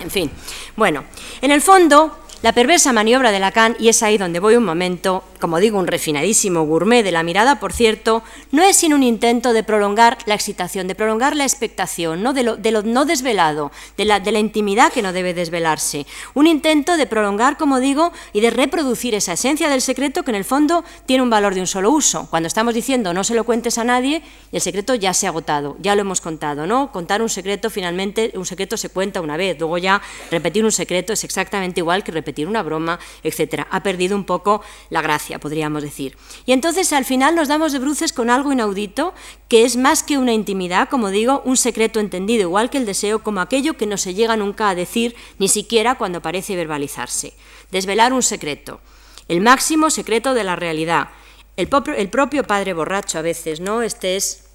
En 0.00 0.10
fin, 0.10 0.30
bueno, 0.76 1.04
en 1.40 1.50
el 1.50 1.60
fondo, 1.60 2.18
la 2.40 2.52
perversa 2.52 2.92
maniobra 2.92 3.32
de 3.32 3.40
Lacan, 3.40 3.74
y 3.80 3.88
es 3.88 4.04
ahí 4.04 4.16
donde 4.16 4.38
voy 4.38 4.54
un 4.54 4.64
momento, 4.64 5.24
como 5.40 5.58
digo, 5.58 5.76
un 5.76 5.88
refinadísimo 5.88 6.64
gourmet 6.64 7.02
de 7.02 7.10
la 7.10 7.24
mirada, 7.24 7.58
por 7.58 7.72
cierto, 7.72 8.22
no 8.52 8.62
es 8.62 8.76
sino 8.76 8.94
un 8.94 9.02
intento 9.02 9.52
de 9.52 9.64
prolongar 9.64 10.18
la 10.26 10.34
excitación, 10.34 10.86
de 10.86 10.94
prolongar 10.94 11.34
la 11.34 11.42
expectación, 11.42 12.22
¿no? 12.22 12.32
De, 12.32 12.44
lo, 12.44 12.82
no 12.84 13.04
desvelado, 13.06 13.72
de 13.96 14.04
la, 14.04 14.20
de 14.20 14.30
la 14.30 14.38
intimidad 14.38 14.92
que 14.92 15.02
no 15.02 15.12
debe 15.12 15.34
desvelarse. 15.34 16.06
Un 16.34 16.46
intento 16.46 16.96
de 16.96 17.06
prolongar, 17.06 17.56
como 17.56 17.80
digo, 17.80 18.12
y 18.32 18.40
de 18.40 18.50
reproducir 18.50 19.16
esa 19.16 19.32
esencia 19.32 19.68
del 19.68 19.80
secreto 19.80 20.22
que 20.22 20.30
en 20.30 20.36
el 20.36 20.44
fondo 20.44 20.84
tiene 21.06 21.24
un 21.24 21.30
valor 21.30 21.56
de 21.56 21.60
un 21.60 21.66
solo 21.66 21.90
uso. 21.90 22.28
Cuando 22.30 22.46
estamos 22.46 22.72
diciendo 22.72 23.12
no 23.12 23.24
se 23.24 23.34
lo 23.34 23.42
cuentes 23.42 23.78
a 23.78 23.84
nadie, 23.84 24.22
el 24.52 24.60
secreto 24.60 24.94
ya 24.94 25.12
se 25.12 25.26
ha 25.26 25.30
agotado, 25.30 25.76
ya 25.80 25.96
lo 25.96 26.02
hemos 26.02 26.20
contado, 26.20 26.68
¿no? 26.68 26.92
Contar 26.92 27.20
un 27.20 27.28
secreto, 27.28 27.68
finalmente, 27.68 28.30
un 28.36 28.46
secreto 28.46 28.76
se 28.76 28.90
cuenta 28.90 29.20
una 29.20 29.36
vez, 29.36 29.58
luego 29.58 29.76
ya 29.78 30.00
repetir 30.30 30.64
un 30.64 30.70
secreto 30.70 31.12
es 31.12 31.24
exactamente 31.24 31.80
igual 31.80 32.04
que 32.04 32.12
repetir 32.12 32.27
repetir 32.28 32.46
una 32.46 32.62
broma, 32.62 32.98
etc. 33.22 33.64
Ha 33.70 33.82
perdido 33.82 34.14
un 34.14 34.24
poco 34.24 34.60
la 34.90 35.00
gracia, 35.00 35.38
podríamos 35.38 35.82
decir. 35.82 36.18
Y 36.44 36.52
entonces 36.52 36.92
al 36.92 37.06
final 37.06 37.34
nos 37.34 37.48
damos 37.48 37.72
de 37.72 37.78
bruces 37.78 38.12
con 38.12 38.28
algo 38.28 38.52
inaudito, 38.52 39.14
que 39.48 39.64
es 39.64 39.76
más 39.76 40.02
que 40.02 40.18
una 40.18 40.34
intimidad, 40.34 40.90
como 40.90 41.08
digo, 41.08 41.40
un 41.46 41.56
secreto 41.56 42.00
entendido, 42.00 42.42
igual 42.42 42.68
que 42.68 42.76
el 42.76 42.84
deseo, 42.84 43.22
como 43.22 43.40
aquello 43.40 43.78
que 43.78 43.86
no 43.86 43.96
se 43.96 44.12
llega 44.12 44.36
nunca 44.36 44.68
a 44.68 44.74
decir, 44.74 45.16
ni 45.38 45.48
siquiera 45.48 45.96
cuando 45.96 46.20
parece 46.20 46.54
verbalizarse. 46.54 47.32
Desvelar 47.70 48.12
un 48.12 48.22
secreto, 48.22 48.80
el 49.28 49.40
máximo 49.40 49.88
secreto 49.88 50.34
de 50.34 50.44
la 50.44 50.54
realidad. 50.54 51.08
El, 51.56 51.70
el 51.96 52.10
propio 52.10 52.44
padre 52.44 52.74
borracho 52.74 53.18
a 53.18 53.22
veces, 53.22 53.60
¿no? 53.60 53.80
Este 53.80 54.16
es 54.16 54.48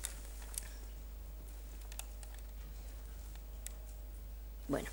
Bueno, 4.68 4.90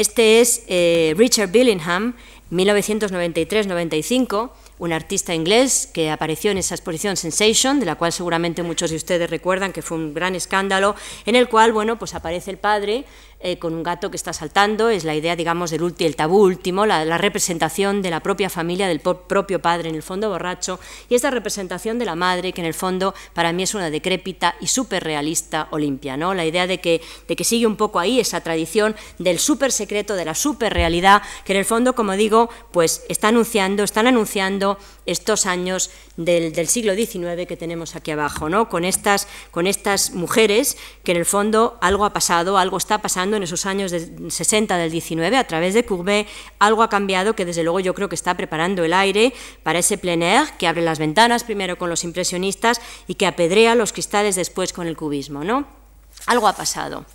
este 0.00 0.40
es 0.40 0.62
eh, 0.68 1.12
Richard 1.16 1.50
Billingham, 1.50 2.14
1993-95, 2.52 4.50
un 4.78 4.92
artista 4.92 5.34
inglés 5.34 5.90
que 5.92 6.10
apareció 6.10 6.52
en 6.52 6.58
esa 6.58 6.76
exposición 6.76 7.16
Sensation, 7.16 7.80
de 7.80 7.86
la 7.86 7.96
cual 7.96 8.12
seguramente 8.12 8.62
muchos 8.62 8.90
de 8.90 8.96
ustedes 8.96 9.28
recuerdan 9.28 9.72
que 9.72 9.82
fue 9.82 9.96
un 9.96 10.14
gran 10.14 10.36
escándalo, 10.36 10.94
en 11.26 11.34
el 11.34 11.48
cual, 11.48 11.72
bueno, 11.72 11.98
pues 11.98 12.14
aparece 12.14 12.52
el 12.52 12.58
padre 12.58 13.06
eh, 13.40 13.58
con 13.58 13.72
un 13.72 13.84
gato 13.84 14.10
que 14.10 14.16
está 14.16 14.32
saltando, 14.32 14.88
es 14.88 15.04
la 15.04 15.14
idea, 15.14 15.36
digamos, 15.36 15.70
del 15.70 15.94
el 15.98 16.16
tabú 16.16 16.42
último, 16.42 16.86
la, 16.86 17.18
representación 17.18 18.02
de 18.02 18.10
la 18.10 18.18
propia 18.20 18.50
familia, 18.50 18.88
del 18.88 18.98
propio 19.00 19.62
padre, 19.62 19.88
en 19.88 19.94
el 19.94 20.02
fondo 20.02 20.28
borracho, 20.28 20.80
y 21.08 21.14
esta 21.14 21.30
representación 21.30 22.00
de 22.00 22.04
la 22.04 22.16
madre, 22.16 22.52
que 22.52 22.60
en 22.60 22.66
el 22.66 22.74
fondo 22.74 23.14
para 23.34 23.52
mí 23.52 23.62
es 23.62 23.74
una 23.74 23.90
decrépita 23.90 24.56
y 24.60 24.66
súper 24.66 25.04
realista 25.04 25.68
Olimpia, 25.70 26.16
¿no? 26.16 26.34
La 26.34 26.46
idea 26.46 26.66
de 26.66 26.80
que, 26.80 27.00
de 27.28 27.36
que 27.36 27.44
sigue 27.44 27.66
un 27.66 27.76
poco 27.76 28.00
ahí 28.00 28.18
esa 28.18 28.40
tradición 28.40 28.96
del 29.18 29.38
súper 29.38 29.70
secreto, 29.70 30.16
de 30.16 30.24
la 30.24 30.34
súper 30.34 30.74
realidad, 30.74 31.22
que 31.44 31.52
en 31.52 31.60
el 31.60 31.64
fondo, 31.64 31.94
como 31.94 32.14
digo, 32.14 32.50
pues 32.72 33.04
está 33.08 33.28
anunciando, 33.28 33.84
están 33.84 34.08
anunciando 34.08 34.78
estos 35.08 35.46
años 35.46 35.90
del, 36.16 36.68
siglo 36.68 36.94
XIX 36.94 37.46
que 37.48 37.56
tenemos 37.56 37.96
aquí 37.96 38.10
abajo, 38.10 38.48
¿no? 38.48 38.68
con, 38.68 38.84
estas, 38.84 39.26
con 39.50 39.66
estas 39.66 40.12
mujeres 40.12 40.76
que 41.02 41.12
en 41.12 41.18
el 41.18 41.24
fondo 41.24 41.78
algo 41.80 42.04
ha 42.04 42.12
pasado, 42.12 42.58
algo 42.58 42.76
está 42.76 42.98
pasando 42.98 43.36
en 43.36 43.42
esos 43.42 43.64
años 43.66 43.90
de 43.90 44.30
60 44.30 44.76
del 44.76 44.90
XIX, 44.90 45.36
a 45.36 45.44
través 45.44 45.74
de 45.74 45.84
Courbet, 45.84 46.26
algo 46.58 46.82
ha 46.82 46.90
cambiado 46.90 47.34
que 47.34 47.44
desde 47.44 47.62
luego 47.62 47.80
yo 47.80 47.94
creo 47.94 48.08
que 48.08 48.14
está 48.14 48.36
preparando 48.36 48.84
el 48.84 48.92
aire 48.92 49.32
para 49.62 49.78
ese 49.78 49.96
plein 49.96 50.22
air 50.22 50.44
que 50.58 50.66
abre 50.66 50.82
las 50.82 50.98
ventanas 50.98 51.44
primero 51.44 51.78
con 51.78 51.88
los 51.88 52.04
impresionistas 52.04 52.80
y 53.06 53.14
que 53.14 53.26
apedrea 53.26 53.74
los 53.74 53.92
cristales 53.92 54.36
después 54.36 54.72
con 54.72 54.86
el 54.86 54.96
cubismo. 54.96 55.42
¿no? 55.42 55.66
Algo 56.26 56.48
ha 56.48 56.52
pasado. 56.52 57.06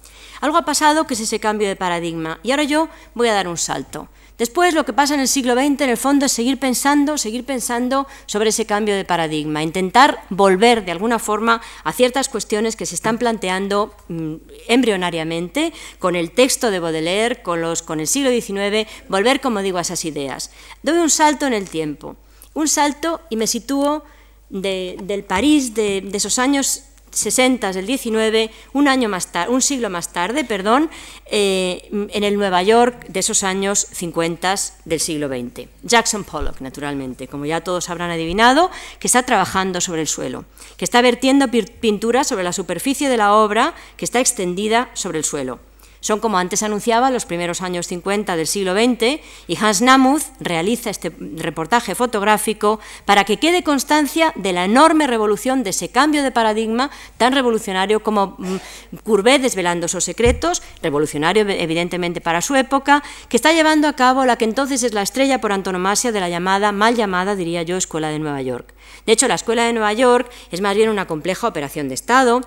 Algo 0.41 0.57
ha 0.57 0.65
pasado 0.65 1.05
que 1.05 1.13
es 1.13 1.19
ese 1.19 1.39
cambio 1.39 1.67
de 1.67 1.75
paradigma. 1.75 2.39
Y 2.43 2.51
ahora 2.51 2.63
yo 2.63 2.89
voy 3.13 3.27
a 3.27 3.33
dar 3.33 3.47
un 3.47 3.57
salto. 3.57 4.09
Después 4.37 4.73
lo 4.73 4.83
que 4.83 4.93
pasa 4.93 5.13
en 5.13 5.19
el 5.19 5.27
siglo 5.27 5.53
XX 5.53 5.81
en 5.81 5.89
el 5.89 5.97
fondo 5.97 6.25
es 6.25 6.31
seguir 6.31 6.57
pensando, 6.57 7.17
seguir 7.19 7.45
pensando 7.45 8.07
sobre 8.25 8.49
ese 8.49 8.65
cambio 8.65 8.95
de 8.95 9.05
paradigma, 9.05 9.61
intentar 9.61 10.23
volver 10.29 10.85
de 10.85 10.91
alguna 10.91 11.19
forma 11.19 11.61
a 11.83 11.93
ciertas 11.93 12.29
cuestiones 12.29 12.75
que 12.75 12.87
se 12.87 12.95
están 12.95 13.19
planteando 13.19 13.93
mm, 14.07 14.35
embrionariamente 14.67 15.71
con 15.99 16.15
el 16.15 16.31
texto 16.31 16.71
de 16.71 16.79
Baudelaire, 16.79 17.43
con, 17.43 17.99
el 17.99 18.07
siglo 18.07 18.31
XIX, 18.31 18.89
volver, 19.07 19.39
como 19.39 19.61
digo, 19.61 19.77
a 19.77 19.81
esas 19.81 20.03
ideas. 20.03 20.49
Doy 20.81 20.97
un 20.97 21.11
salto 21.11 21.45
en 21.45 21.53
el 21.53 21.69
tiempo, 21.69 22.15
un 22.55 22.67
salto 22.67 23.21
y 23.29 23.35
me 23.35 23.45
sitúo 23.45 24.03
del 24.49 25.23
París 25.27 25.73
de, 25.73 26.01
de 26.01 26.17
esos 26.17 26.37
años 26.37 26.83
60 27.13 27.71
del 27.71 27.85
19, 27.85 28.51
un 28.73 28.87
año 28.87 29.09
más 29.09 29.29
un 29.47 29.61
siglo 29.61 29.89
más 29.89 30.11
tarde, 30.11 30.43
perdón, 30.43 30.89
eh, 31.25 31.87
en 31.91 32.23
el 32.23 32.35
Nueva 32.37 32.61
York 32.61 33.07
de 33.07 33.19
esos 33.19 33.43
años 33.43 33.87
50 33.91 34.55
del 34.85 34.99
siglo 34.99 35.27
XX. 35.27 35.67
Jackson 35.83 36.23
Pollock, 36.23 36.59
naturalmente, 36.61 37.27
como 37.27 37.45
ya 37.45 37.61
todos 37.61 37.89
habrán 37.89 38.11
adivinado, 38.11 38.69
que 38.99 39.07
está 39.07 39.23
trabajando 39.23 39.81
sobre 39.81 40.01
el 40.01 40.07
suelo, 40.07 40.45
que 40.77 40.85
está 40.85 41.01
vertiendo 41.01 41.47
pintura 41.47 42.23
sobre 42.23 42.43
la 42.43 42.53
superficie 42.53 43.09
de 43.09 43.17
la 43.17 43.33
obra 43.33 43.73
que 43.97 44.05
está 44.05 44.19
extendida 44.19 44.89
sobre 44.93 45.19
el 45.19 45.23
suelo. 45.23 45.59
Son, 46.03 46.19
como 46.19 46.37
antes 46.37 46.63
anunciaba, 46.63 47.11
los 47.11 47.25
primeros 47.25 47.61
años 47.61 47.87
50 47.87 48.35
del 48.35 48.45
siglo 48.45 48.73
XX 48.73 49.21
y 49.47 49.57
Hans 49.57 49.81
Namuth 49.81 50.23
realiza 50.41 50.89
este 50.89 51.13
reportaje 51.37 51.95
fotográfico 51.95 52.81
para 53.05 53.23
que 53.23 53.37
quede 53.37 53.63
constancia 53.63 54.33
de 54.35 54.51
la 54.51 54.65
enorme 54.65 55.07
revolución, 55.07 55.63
de 55.63 55.69
ese 55.69 55.91
cambio 55.91 56.21
de 56.21 56.31
paradigma 56.31 56.91
tan 57.15 57.31
revolucionario 57.31 58.03
como 58.03 58.35
mm, 58.37 58.97
Courbet 59.05 59.41
desvelando 59.41 59.87
sus 59.87 60.03
secretos, 60.03 60.61
revolucionario 60.81 61.47
evidentemente 61.47 62.19
para 62.19 62.41
su 62.41 62.55
época, 62.55 63.01
que 63.29 63.37
está 63.37 63.53
llevando 63.53 63.87
a 63.87 63.93
cabo 63.93 64.25
la 64.25 64.35
que 64.35 64.43
entonces 64.43 64.83
es 64.83 64.91
la 64.91 65.03
estrella 65.03 65.39
por 65.39 65.53
antonomasia 65.53 66.11
de 66.11 66.19
la 66.19 66.27
llamada, 66.27 66.73
mal 66.73 66.95
llamada, 66.95 67.37
diría 67.37 67.63
yo, 67.63 67.77
Escuela 67.77 68.09
de 68.09 68.19
Nueva 68.19 68.41
York. 68.41 68.73
De 69.05 69.13
hecho, 69.13 69.29
la 69.29 69.35
Escuela 69.35 69.63
de 69.63 69.71
Nueva 69.71 69.93
York 69.93 70.29
es 70.51 70.59
más 70.59 70.75
bien 70.75 70.89
una 70.89 71.07
compleja 71.07 71.47
operación 71.47 71.87
de 71.87 71.93
Estado, 71.93 72.41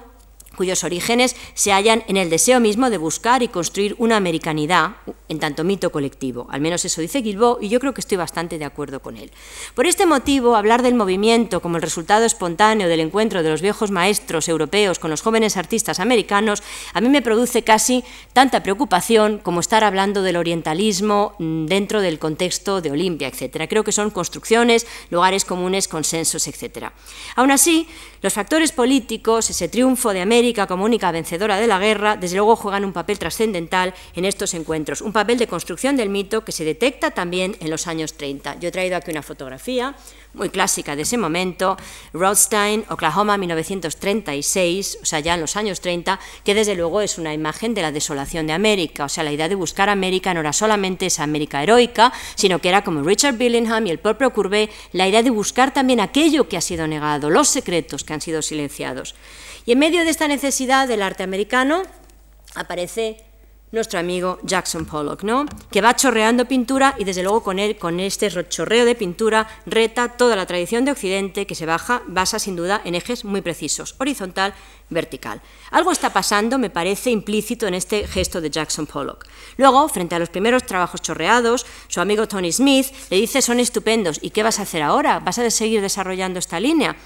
cuyos 0.57 0.83
orígenes 0.85 1.37
se 1.55 1.73
hallan 1.73 2.03
en 2.09 2.17
el 2.17 2.31
deseo 2.31 2.59
mismo 2.61 2.91
de 2.91 2.99
buscar 2.99 3.43
y 3.43 3.49
construir 3.49 3.95
una 3.99 4.17
americanidad 4.17 4.97
en 5.29 5.39
tanto 5.39 5.65
mito 5.65 5.91
colectivo. 5.91 6.47
Al 6.51 6.61
menos 6.61 6.85
eso 6.85 7.01
dice 7.01 7.21
Guilbault 7.21 7.63
y 7.63 7.69
yo 7.69 7.81
creo 7.81 7.95
que 7.95 8.01
estoy 8.01 8.17
bastante 8.17 8.59
de 8.59 8.65
acuerdo 8.65 9.01
con 9.01 9.17
él. 9.17 9.31
Por 9.75 9.87
este 9.87 10.07
motivo, 10.07 10.57
hablar 10.57 10.83
del 10.83 10.95
movimiento 10.95 11.61
como 11.61 11.77
el 11.77 11.83
resultado 11.83 12.25
espontáneo 12.25 12.89
del 12.89 13.01
encuentro 13.01 13.43
de 13.43 13.51
los 13.51 13.63
viejos 13.63 13.91
maestros 13.91 14.49
europeos 14.49 14.99
con 14.99 15.11
los 15.11 15.23
jóvenes 15.23 15.57
artistas 15.57 16.01
americanos 16.01 16.63
a 16.93 17.01
mí 17.01 17.09
me 17.09 17.23
produce 17.23 17.63
casi 17.63 18.05
tanta 18.33 18.63
preocupación 18.63 19.39
como 19.39 19.61
estar 19.61 19.85
hablando 19.85 20.23
del 20.23 20.37
orientalismo 20.37 21.35
mm, 21.39 21.67
dentro 21.67 22.01
del 22.01 22.19
contexto 22.19 22.81
de 22.81 22.91
Olimpia, 22.91 23.29
etc. 23.29 23.67
Creo 23.69 23.85
que 23.85 23.93
son 23.93 24.11
construcciones, 24.11 24.87
lugares 25.11 25.45
comunes, 25.45 25.89
consensos, 25.89 26.47
etc. 26.47 26.91
Aún 27.35 27.51
así, 27.51 27.89
los 28.27 28.35
factores 28.35 28.73
políticos, 28.73 29.51
ese 29.51 29.69
triunfo 29.69 30.13
de 30.13 30.21
América 30.21 30.67
como 30.67 30.85
única 30.85 31.13
vencedora 31.13 31.59
de 31.59 31.69
la 31.69 31.79
guerra, 31.79 32.17
desde 32.17 32.35
luego 32.35 32.57
juegan 32.57 32.85
un 32.85 32.93
papel 32.93 33.21
trascendental 33.21 33.95
en 34.17 34.25
estos 34.25 34.53
encuentros, 34.55 35.01
un 35.01 35.13
papel 35.13 35.39
de 35.39 35.47
construcción 35.47 35.97
del 35.97 36.09
mito 36.09 36.45
que 36.45 36.51
se 36.51 36.65
detecta 36.65 37.13
también 37.13 37.57
en 37.61 37.71
los 37.71 37.87
años 37.87 38.15
30. 38.15 38.59
Yo 38.59 38.69
he 38.69 38.73
traído 38.73 38.97
aquí 38.97 39.13
una 39.13 39.23
fotografía 39.23 39.95
muy 40.37 40.51
clásica 40.51 40.95
de 40.95 41.03
ese 41.03 41.17
momento, 41.17 41.77
Rothstein, 42.13 42.85
Oklahoma, 42.91 43.39
1936, 43.39 44.99
o 45.03 45.05
sea, 45.05 45.21
ya 45.21 45.35
en 45.35 45.41
los 45.41 45.57
años 45.57 45.81
30, 45.81 46.21
que 46.45 46.55
desde 46.55 46.75
luego 46.75 47.01
es 47.01 47.19
una 47.19 47.33
imagen 47.35 47.75
de 47.75 47.83
la 47.83 47.91
desolación 47.91 48.47
de 48.47 48.53
América, 48.53 49.07
o 49.07 49.09
sea, 49.09 49.25
la 49.25 49.33
idea 49.33 49.49
de 49.49 49.55
buscar 49.55 49.89
América 49.89 50.35
no 50.35 50.41
era 50.41 50.53
solamente 50.53 51.07
esa 51.07 51.23
América 51.23 51.63
heroica, 51.63 52.13
sino 52.35 52.61
que 52.61 52.69
era 52.69 52.85
como 52.85 53.03
Richard 53.03 53.37
Billingham 53.37 53.87
y 53.87 53.91
el 53.91 53.99
propio 53.99 54.33
Courbet, 54.33 54.71
la 54.93 55.09
idea 55.09 55.23
de 55.23 55.31
buscar 55.31 55.73
también 55.73 56.01
aquello 56.01 56.49
que 56.49 56.57
ha 56.57 56.61
sido 56.61 56.87
negado, 56.87 57.31
los 57.31 57.49
secretos 57.49 58.05
que 58.05 58.13
han 58.13 58.21
sido 58.21 58.43
silenciados. 58.43 59.15
Y 59.65 59.73
en 59.73 59.79
medio 59.79 60.05
de 60.05 60.11
esta 60.11 60.29
necesidad 60.29 60.87
del 60.87 61.03
arte 61.03 61.23
americano 61.23 61.83
aparece 62.55 63.25
nuestro 63.73 63.99
amigo 63.99 64.39
Jackson 64.43 64.87
Pollock, 64.87 65.23
¿no? 65.23 65.45
que 65.71 65.81
va 65.81 65.97
chorreando 65.97 66.47
pintura 66.47 66.95
y 66.99 67.05
desde 67.05 67.23
luego 67.23 67.43
con, 67.43 67.59
él, 67.59 67.77
con 67.77 68.01
este 68.01 68.31
chorreo 68.49 68.85
de 68.85 68.95
pintura 68.95 69.49
reta 69.67 70.17
toda 70.17 70.37
la 70.37 70.47
tradición 70.47 70.85
de 70.85 70.93
Occidente 70.93 71.47
que 71.47 71.55
se 71.55 71.67
baja, 71.67 72.03
basa 72.07 72.39
sin 72.39 72.57
duda 72.57 72.81
en 72.85 72.95
ejes 72.95 73.25
muy 73.25 73.41
precisos, 73.41 73.95
horizontal, 73.99 74.55
vertical. 74.89 75.43
Algo 75.71 75.91
está 75.91 76.13
pasando, 76.13 76.59
me 76.59 76.71
parece, 76.71 77.11
implícito 77.11 77.67
en 77.67 77.75
este 77.75 78.07
gesto 78.07 78.41
de 78.41 78.51
Jackson 78.51 78.87
Pollock. 78.87 79.27
Luego, 79.57 79.89
frente 79.89 80.15
a 80.15 80.19
los 80.21 80.29
primeros 80.29 80.65
trabajos 80.65 81.03
chorreados, 81.03 81.67
su 81.89 82.01
amigo 82.01 82.29
Tony 82.29 82.53
Smith 82.53 82.87
le 83.11 83.17
dice 83.17 83.43
son 83.43 83.59
estupendos, 83.59 84.19
¿y 84.23 84.31
qué 84.31 84.43
vas 84.43 84.61
a 84.61 84.63
hacer 84.63 84.83
ahora? 84.83 85.19
¿Vas 85.19 85.39
a 85.39 85.51
seguir 85.51 85.81
desarrollando 85.81 86.39
esta 86.39 86.61
línea? 86.61 86.97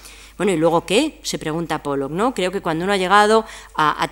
Bueno, 0.40 0.52
¿y 0.52 0.56
luego 0.56 0.86
qué? 0.86 1.18
Se 1.22 1.38
pregunta 1.38 1.82
Pollock, 1.82 2.10
¿no? 2.10 2.32
Creo 2.32 2.50
que 2.50 2.62
cuando 2.62 2.84
uno 2.84 2.94
ha 2.94 2.96
llegado 2.96 3.44
a, 3.76 4.08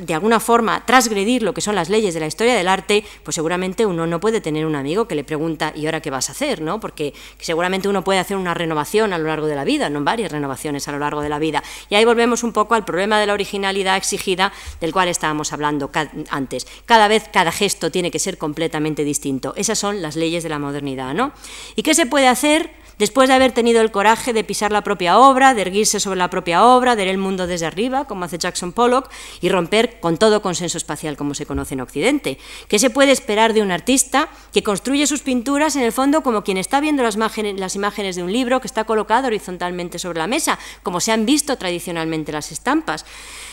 de 0.00 0.14
alguna 0.14 0.38
forma 0.38 0.76
a 0.76 0.86
transgredir 0.86 1.42
lo 1.42 1.54
que 1.54 1.60
son 1.60 1.74
las 1.74 1.88
leyes 1.88 2.14
de 2.14 2.20
la 2.20 2.28
historia 2.28 2.54
del 2.54 2.68
arte, 2.68 3.04
pues 3.24 3.34
seguramente 3.34 3.84
uno 3.84 4.06
no 4.06 4.20
puede 4.20 4.40
tener 4.40 4.64
un 4.64 4.76
amigo 4.76 5.08
que 5.08 5.16
le 5.16 5.24
pregunta, 5.24 5.72
¿y 5.74 5.86
ahora 5.86 6.00
qué 6.00 6.08
vas 6.08 6.28
a 6.28 6.32
hacer? 6.34 6.62
¿no? 6.62 6.78
Porque 6.78 7.14
seguramente 7.40 7.88
uno 7.88 8.04
puede 8.04 8.20
hacer 8.20 8.36
una 8.36 8.54
renovación 8.54 9.12
a 9.12 9.18
lo 9.18 9.26
largo 9.26 9.48
de 9.48 9.56
la 9.56 9.64
vida, 9.64 9.90
no 9.90 10.04
varias 10.04 10.30
renovaciones 10.30 10.86
a 10.86 10.92
lo 10.92 11.00
largo 11.00 11.20
de 11.20 11.30
la 11.30 11.40
vida. 11.40 11.64
Y 11.90 11.96
ahí 11.96 12.04
volvemos 12.04 12.44
un 12.44 12.52
poco 12.52 12.76
al 12.76 12.84
problema 12.84 13.18
de 13.18 13.26
la 13.26 13.32
originalidad 13.32 13.96
exigida 13.96 14.52
del 14.80 14.92
cual 14.92 15.08
estábamos 15.08 15.52
hablando 15.52 15.90
antes. 16.30 16.64
Cada 16.84 17.08
vez, 17.08 17.28
cada 17.32 17.50
gesto 17.50 17.90
tiene 17.90 18.12
que 18.12 18.20
ser 18.20 18.38
completamente 18.38 19.02
distinto. 19.02 19.52
Esas 19.56 19.80
son 19.80 20.00
las 20.00 20.14
leyes 20.14 20.44
de 20.44 20.48
la 20.48 20.60
modernidad, 20.60 21.12
¿no? 21.12 21.32
¿Y 21.74 21.82
qué 21.82 21.92
se 21.92 22.06
puede 22.06 22.28
hacer? 22.28 22.85
Después 22.98 23.28
de 23.28 23.34
haber 23.34 23.52
tenido 23.52 23.82
el 23.82 23.90
coraje 23.90 24.32
de 24.32 24.42
pisar 24.42 24.72
la 24.72 24.82
propia 24.82 25.18
obra, 25.18 25.52
de 25.52 25.60
erguirse 25.60 26.00
sobre 26.00 26.18
la 26.18 26.30
propia 26.30 26.64
obra, 26.64 26.96
de 26.96 27.04
ver 27.04 27.12
el 27.12 27.18
mundo 27.18 27.46
desde 27.46 27.66
arriba, 27.66 28.06
como 28.06 28.24
hace 28.24 28.38
Jackson 28.38 28.72
Pollock, 28.72 29.10
y 29.42 29.50
romper 29.50 30.00
con 30.00 30.16
todo 30.16 30.40
consenso 30.40 30.78
espacial 30.78 31.16
como 31.18 31.34
se 31.34 31.44
conoce 31.44 31.74
en 31.74 31.82
Occidente. 31.82 32.38
¿Qué 32.68 32.78
se 32.78 32.88
puede 32.88 33.12
esperar 33.12 33.52
de 33.52 33.60
un 33.60 33.70
artista 33.70 34.30
que 34.52 34.62
construye 34.62 35.06
sus 35.06 35.20
pinturas 35.20 35.76
en 35.76 35.82
el 35.82 35.92
fondo 35.92 36.22
como 36.22 36.42
quien 36.42 36.56
está 36.56 36.80
viendo 36.80 37.02
las 37.02 37.16
imágenes, 37.16 37.60
las 37.60 37.76
imágenes 37.76 38.16
de 38.16 38.22
un 38.22 38.32
libro 38.32 38.60
que 38.60 38.66
está 38.66 38.84
colocado 38.84 39.26
horizontalmente 39.26 39.98
sobre 39.98 40.18
la 40.18 40.26
mesa, 40.26 40.58
como 40.82 41.00
se 41.00 41.12
han 41.12 41.26
visto 41.26 41.58
tradicionalmente 41.58 42.32
las 42.32 42.50
estampas 42.50 43.04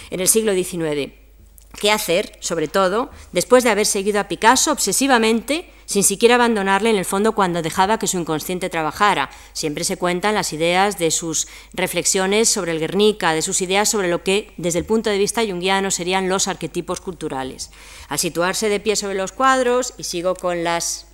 en 0.10 0.22
el 0.22 0.30
siglo 0.30 0.54
XIX? 0.54 1.12
¿Qué 1.82 1.92
hacer, 1.92 2.38
sobre 2.40 2.70
todo, 2.70 3.10
después 3.34 3.66
de 3.66 3.72
haber 3.72 3.88
seguido 3.88 4.22
a 4.22 4.30
Picasso 4.30 4.72
obsesivamente? 4.72 5.73
Sin 5.86 6.04
siquiera 6.04 6.36
abandonarle 6.36 6.90
en 6.90 6.96
el 6.96 7.06
fondo 7.06 7.34
cuando 7.34 7.62
dejaba 7.62 8.00
que 8.00 8.08
su 8.08 8.18
inconsciente 8.18 8.70
trabajara. 8.70 9.30
Siempre 9.54 9.84
se 9.84 9.98
cuentan 9.98 10.36
las 10.36 10.54
ideas 10.54 10.98
de 10.98 11.12
sus 11.12 11.48
reflexiones 11.74 12.50
sobre 12.50 12.72
el 12.72 12.80
Guernica, 12.80 13.34
de 13.34 13.42
sus 13.42 13.62
ideas 13.62 13.90
sobre 13.90 14.10
lo 14.10 14.24
que, 14.24 14.54
desde 14.58 14.80
el 14.80 14.86
punto 14.86 15.10
de 15.10 15.18
vista 15.18 15.46
junguiano, 15.46 15.92
serían 15.92 16.30
los 16.30 16.48
arquetipos 16.48 17.02
culturales. 17.02 17.72
Al 18.10 18.20
situarse 18.20 18.70
de 18.70 18.80
pie 18.80 18.96
sobre 18.96 19.16
los 19.16 19.32
cuadros, 19.32 19.94
y 19.98 20.04
sigo 20.04 20.36
con 20.36 20.64
las 20.64 21.08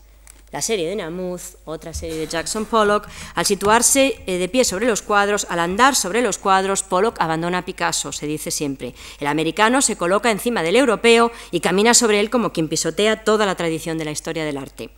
la 0.52 0.62
serie 0.62 0.90
de 0.90 0.96
Namuth, 0.96 1.58
otra 1.66 1.94
serie 1.94 2.18
de 2.18 2.28
Jackson 2.28 2.66
Pollock, 2.66 3.08
al 3.36 3.46
situarse 3.46 4.22
eh, 4.26 4.38
de 4.38 4.50
pie 4.50 4.64
sobre 4.64 4.88
los 4.88 5.02
cuadros, 5.02 5.46
al 5.50 5.60
andar 5.60 5.96
sobre 5.96 6.22
los 6.22 6.38
cuadros, 6.38 6.84
Pollock 6.84 7.18
abandona 7.20 7.60
a 7.60 7.66
Picasso, 7.66 8.12
se 8.12 8.28
dice 8.28 8.52
siempre. 8.52 8.94
El 9.20 9.28
americano 9.28 9.82
se 9.82 9.96
coloca 9.96 10.32
encima 10.32 10.64
del 10.64 10.76
europeo 10.76 11.32
y 11.52 11.60
camina 11.60 11.94
sobre 11.94 12.20
él 12.20 12.30
como 12.30 12.52
quien 12.52 12.68
pisotea 12.68 13.24
toda 13.24 13.46
la 13.46 13.56
tradición 13.56 13.98
de 13.98 14.06
la 14.06 14.12
historia 14.12 14.46
del 14.46 14.58
arte. 14.58 14.90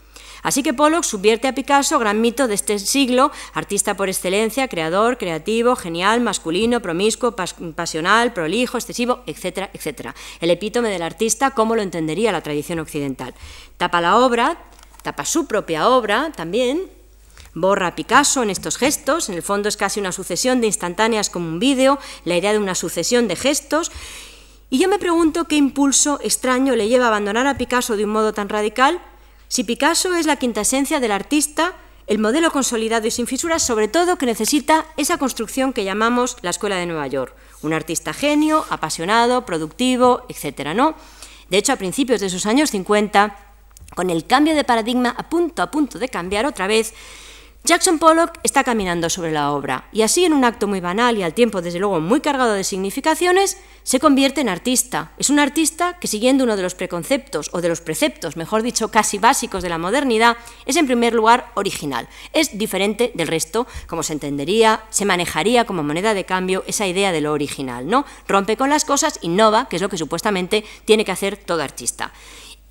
Así 0.44 0.64
que 0.64 0.74
Pollock 0.74 1.04
subvierte 1.04 1.48
a 1.48 1.54
Picasso, 1.54 2.00
gran 2.00 2.20
mito 2.20 2.48
de 2.48 2.56
este 2.56 2.80
siglo, 2.80 3.32
artista 3.54 3.96
por 3.96 4.10
excelencia, 4.10 4.68
creador, 4.68 5.18
creativo, 5.18 5.76
genial, 5.76 6.22
masculino, 6.22 6.82
promiscuo, 6.82 7.36
pasional, 7.36 8.34
prolijo, 8.34 8.78
excesivo, 8.78 9.22
etcétera, 9.28 9.70
etcétera. 9.74 10.16
El 10.40 10.50
epítome 10.50 10.90
del 10.90 11.04
artista, 11.04 11.52
como 11.52 11.76
lo 11.76 11.84
entendería 11.84 12.32
la 12.32 12.42
tradición 12.42 12.80
occidental. 12.80 13.36
Tapa 13.78 14.02
la 14.02 14.18
obra, 14.18 14.58
tapa 15.02 15.26
su 15.26 15.46
propia 15.46 15.90
obra 15.90 16.32
también, 16.36 16.90
borra 17.54 17.88
a 17.88 17.96
Picasso 17.96 18.44
en 18.44 18.50
estos 18.50 18.78
gestos, 18.78 19.30
en 19.30 19.36
el 19.36 19.44
fondo 19.44 19.70
es 19.70 19.78
casi 19.78 20.00
una 20.00 20.12
sucesión 20.12 20.62
de 20.62 20.68
instantáneas 20.68 21.30
como 21.30 21.48
un 21.48 21.60
vídeo, 21.60 22.00
la 22.26 22.38
idea 22.38 22.54
de 22.54 22.60
una 22.60 22.76
sucesión 22.76 23.28
de 23.28 23.36
gestos, 23.36 23.92
y 24.70 24.80
yo 24.80 24.88
me 24.88 25.00
pregunto 25.00 25.46
qué 25.46 25.58
impulso 25.58 26.20
extraño 26.24 26.76
le 26.76 26.88
lleva 26.88 27.06
a 27.06 27.08
abandonar 27.10 27.46
a 27.48 27.58
Picasso 27.58 27.98
de 27.98 28.06
un 28.06 28.12
modo 28.12 28.34
tan 28.34 28.48
radical, 28.48 29.02
si 29.50 29.66
Picasso 29.66 30.16
es 30.16 30.26
la 30.26 30.38
quinta 30.38 30.62
esencia 30.62 31.02
del 31.02 31.12
artista, 31.12 31.74
el 32.08 32.20
modelo 32.20 32.52
consolidado 32.52 33.06
y 33.06 33.12
sin 33.12 33.28
fisuras, 33.28 33.64
sobre 33.64 33.88
todo 33.88 34.18
que 34.18 34.26
necesita 34.26 34.86
esa 34.98 35.18
construcción 35.18 35.74
que 35.74 35.84
llamamos 35.84 36.38
la 36.42 36.50
Escuela 36.52 36.78
de 36.78 36.86
Nueva 36.86 37.08
York, 37.08 37.36
un 37.62 37.74
artista 37.74 38.14
genio, 38.14 38.66
apasionado, 38.70 39.46
productivo, 39.46 40.26
etcétera, 40.30 40.74
¿no? 40.74 40.96
De 41.50 41.58
hecho, 41.58 41.74
a 41.74 41.76
principios 41.76 42.22
de 42.22 42.30
sus 42.30 42.46
años 42.46 42.72
50, 42.72 43.36
con 43.96 44.10
el 44.10 44.26
cambio 44.26 44.56
de 44.56 44.64
paradigma 44.64 45.14
a 45.18 45.30
punto 45.30 45.62
a 45.62 45.72
punto 45.72 46.00
de 46.00 46.10
cambiar 46.10 46.46
otra 46.46 46.68
vez, 46.68 46.94
Jackson 47.64 48.00
Pollock 48.00 48.40
está 48.42 48.64
caminando 48.64 49.08
sobre 49.08 49.32
la 49.32 49.52
obra 49.52 49.88
y 49.92 50.02
así 50.02 50.26
en 50.26 50.34
un 50.34 50.44
acto 50.44 50.66
muy 50.68 50.80
banal 50.80 51.16
y 51.20 51.22
al 51.22 51.36
tiempo 51.36 51.62
desde 51.62 51.78
luego 51.78 52.00
muy 52.00 52.20
cargado 52.20 52.54
de 52.54 52.64
significaciones, 52.64 53.60
se 53.84 54.00
convierte 54.00 54.42
en 54.42 54.50
artista. 54.50 55.12
Es 55.20 55.30
un 55.30 55.38
artista 55.38 56.00
que 56.00 56.08
siguiendo 56.08 56.44
uno 56.44 56.58
de 56.58 56.64
los 56.64 56.74
preconceptos 56.74 57.52
o 57.54 57.62
de 57.62 57.70
los 57.70 57.82
preceptos, 57.82 58.36
mejor 58.36 58.64
dicho, 58.64 58.90
casi 58.90 59.20
básicos 59.20 59.62
de 59.62 59.70
la 59.70 59.78
modernidad, 59.78 60.38
es 60.66 60.76
en 60.76 60.88
primer 60.88 61.14
lugar 61.14 61.52
original. 61.54 62.10
Es 62.34 62.58
diferente 62.58 63.12
del 63.14 63.28
resto, 63.28 63.68
como 63.86 64.02
se 64.02 64.14
entendería, 64.14 64.84
se 64.90 65.06
manejaría 65.06 65.66
como 65.66 65.84
moneda 65.84 66.16
de 66.16 66.26
cambio 66.26 66.64
esa 66.66 66.88
idea 66.88 67.12
de 67.12 67.22
lo 67.22 67.32
original, 67.32 67.88
¿no? 67.88 68.06
Rompe 68.28 68.58
con 68.58 68.72
las 68.72 68.86
cosas, 68.86 69.20
innova, 69.22 69.70
que 69.70 69.76
es 69.76 69.84
lo 69.84 69.90
que 69.90 70.00
supuestamente 70.00 70.66
tiene 70.86 71.06
que 71.06 71.12
hacer 71.12 71.38
todo 71.38 71.62
artista. 71.62 72.12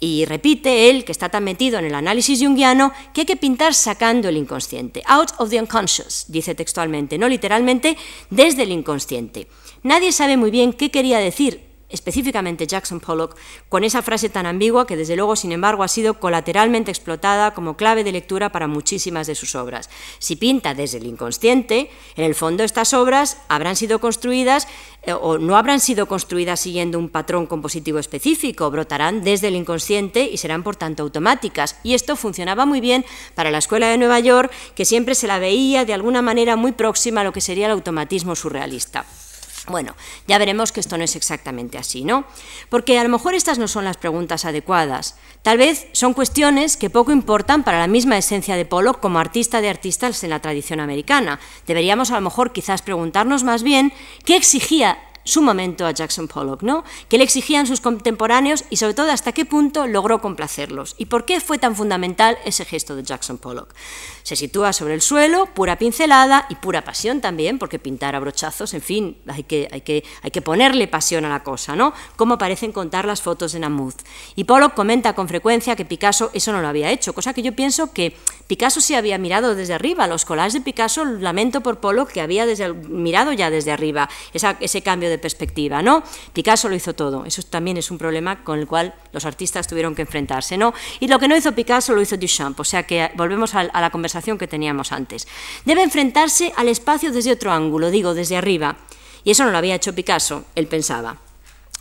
Y 0.01 0.25
repite 0.25 0.89
él, 0.89 1.05
que 1.05 1.13
está 1.13 1.29
tan 1.29 1.45
metido 1.45 1.79
en 1.79 1.85
el 1.85 1.95
análisis 1.95 2.43
junguiano, 2.43 2.93
que 3.13 3.21
hay 3.21 3.27
que 3.27 3.37
pintar 3.37 3.75
sacando 3.75 4.29
el 4.29 4.39
inconsciente. 4.39 5.03
Out 5.07 5.33
of 5.39 5.51
the 5.51 5.61
unconscious, 5.61 6.25
dice 6.29 6.55
textualmente, 6.55 7.19
no 7.19 7.29
literalmente, 7.29 7.97
desde 8.31 8.63
el 8.63 8.73
inconsciente. 8.73 9.47
Nadie 9.83 10.13
sabe 10.13 10.37
muy 10.37 10.51
bien 10.51 10.73
qué 10.73 10.91
quería 10.91 11.19
decir 11.19 11.70
específicamente 11.91 12.67
Jackson 12.67 13.01
Pollock, 13.01 13.37
con 13.69 13.85
esa 13.85 14.03
frase 14.03 14.29
tan 14.29 14.47
ambigua 14.47 14.87
que 14.87 14.97
desde 14.97 15.17
luego, 15.17 15.37
sin 15.37 15.53
embargo, 15.53 15.83
ha 15.83 15.89
sido 15.89 16.15
colateralmente 16.15 16.91
explotada 16.91 17.53
como 17.53 17.77
clave 17.77 18.05
de 18.05 18.13
lectura 18.13 18.51
para 18.51 18.69
muchísimas 18.69 19.27
de 19.27 19.35
sus 19.35 19.55
obras. 19.55 19.91
Si 20.19 20.37
pinta 20.37 20.75
desde 20.75 20.99
el 20.99 21.07
inconsciente, 21.07 21.91
en 22.17 22.25
el 22.25 22.35
fondo 22.35 22.65
estas 22.65 22.95
obras 22.95 23.39
habrán 23.49 23.77
sido 23.77 24.01
construidas 24.01 24.69
eh, 25.03 25.13
o 25.13 25.39
no 25.39 25.57
habrán 25.57 25.81
sido 25.81 26.07
construidas 26.07 26.61
siguiendo 26.61 26.99
un 26.99 27.09
patrón 27.09 27.47
compositivo 27.47 27.99
específico, 27.99 28.71
brotarán 28.71 29.23
desde 29.23 29.49
el 29.49 29.57
inconsciente 29.57 30.25
y 30.25 30.37
serán 30.37 30.63
por 30.63 30.77
tanto 30.77 31.03
automáticas. 31.03 31.77
Y 31.83 31.95
esto 31.95 32.17
funcionaba 32.17 32.67
muy 32.67 32.81
bien 32.81 33.05
para 33.35 33.51
la 33.51 33.59
Escuela 33.59 33.89
de 33.89 33.99
Nueva 33.99 34.21
York, 34.21 34.53
que 34.75 34.85
siempre 34.85 35.15
se 35.15 35.27
la 35.27 35.39
veía 35.39 35.85
de 35.85 35.95
alguna 35.95 36.23
manera 36.23 36.57
muy 36.57 36.73
próxima 36.73 37.23
a 37.23 37.25
lo 37.25 37.33
que 37.33 37.41
sería 37.41 37.67
el 37.67 37.73
automatismo 37.73 38.37
surrealista. 38.37 39.07
Bueno, 39.67 39.95
ya 40.27 40.39
veremos 40.39 40.73
que 40.73 40.81
esto 40.81 40.97
no 40.97 41.05
es 41.05 41.17
exactamente 41.17 41.79
así, 41.79 42.05
¿no? 42.05 42.25
Porque 42.69 42.99
a 42.99 43.03
lo 43.03 43.09
mejor 43.09 43.35
estas 43.35 43.59
no 43.59 43.69
son 43.69 43.85
las 43.85 43.97
preguntas 43.97 44.45
adecuadas. 44.45 45.17
Tal 45.43 45.59
vez 45.59 45.87
son 45.93 46.15
cuestiones 46.15 46.77
que 46.77 46.91
poco 46.91 47.13
importan 47.13 47.63
para 47.63 47.79
la 47.79 47.87
misma 47.87 48.19
esencia 48.19 48.57
de 48.57 48.65
Pollock 48.65 49.01
como 49.01 49.19
artista 49.19 49.61
de 49.61 49.69
artistas 49.69 50.23
en 50.25 50.31
la 50.31 50.41
tradición 50.41 50.81
americana. 50.81 51.41
Deberíamos 51.67 52.11
a 52.11 52.15
lo 52.15 52.21
mejor 52.23 52.53
quizás 52.53 52.83
preguntarnos 52.83 53.45
más 53.45 53.63
bien 53.63 53.93
qué 54.25 54.37
exigía 54.37 54.99
su 55.31 55.43
momento 55.43 55.87
a 55.87 55.93
Jackson 55.93 56.29
Pollock, 56.29 56.63
¿no? 56.63 56.85
¿Qué 57.09 57.19
le 57.19 57.25
exigían 57.25 57.67
sus 57.67 57.81
contemporáneos 57.81 58.65
y 58.71 58.77
sobre 58.77 58.95
todo 58.95 59.11
hasta 59.11 59.33
qué 59.33 59.45
punto 59.45 59.87
logró 59.87 60.21
complacerlos? 60.21 60.95
¿Y 60.99 61.07
por 61.07 61.25
qué 61.25 61.41
fue 61.41 61.59
tan 61.59 61.77
fundamental 61.77 62.39
ese 62.45 62.65
gesto 62.65 62.97
de 62.97 63.03
Jackson 63.03 63.39
Pollock? 63.39 63.75
Se 64.23 64.37
sitúa 64.37 64.73
sobre 64.73 64.95
el 64.95 65.01
suelo, 65.01 65.47
pura 65.47 65.79
pincelada 65.79 66.47
y 66.51 66.57
pura 66.57 66.85
pasión 66.85 67.21
también, 67.21 67.59
porque 67.59 67.79
pintar 67.79 68.15
a 68.15 68.21
brochazos, 68.21 68.75
en 68.75 68.83
fin, 68.83 69.17
hay 69.27 69.45
que, 69.45 69.69
hay 69.73 69.81
que, 69.81 70.05
hay 70.23 70.31
que 70.31 70.43
ponerle 70.43 70.89
pasión 70.89 71.25
a 71.25 71.29
la 71.29 71.43
cosa, 71.43 71.75
¿no? 71.77 71.93
Como 72.17 72.37
parecen 72.37 72.73
contar 72.73 73.05
las 73.05 73.23
fotos 73.23 73.53
de 73.53 73.61
Namuth. 73.61 74.03
Y 74.37 74.45
Pollock 74.45 74.75
comenta 74.75 75.15
con 75.15 75.29
frecuencia 75.29 75.77
que 75.77 75.85
Picasso 75.85 76.31
eso 76.35 76.53
no 76.53 76.61
lo 76.61 76.69
había 76.69 76.91
hecho, 76.91 77.15
cosa 77.15 77.33
que 77.33 77.43
yo 77.43 77.55
pienso 77.55 77.93
que 77.93 78.17
Picasso 78.47 78.81
sí 78.81 78.95
había 78.95 79.17
mirado 79.19 79.55
desde 79.55 79.75
arriba. 79.75 80.07
Los 80.07 80.25
collages 80.25 80.55
de 80.55 80.61
Picasso, 80.61 81.05
lamento 81.05 81.61
por 81.61 81.79
Pollock 81.79 82.11
que 82.11 82.21
había 82.21 82.47
desde, 82.47 82.73
mirado 82.73 83.33
ya 83.33 83.51
desde 83.51 83.71
arriba 83.71 84.09
ese 84.33 84.83
cambio 84.83 85.09
de 85.09 85.19
perspectiva, 85.21 85.83
¿no? 85.83 86.03
Picasso 86.33 86.69
lo 86.69 86.75
hizo 86.75 86.95
todo. 86.95 87.25
Eso 87.25 87.43
también 87.43 87.77
es 87.77 87.91
un 87.91 87.99
problema 87.99 88.43
con 88.43 88.59
el 88.59 88.67
cual 88.67 88.95
los 89.13 89.25
artistas 89.25 89.67
tuvieron 89.67 89.95
que 89.95 90.03
enfrentarse, 90.03 90.57
¿no? 90.57 90.75
Y 90.99 91.09
lo 91.09 91.19
que 91.19 91.29
no 91.29 91.37
hizo 91.37 91.53
Picasso 91.53 91.95
lo 91.95 92.01
hizo 92.01 92.17
Duchamp, 92.17 92.59
o 92.61 92.65
sea 92.65 92.85
que 92.85 93.11
volvemos 93.17 93.55
a, 93.55 93.65
la 93.65 93.91
conversación 93.91 94.39
que 94.39 94.47
teníamos 94.47 94.93
antes. 94.93 95.29
Debe 95.65 95.83
enfrentarse 95.83 96.53
al 96.57 96.69
espacio 96.69 97.13
desde 97.13 97.33
otro 97.33 97.53
ángulo, 97.53 97.91
digo, 97.91 98.15
desde 98.15 98.37
arriba. 98.37 98.77
Y 99.25 99.33
eso 99.33 99.45
no 99.45 99.51
lo 99.51 99.59
había 99.59 99.75
hecho 99.75 99.95
Picasso, 99.95 100.45
él 100.55 100.67
pensaba. 100.67 101.19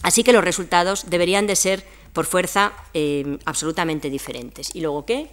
Así 0.02 0.24
que 0.24 0.34
los 0.34 0.44
resultados 0.44 1.10
deberían 1.10 1.48
de 1.48 1.56
ser, 1.56 1.86
por 2.14 2.26
fuerza, 2.26 2.74
eh, 2.94 3.38
absolutamente 3.46 4.10
diferentes. 4.10 4.76
¿Y 4.76 4.82
luego 4.82 5.06
qué? 5.06 5.30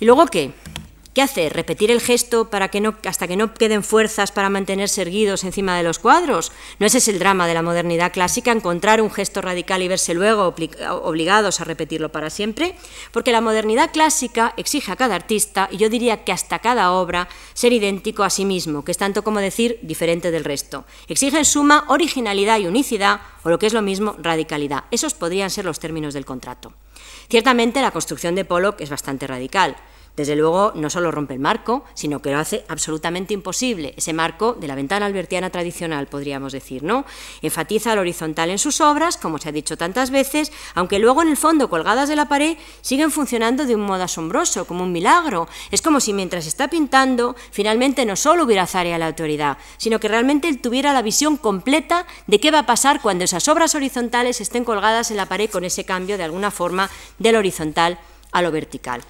¿Y 0.00 0.04
luego 0.04 0.26
qué? 0.26 0.52
¿Qué 1.18 1.22
hacer? 1.22 1.52
¿Repetir 1.52 1.90
el 1.90 2.00
gesto 2.00 2.48
para 2.48 2.68
que 2.68 2.80
no, 2.80 2.94
hasta 3.04 3.26
que 3.26 3.34
no 3.36 3.52
queden 3.52 3.82
fuerzas 3.82 4.30
para 4.30 4.50
mantenerse 4.50 5.02
erguidos 5.02 5.42
encima 5.42 5.76
de 5.76 5.82
los 5.82 5.98
cuadros? 5.98 6.52
¿No 6.78 6.86
ese 6.86 6.98
es 6.98 7.08
el 7.08 7.18
drama 7.18 7.48
de 7.48 7.54
la 7.54 7.62
modernidad 7.62 8.12
clásica, 8.12 8.52
encontrar 8.52 9.02
un 9.02 9.10
gesto 9.10 9.40
radical 9.40 9.82
y 9.82 9.88
verse 9.88 10.14
luego 10.14 10.54
obligados 11.02 11.60
a 11.60 11.64
repetirlo 11.64 12.12
para 12.12 12.30
siempre? 12.30 12.76
Porque 13.10 13.32
la 13.32 13.40
modernidad 13.40 13.90
clásica 13.92 14.54
exige 14.56 14.92
a 14.92 14.94
cada 14.94 15.16
artista, 15.16 15.68
y 15.72 15.78
yo 15.78 15.88
diría 15.88 16.22
que 16.22 16.30
hasta 16.30 16.60
cada 16.60 16.92
obra, 16.92 17.28
ser 17.52 17.72
idéntico 17.72 18.22
a 18.22 18.30
sí 18.30 18.44
mismo, 18.44 18.84
que 18.84 18.92
es 18.92 18.98
tanto 18.98 19.24
como 19.24 19.40
decir 19.40 19.80
diferente 19.82 20.30
del 20.30 20.44
resto. 20.44 20.84
Exige 21.08 21.38
en 21.38 21.44
suma 21.44 21.84
originalidad 21.88 22.60
y 22.60 22.68
unicidad, 22.68 23.22
o 23.42 23.48
lo 23.48 23.58
que 23.58 23.66
es 23.66 23.72
lo 23.72 23.82
mismo, 23.82 24.14
radicalidad. 24.22 24.84
Esos 24.92 25.14
podrían 25.14 25.50
ser 25.50 25.64
los 25.64 25.80
términos 25.80 26.14
del 26.14 26.24
contrato. 26.24 26.74
Ciertamente 27.28 27.82
la 27.82 27.90
construcción 27.90 28.36
de 28.36 28.44
Pollock 28.44 28.80
es 28.82 28.90
bastante 28.90 29.26
radical. 29.26 29.76
Desde 30.18 30.34
luego, 30.34 30.72
no 30.74 30.90
solo 30.90 31.12
rompe 31.12 31.34
el 31.34 31.38
marco, 31.38 31.84
sino 31.94 32.20
que 32.20 32.32
lo 32.32 32.38
hace 32.38 32.64
absolutamente 32.66 33.34
imposible, 33.34 33.94
ese 33.96 34.12
marco 34.12 34.54
de 34.54 34.66
la 34.66 34.74
ventana 34.74 35.06
albertiana 35.06 35.50
tradicional, 35.50 36.08
podríamos 36.08 36.52
decir, 36.52 36.82
¿no? 36.82 37.04
Enfatiza 37.40 37.94
lo 37.94 38.00
horizontal 38.00 38.50
en 38.50 38.58
sus 38.58 38.80
obras, 38.80 39.16
como 39.16 39.38
se 39.38 39.48
ha 39.48 39.52
dicho 39.52 39.76
tantas 39.76 40.10
veces, 40.10 40.50
aunque 40.74 40.98
luego 40.98 41.22
en 41.22 41.28
el 41.28 41.36
fondo, 41.36 41.70
colgadas 41.70 42.08
de 42.08 42.16
la 42.16 42.28
pared, 42.28 42.56
siguen 42.80 43.12
funcionando 43.12 43.64
de 43.64 43.76
un 43.76 43.82
modo 43.82 44.02
asombroso, 44.02 44.64
como 44.66 44.82
un 44.82 44.90
milagro. 44.90 45.46
Es 45.70 45.82
como 45.82 46.00
si 46.00 46.12
mientras 46.12 46.48
está 46.48 46.66
pintando, 46.66 47.36
finalmente 47.52 48.04
no 48.04 48.16
solo 48.16 48.42
hubiera 48.42 48.66
Zarea 48.66 48.98
la 48.98 49.06
autoridad, 49.06 49.56
sino 49.76 50.00
que 50.00 50.08
realmente 50.08 50.48
él 50.48 50.60
tuviera 50.60 50.92
la 50.92 51.02
visión 51.02 51.36
completa 51.36 52.06
de 52.26 52.40
qué 52.40 52.50
va 52.50 52.58
a 52.58 52.66
pasar 52.66 53.00
cuando 53.00 53.22
esas 53.22 53.46
obras 53.46 53.76
horizontales 53.76 54.40
estén 54.40 54.64
colgadas 54.64 55.12
en 55.12 55.16
la 55.16 55.26
pared 55.26 55.48
con 55.48 55.62
ese 55.62 55.84
cambio 55.84 56.18
de 56.18 56.24
alguna 56.24 56.50
forma 56.50 56.90
del 57.20 57.36
horizontal 57.36 58.00
a 58.32 58.42
lo 58.42 58.50
vertical. 58.50 59.04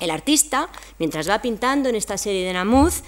El 0.00 0.10
artista, 0.10 0.68
mientras 0.98 1.28
va 1.28 1.42
pintando 1.42 1.88
en 1.88 1.94
esta 1.94 2.18
serie 2.18 2.46
de 2.46 2.52
Namuth, 2.54 3.04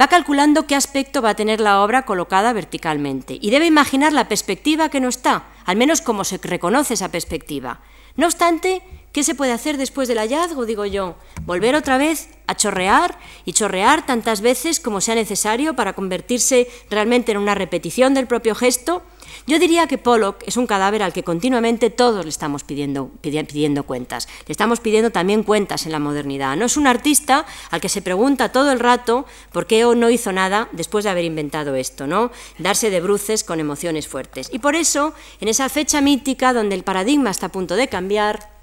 va 0.00 0.08
calculando 0.08 0.66
qué 0.66 0.76
aspecto 0.76 1.22
va 1.22 1.30
a 1.30 1.36
tener 1.36 1.60
la 1.60 1.82
obra 1.82 2.04
colocada 2.04 2.52
verticalmente 2.52 3.38
y 3.40 3.50
debe 3.50 3.66
imaginar 3.66 4.12
la 4.12 4.28
perspectiva 4.28 4.88
que 4.88 5.00
no 5.00 5.08
está, 5.08 5.48
al 5.64 5.76
menos 5.76 6.00
cómo 6.00 6.24
se 6.24 6.38
reconoce 6.38 6.94
esa 6.94 7.10
perspectiva. 7.10 7.80
No 8.14 8.26
obstante, 8.26 8.82
¿qué 9.12 9.22
se 9.24 9.34
puede 9.34 9.52
hacer 9.52 9.76
después 9.76 10.08
del 10.08 10.18
hallazgo? 10.18 10.64
Digo 10.64 10.86
yo, 10.86 11.16
volver 11.42 11.74
otra 11.74 11.98
vez 11.98 12.30
a 12.46 12.54
chorrear 12.54 13.18
y 13.44 13.52
chorrear 13.52 14.06
tantas 14.06 14.40
veces 14.40 14.80
como 14.80 15.00
sea 15.00 15.14
necesario 15.14 15.74
para 15.74 15.94
convertirse 15.94 16.68
realmente 16.88 17.32
en 17.32 17.38
una 17.38 17.54
repetición 17.54 18.14
del 18.14 18.26
propio 18.26 18.54
gesto 18.54 19.02
Yo 19.46 19.58
diría 19.58 19.86
que 19.86 19.98
Pollock 19.98 20.42
es 20.46 20.56
un 20.56 20.66
cadáver 20.66 21.02
al 21.02 21.12
que 21.12 21.22
continuamente 21.22 21.90
todos 21.90 22.24
le 22.24 22.30
estamos 22.30 22.64
pidiendo, 22.64 23.10
pidiendo 23.20 23.82
cuentas. 23.84 24.28
Le 24.46 24.52
estamos 24.52 24.80
pidiendo 24.80 25.10
también 25.10 25.42
cuentas 25.42 25.86
en 25.86 25.92
la 25.92 25.98
modernidad. 25.98 26.56
No 26.56 26.64
es 26.64 26.76
un 26.76 26.86
artista 26.86 27.46
al 27.70 27.80
que 27.80 27.88
se 27.88 28.02
pregunta 28.02 28.52
todo 28.52 28.72
el 28.72 28.80
rato 28.80 29.26
por 29.52 29.66
qué 29.66 29.84
no 29.96 30.10
hizo 30.10 30.32
nada 30.32 30.68
después 30.72 31.04
de 31.04 31.10
haber 31.10 31.24
inventado 31.24 31.74
esto, 31.74 32.06
¿no? 32.06 32.30
Darse 32.58 32.90
de 32.90 33.00
bruces 33.00 33.44
con 33.44 33.60
emociones 33.60 34.08
fuertes. 34.08 34.48
Y 34.52 34.58
por 34.58 34.74
eso, 34.74 35.14
en 35.40 35.48
esa 35.48 35.68
fecha 35.68 36.00
mítica 36.00 36.52
donde 36.52 36.74
el 36.74 36.82
paradigma 36.82 37.30
está 37.30 37.46
a 37.46 37.52
punto 37.52 37.76
de 37.76 37.88
cambiar, 37.88 38.55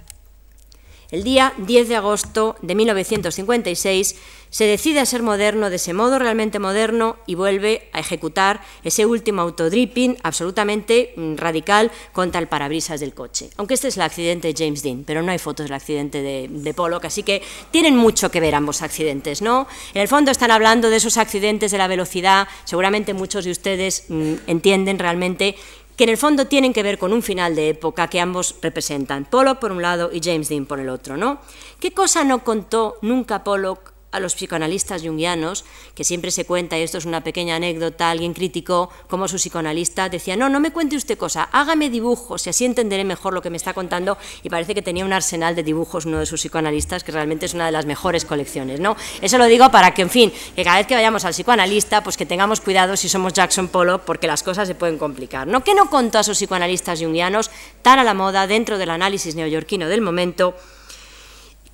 el 1.14 1.24
día 1.24 1.54
10 1.60 1.90
de 1.90 1.96
agosto 1.96 2.56
de 2.64 2.74
1956 2.74 4.16
se 4.50 4.66
decide 4.66 5.00
a 5.00 5.06
ser 5.06 5.22
moderno 5.22 5.70
de 5.70 5.76
ese 5.76 5.94
modo 5.94 6.18
realmente 6.18 6.58
moderno 6.58 7.18
y 7.28 7.36
vuelve 7.36 7.90
a 7.94 8.00
ejecutar 8.00 8.62
ese 8.84 9.06
último 9.06 9.44
autodripping 9.44 10.18
absolutamente 10.24 11.14
mm, 11.16 11.36
radical 11.36 11.92
contra 12.14 12.42
el 12.42 12.48
parabrisas 12.48 13.00
del 13.00 13.14
coche. 13.14 13.50
Aunque 13.58 13.76
este 13.76 13.90
es 13.90 13.98
el 13.98 14.04
accidente 14.04 14.52
de 14.52 14.56
James 14.58 14.82
Dean, 14.82 15.04
pero 15.06 15.22
no 15.22 15.32
hay 15.32 15.38
fotos 15.38 15.66
del 15.66 15.74
accidente 15.74 16.22
de, 16.24 16.48
de 16.50 16.74
Pollock, 16.74 17.06
así 17.06 17.22
que 17.22 17.44
tienen 17.70 17.96
mucho 17.96 18.32
que 18.32 18.40
ver 18.40 18.56
ambos 18.56 18.82
accidentes, 18.82 19.42
¿no? 19.42 19.68
En 19.94 20.02
el 20.02 20.08
fondo 20.08 20.32
están 20.32 20.50
hablando 20.50 20.90
de 20.90 20.98
esos 20.98 21.18
accidentes 21.18 21.72
de 21.72 21.78
la 21.78 21.88
velocidad, 21.88 22.48
seguramente 22.64 23.14
muchos 23.14 23.46
de 23.46 23.52
ustedes 23.52 24.06
mm, 24.10 24.34
entienden 24.48 24.98
realmente 24.98 25.56
que 25.96 26.04
en 26.04 26.10
el 26.10 26.18
fondo 26.18 26.48
tienen 26.48 26.74
que 26.74 26.84
ver 26.84 26.98
con 26.98 27.14
un 27.14 27.22
final 27.22 27.56
de 27.56 27.70
época 27.70 28.08
que 28.08 28.20
ambos 28.20 28.56
representan, 28.62 29.26
Pollock 29.26 29.60
por 29.60 29.72
un 29.72 29.82
lado 29.82 30.10
y 30.12 30.22
James 30.24 30.50
Dean 30.50 30.66
por 30.66 30.80
el 30.80 30.90
otro. 30.90 31.18
¿no? 31.18 31.40
¿Qué 31.80 31.92
cosa 31.92 32.24
no 32.24 32.44
contó 32.44 32.98
nunca 33.02 33.44
Pollock 33.44 33.93
a 34.14 34.20
los 34.20 34.36
psicoanalistas 34.36 35.02
jungianos, 35.02 35.66
que 35.96 36.04
siempre 36.04 36.32
se 36.32 36.46
cuenta, 36.46 36.78
y 36.78 36.84
esto 36.84 36.98
es 36.98 37.06
una 37.06 37.22
pequeña 37.22 37.56
anécdota, 37.58 38.10
alguien 38.10 38.34
criticó 38.34 38.90
como 39.10 39.28
su 39.28 39.36
psicoanalista 39.36 40.08
decía, 40.08 40.38
no, 40.38 40.48
no 40.50 40.60
me 40.60 40.72
cuente 40.72 40.96
usted 40.96 41.18
cosa, 41.18 41.50
hágame 41.52 41.90
dibujos 41.90 42.46
y 42.48 42.52
así 42.52 42.64
entenderé 42.64 43.04
mejor 43.04 43.34
lo 43.34 43.42
que 43.42 43.50
me 43.50 43.58
está 43.58 43.74
contando, 43.74 44.18
y 44.44 44.50
parece 44.50 44.76
que 44.76 44.82
tenía 44.82 45.04
un 45.04 45.14
arsenal 45.14 45.56
de 45.56 45.64
dibujos 45.64 46.06
uno 46.06 46.20
de 46.20 46.26
sus 46.26 46.42
psicoanalistas, 46.42 47.04
que 47.04 47.12
realmente 47.12 47.48
es 47.48 47.54
una 47.54 47.66
de 47.66 47.72
las 47.72 47.86
mejores 47.86 48.24
colecciones. 48.24 48.80
¿no? 48.80 48.96
Eso 49.22 49.38
lo 49.38 49.46
digo 49.46 49.70
para 49.72 49.94
que, 49.94 50.04
en 50.04 50.10
fin, 50.10 50.32
que 50.56 50.64
cada 50.64 50.78
vez 50.78 50.88
que 50.88 50.96
vayamos 50.96 51.26
al 51.26 51.34
psicoanalista, 51.34 52.04
pues 52.04 52.16
que 52.16 52.26
tengamos 52.26 52.62
cuidado 52.62 52.96
si 52.96 53.10
somos 53.10 53.34
Jackson 53.34 53.68
Pollock, 53.68 54.04
porque 54.04 54.28
las 54.28 54.44
cosas 54.44 54.68
se 54.68 54.76
pueden 54.76 54.98
complicar. 54.98 55.48
¿no? 55.48 55.64
¿Qué 55.64 55.74
no 55.74 55.90
contó 55.90 56.20
a 56.20 56.24
sus 56.24 56.38
psicoanalistas 56.38 57.02
jungianos 57.02 57.50
tan 57.82 57.98
a 57.98 58.04
la 58.04 58.14
moda 58.14 58.46
dentro 58.46 58.78
del 58.78 58.92
análisis 58.92 59.36
neoyorquino 59.36 59.88
del 59.88 60.02
momento? 60.02 60.56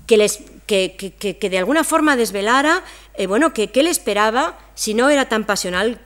que, 0.10 0.18
les, 0.18 0.42
que, 0.70 1.16
que, 1.18 1.38
que 1.38 1.50
de 1.50 1.58
alguna 1.58 1.84
forma 1.84 2.16
desvelara 2.16 2.84
eh, 3.16 3.26
bueno, 3.26 3.54
que 3.54 3.72
qué 3.72 3.82
le 3.82 3.90
esperaba 3.90 4.58
si 4.76 4.94
no 4.94 5.10
era 5.10 5.28
tan 5.28 5.44
pasional 5.46 6.00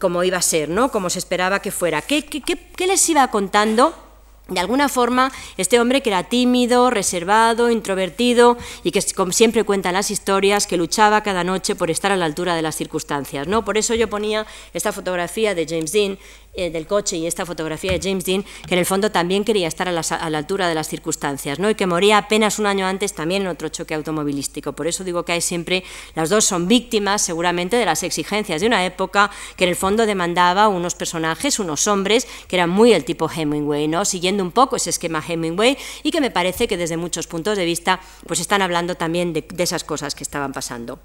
como 0.00 0.24
iba 0.24 0.38
a 0.38 0.42
ser, 0.42 0.68
¿no? 0.68 0.90
como 0.90 1.08
se 1.08 1.20
esperaba 1.20 1.62
que 1.62 1.70
fuera. 1.70 2.02
¿Qué, 2.02 2.24
qué 2.24 2.86
les 2.86 3.08
iba 3.08 3.28
contando? 3.28 3.94
De 4.48 4.60
alguna 4.60 4.88
forma, 4.88 5.30
este 5.58 5.78
hombre 5.78 6.00
que 6.00 6.08
era 6.08 6.24
tímido, 6.24 6.88
reservado, 6.88 7.70
introvertido 7.70 8.56
y 8.82 8.92
que, 8.92 9.02
como 9.14 9.30
siempre 9.30 9.62
cuentan 9.64 9.92
las 9.92 10.10
historias, 10.10 10.66
que 10.66 10.78
luchaba 10.78 11.22
cada 11.22 11.44
noche 11.44 11.74
por 11.74 11.90
estar 11.90 12.12
a 12.12 12.16
la 12.16 12.24
altura 12.24 12.54
de 12.54 12.62
las 12.62 12.74
circunstancias. 12.74 13.46
¿no? 13.46 13.62
Por 13.62 13.76
eso 13.76 13.94
yo 13.94 14.08
ponía 14.08 14.46
esta 14.72 14.90
fotografía 14.90 15.54
de 15.54 15.66
James 15.68 15.92
Dean 15.92 16.18
eh, 16.58 16.70
del 16.70 16.88
coche 16.88 17.16
y 17.16 17.26
esta 17.26 17.46
fotografía 17.46 17.92
de 17.92 18.00
James 18.02 18.24
Dean, 18.24 18.44
que 18.66 18.74
en 18.74 18.80
el 18.80 18.86
fondo 18.86 19.12
también 19.12 19.44
quería 19.44 19.68
estar 19.68 19.88
a 19.88 19.92
la, 19.92 20.38
altura 20.38 20.68
de 20.68 20.74
las 20.74 20.88
circunstancias, 20.88 21.60
¿no? 21.60 21.70
y 21.70 21.76
que 21.76 21.86
moría 21.86 22.18
apenas 22.18 22.58
un 22.58 22.66
año 22.66 22.84
antes 22.84 23.12
también 23.12 23.42
en 23.42 23.48
otro 23.48 23.68
choque 23.68 23.94
automovilístico. 23.94 24.72
Por 24.72 24.88
eso 24.88 25.04
digo 25.04 25.24
que 25.24 25.32
hay 25.32 25.40
siempre, 25.40 25.84
las 26.16 26.30
dos 26.30 26.44
son 26.44 26.66
víctimas 26.66 27.22
seguramente 27.22 27.76
de 27.76 27.84
las 27.84 28.02
exigencias 28.02 28.60
de 28.60 28.66
una 28.66 28.84
época 28.84 29.30
que 29.56 29.64
en 29.64 29.70
el 29.70 29.76
fondo 29.76 30.04
demandaba 30.04 30.66
unos 30.66 30.96
personajes, 30.96 31.60
unos 31.60 31.86
hombres, 31.86 32.26
que 32.48 32.56
eran 32.56 32.70
muy 32.70 32.92
el 32.92 33.04
tipo 33.04 33.30
Hemingway, 33.30 33.86
¿no? 33.86 34.04
siguiendo 34.04 34.42
un 34.42 34.50
poco 34.50 34.74
ese 34.74 34.90
esquema 34.90 35.22
Hemingway, 35.26 35.78
y 36.02 36.10
que 36.10 36.20
me 36.20 36.32
parece 36.32 36.66
que 36.66 36.76
desde 36.76 36.96
muchos 36.96 37.28
puntos 37.28 37.56
de 37.56 37.64
vista 37.64 38.00
pues 38.26 38.40
están 38.40 38.62
hablando 38.62 38.96
también 38.96 39.32
de 39.32 39.62
esas 39.62 39.84
cosas 39.84 40.16
que 40.16 40.24
estaban 40.24 40.52
pasando. 40.52 40.98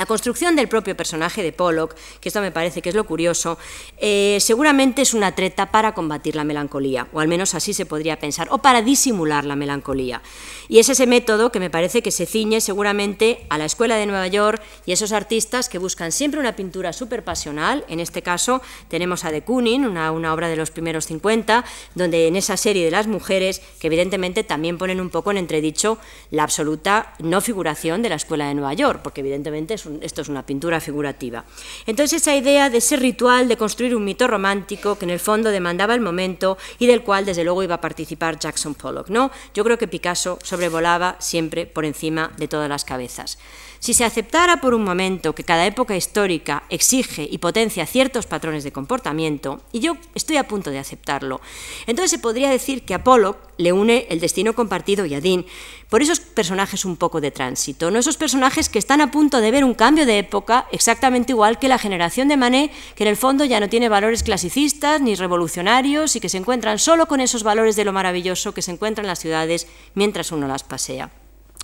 La 0.00 0.06
construcción 0.06 0.56
del 0.56 0.66
propio 0.66 0.96
personaje 0.96 1.42
de 1.42 1.52
Pollock, 1.52 1.94
que 2.22 2.30
esto 2.30 2.40
me 2.40 2.50
parece 2.50 2.80
que 2.80 2.88
es 2.88 2.94
lo 2.94 3.04
curioso, 3.04 3.58
eh, 3.98 4.38
seguramente 4.40 5.02
es 5.02 5.12
una 5.12 5.34
treta 5.34 5.70
para 5.70 5.92
combatir 5.92 6.36
la 6.36 6.44
melancolía, 6.44 7.08
o 7.12 7.20
al 7.20 7.28
menos 7.28 7.54
así 7.54 7.74
se 7.74 7.84
podría 7.84 8.18
pensar, 8.18 8.48
o 8.50 8.62
para 8.62 8.80
disimular 8.80 9.44
la 9.44 9.56
melancolía. 9.56 10.22
Y 10.70 10.78
es 10.78 10.88
ese 10.88 11.06
método 11.06 11.52
que 11.52 11.60
me 11.60 11.68
parece 11.68 12.00
que 12.00 12.12
se 12.12 12.24
ciñe 12.24 12.62
seguramente 12.62 13.44
a 13.50 13.58
la 13.58 13.66
Escuela 13.66 13.96
de 13.96 14.06
Nueva 14.06 14.26
York 14.26 14.62
y 14.86 14.92
esos 14.92 15.12
artistas 15.12 15.68
que 15.68 15.76
buscan 15.76 16.12
siempre 16.12 16.40
una 16.40 16.56
pintura 16.56 16.94
súper 16.94 17.22
pasional. 17.22 17.84
En 17.88 18.00
este 18.00 18.22
caso 18.22 18.62
tenemos 18.88 19.26
a 19.26 19.30
de 19.30 19.42
Kooning, 19.42 19.84
una, 19.84 20.12
una 20.12 20.32
obra 20.32 20.48
de 20.48 20.56
los 20.56 20.70
primeros 20.70 21.04
50, 21.08 21.62
donde 21.94 22.26
en 22.26 22.36
esa 22.36 22.56
serie 22.56 22.86
de 22.86 22.90
las 22.90 23.06
mujeres, 23.06 23.60
que 23.78 23.88
evidentemente 23.88 24.44
también 24.44 24.78
ponen 24.78 24.98
un 24.98 25.10
poco 25.10 25.30
en 25.30 25.36
entredicho 25.36 25.98
la 26.30 26.44
absoluta 26.44 27.12
no 27.18 27.42
figuración 27.42 28.00
de 28.00 28.08
la 28.08 28.14
Escuela 28.14 28.48
de 28.48 28.54
Nueva 28.54 28.72
York, 28.72 29.00
porque 29.02 29.20
evidentemente 29.20 29.74
es 29.74 29.89
esto 30.02 30.22
es 30.22 30.28
una 30.28 30.44
pintura 30.44 30.80
figurativa. 30.80 31.44
Entonces 31.86 32.22
esa 32.22 32.36
idea 32.36 32.70
de 32.70 32.78
ese 32.78 32.96
ritual 32.96 33.48
de 33.48 33.56
construir 33.56 33.94
un 33.94 34.04
mito 34.04 34.26
romántico 34.26 34.96
que 34.96 35.04
en 35.04 35.10
el 35.10 35.20
fondo 35.20 35.50
demandaba 35.50 35.94
el 35.94 36.00
momento 36.00 36.58
y 36.78 36.86
del 36.86 37.02
cual 37.02 37.24
desde 37.24 37.44
luego 37.44 37.62
iba 37.62 37.76
a 37.76 37.80
participar 37.80 38.38
Jackson 38.38 38.74
Pollock. 38.74 39.08
¿no? 39.08 39.30
Yo 39.54 39.64
creo 39.64 39.78
que 39.78 39.88
Picasso 39.88 40.38
sobrevolaba 40.42 41.16
siempre 41.18 41.66
por 41.66 41.84
encima 41.84 42.32
de 42.36 42.48
todas 42.48 42.68
las 42.68 42.84
cabezas. 42.84 43.38
Si 43.80 43.94
se 43.94 44.04
aceptara 44.04 44.60
por 44.60 44.74
un 44.74 44.84
momento 44.84 45.34
que 45.34 45.42
cada 45.42 45.64
época 45.64 45.96
histórica 45.96 46.64
exige 46.68 47.26
y 47.30 47.38
potencia 47.38 47.86
ciertos 47.86 48.26
patrones 48.26 48.62
de 48.62 48.72
comportamiento, 48.72 49.62
y 49.72 49.80
yo 49.80 49.96
estoy 50.14 50.36
a 50.36 50.46
punto 50.46 50.70
de 50.70 50.78
aceptarlo, 50.78 51.40
entonces 51.86 52.10
se 52.10 52.18
podría 52.18 52.50
decir 52.50 52.84
que 52.84 52.92
a 52.92 53.02
Pollock 53.02 53.38
le 53.56 53.72
une 53.72 54.06
el 54.10 54.20
destino 54.20 54.54
compartido 54.54 55.06
y 55.06 55.14
a 55.14 55.22
Dean 55.22 55.46
por 55.90 56.02
esos 56.02 56.20
personajes 56.20 56.86
un 56.86 56.96
poco 56.96 57.20
de 57.20 57.30
tránsito, 57.30 57.90
¿no? 57.90 57.98
esos 57.98 58.16
personajes 58.16 58.70
que 58.70 58.78
están 58.78 59.02
a 59.02 59.10
punto 59.10 59.40
de 59.40 59.50
ver 59.50 59.64
un 59.64 59.74
cambio 59.74 60.06
de 60.06 60.18
época 60.18 60.66
exactamente 60.72 61.32
igual 61.32 61.58
que 61.58 61.68
la 61.68 61.78
generación 61.78 62.28
de 62.28 62.38
Manet, 62.38 62.72
que 62.94 63.04
en 63.04 63.08
el 63.08 63.16
fondo 63.16 63.44
ya 63.44 63.60
no 63.60 63.68
tiene 63.68 63.90
valores 63.90 64.22
clasicistas 64.22 65.00
ni 65.02 65.16
revolucionarios 65.16 66.16
y 66.16 66.20
que 66.20 66.28
se 66.28 66.38
encuentran 66.38 66.78
solo 66.78 67.06
con 67.06 67.20
esos 67.20 67.42
valores 67.42 67.76
de 67.76 67.84
lo 67.84 67.92
maravilloso 67.92 68.54
que 68.54 68.62
se 68.62 68.70
encuentran 68.70 69.04
en 69.04 69.08
las 69.08 69.18
ciudades 69.18 69.66
mientras 69.94 70.32
uno 70.32 70.46
las 70.46 70.62
pasea 70.62 71.10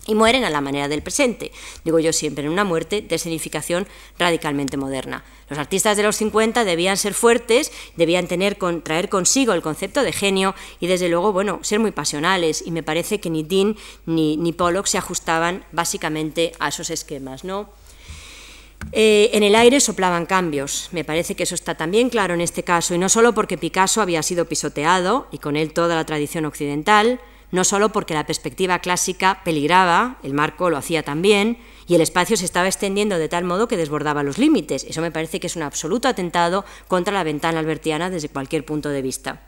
y 0.07 0.15
mueren 0.15 0.45
a 0.45 0.51
la 0.51 0.61
manera 0.61 0.89
del 0.89 1.03
presente, 1.03 1.53
digo 1.85 1.99
yo 1.99 2.13
siempre, 2.13 2.45
en 2.45 2.53
una 2.53 2.65
muerte 2.65 3.03
de 3.03 3.19
significación 3.19 3.87
radicalmente 4.19 4.77
moderna. 4.77 5.25
Los 5.49 5.59
artistas 5.59 5.97
de 5.97 6.03
los 6.03 6.17
50 6.17 6.65
debían 6.65 6.97
ser 6.97 7.15
fuertes, 7.15 7.71
debían 7.97 8.27
traer 8.27 9.09
consigo 9.09 9.53
el 9.53 9.63
concepto 9.63 10.03
de 10.03 10.13
genio 10.13 10.55
y 10.81 10.89
desde 10.89 11.09
luego, 11.09 11.33
bueno, 11.33 11.61
ser 11.63 11.79
muy 11.79 11.93
pasionales 11.93 12.63
y 12.67 12.71
me 12.71 12.83
parece 12.83 13.21
que 13.21 13.31
ni 13.31 13.43
Dean 13.43 13.77
ni, 14.07 14.37
ni 14.37 14.53
Pollock 14.53 14.87
se 14.87 14.99
ajustaban 14.99 15.65
básicamente 15.73 16.53
a 16.59 16.69
esos 16.69 16.91
esquemas, 16.91 17.45
¿no? 17.45 17.69
Eh, 18.93 19.31
en 19.33 19.43
el 19.43 19.55
aire 19.55 19.81
soplaban 19.81 20.27
cambios. 20.27 20.89
Me 20.93 21.05
parece 21.05 21.35
que 21.35 21.43
eso 21.43 21.55
está 21.55 21.75
también 21.75 22.09
claro 22.09 22.35
en 22.35 22.41
este 22.41 22.63
caso, 22.63 22.95
y 22.95 22.99
no 22.99 23.09
solo 23.09 23.35
porque 23.35 23.59
Picasso 23.59 24.01
había 24.01 24.23
sido 24.23 24.47
pisoteado, 24.47 25.27
y 25.33 25.39
con 25.39 25.57
él 25.57 25.73
toda 25.73 25.97
la 25.97 26.07
tradición 26.07 26.45
occidental, 26.45 27.21
no 27.51 27.65
solo 27.65 27.91
porque 27.91 28.15
la 28.15 28.27
perspectiva 28.27 28.79
clásica 28.81 29.41
peligraba, 29.45 30.19
el 30.23 30.35
marco 30.35 30.71
lo 30.71 30.77
hacía 30.77 31.03
también, 31.03 31.59
y 31.87 31.95
el 31.95 32.01
espacio 32.01 32.37
se 32.37 32.45
estaba 32.45 32.67
extendiendo 32.67 33.19
de 33.19 33.29
tal 33.29 33.45
modo 33.45 33.69
que 33.69 33.77
desbordaba 33.77 34.23
los 34.23 34.39
límites. 34.39 34.85
Eso 34.85 35.01
me 35.01 35.13
parece 35.13 35.41
que 35.41 35.47
es 35.47 35.57
un 35.57 35.63
absoluto 35.63 36.09
atentado 36.09 36.65
contra 36.89 37.15
la 37.15 37.25
ventana 37.25 37.61
albertiana 37.61 38.11
desde 38.11 38.29
cualquier 38.29 38.65
punto 38.65 38.89
de 38.89 39.03
vista. 39.03 39.43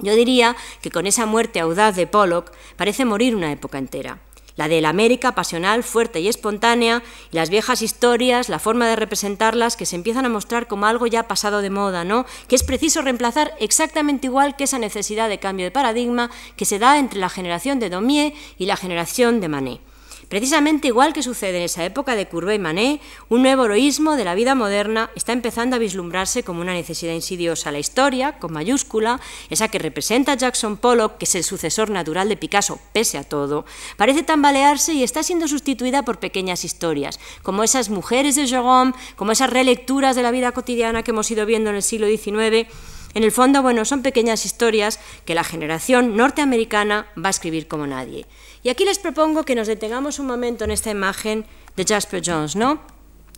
Yo 0.00 0.14
diría 0.14 0.56
que 0.80 0.90
con 0.90 1.06
esa 1.06 1.26
muerte 1.26 1.60
audaz 1.60 1.96
de 1.96 2.06
Pollock 2.06 2.52
parece 2.76 3.04
morir 3.04 3.34
una 3.34 3.50
época 3.50 3.78
entera 3.78 4.20
la 4.58 4.68
de 4.68 4.80
la 4.80 4.88
América 4.90 5.36
pasional, 5.36 5.84
fuerte 5.84 6.18
y 6.20 6.26
espontánea, 6.28 7.02
y 7.32 7.36
las 7.36 7.48
viejas 7.48 7.80
historias, 7.80 8.48
la 8.48 8.58
forma 8.58 8.88
de 8.88 8.96
representarlas 8.96 9.76
que 9.76 9.86
se 9.86 9.94
empiezan 9.94 10.26
a 10.26 10.28
mostrar 10.28 10.66
como 10.66 10.86
algo 10.86 11.06
ya 11.06 11.28
pasado 11.28 11.62
de 11.62 11.70
moda, 11.70 12.04
¿no? 12.04 12.26
Que 12.48 12.56
es 12.56 12.64
preciso 12.64 13.00
reemplazar 13.00 13.54
exactamente 13.60 14.26
igual 14.26 14.56
que 14.56 14.64
esa 14.64 14.80
necesidad 14.80 15.28
de 15.28 15.38
cambio 15.38 15.64
de 15.64 15.70
paradigma 15.70 16.30
que 16.56 16.64
se 16.64 16.80
da 16.80 16.98
entre 16.98 17.20
la 17.20 17.28
generación 17.28 17.78
de 17.78 17.88
Daumier 17.88 18.32
y 18.58 18.66
la 18.66 18.76
generación 18.76 19.40
de 19.40 19.48
Manet. 19.48 19.87
Precisamente 20.28 20.88
igual 20.88 21.14
que 21.14 21.22
sucede 21.22 21.56
en 21.56 21.62
esa 21.62 21.86
época 21.86 22.14
de 22.14 22.28
Courbet 22.28 22.56
y 22.56 22.58
Manet, 22.58 23.00
un 23.30 23.40
nuevo 23.40 23.64
heroísmo 23.64 24.14
de 24.14 24.24
la 24.24 24.34
vida 24.34 24.54
moderna 24.54 25.10
está 25.14 25.32
empezando 25.32 25.74
a 25.74 25.78
vislumbrarse 25.78 26.42
como 26.42 26.60
una 26.60 26.74
necesidad 26.74 27.14
insidiosa. 27.14 27.72
La 27.72 27.78
historia, 27.78 28.38
con 28.38 28.52
mayúscula, 28.52 29.20
esa 29.48 29.68
que 29.68 29.78
representa 29.78 30.32
a 30.32 30.36
Jackson 30.36 30.76
Pollock, 30.76 31.16
que 31.16 31.24
es 31.24 31.34
el 31.34 31.44
sucesor 31.44 31.88
natural 31.88 32.28
de 32.28 32.36
Picasso, 32.36 32.78
pese 32.92 33.16
a 33.16 33.24
todo, 33.24 33.64
parece 33.96 34.22
tambalearse 34.22 34.92
y 34.92 35.02
está 35.02 35.22
siendo 35.22 35.48
sustituida 35.48 36.02
por 36.02 36.18
pequeñas 36.18 36.62
historias, 36.62 37.18
como 37.42 37.62
esas 37.62 37.88
mujeres 37.88 38.34
de 38.34 38.46
Jérôme, 38.46 38.92
como 39.16 39.32
esas 39.32 39.48
relecturas 39.48 40.14
de 40.14 40.22
la 40.22 40.30
vida 40.30 40.52
cotidiana 40.52 41.02
que 41.02 41.12
hemos 41.12 41.30
ido 41.30 41.46
viendo 41.46 41.70
en 41.70 41.76
el 41.76 41.82
siglo 41.82 42.06
XIX. 42.06 42.68
En 43.14 43.24
el 43.24 43.32
fondo, 43.32 43.62
bueno, 43.62 43.86
son 43.86 44.02
pequeñas 44.02 44.44
historias 44.44 45.00
que 45.24 45.34
la 45.34 45.42
generación 45.42 46.16
norteamericana 46.16 47.06
va 47.16 47.28
a 47.28 47.30
escribir 47.30 47.66
como 47.66 47.86
nadie. 47.86 48.26
Y 48.62 48.68
aquí 48.68 48.84
les 48.84 48.98
propongo 48.98 49.44
que 49.44 49.54
nos 49.54 49.66
detengamos 49.66 50.18
un 50.18 50.26
momento 50.26 50.64
en 50.64 50.70
esta 50.70 50.90
imagen 50.90 51.46
de 51.76 51.84
Jasper 51.84 52.22
Jones, 52.24 52.56
¿no? 52.56 52.80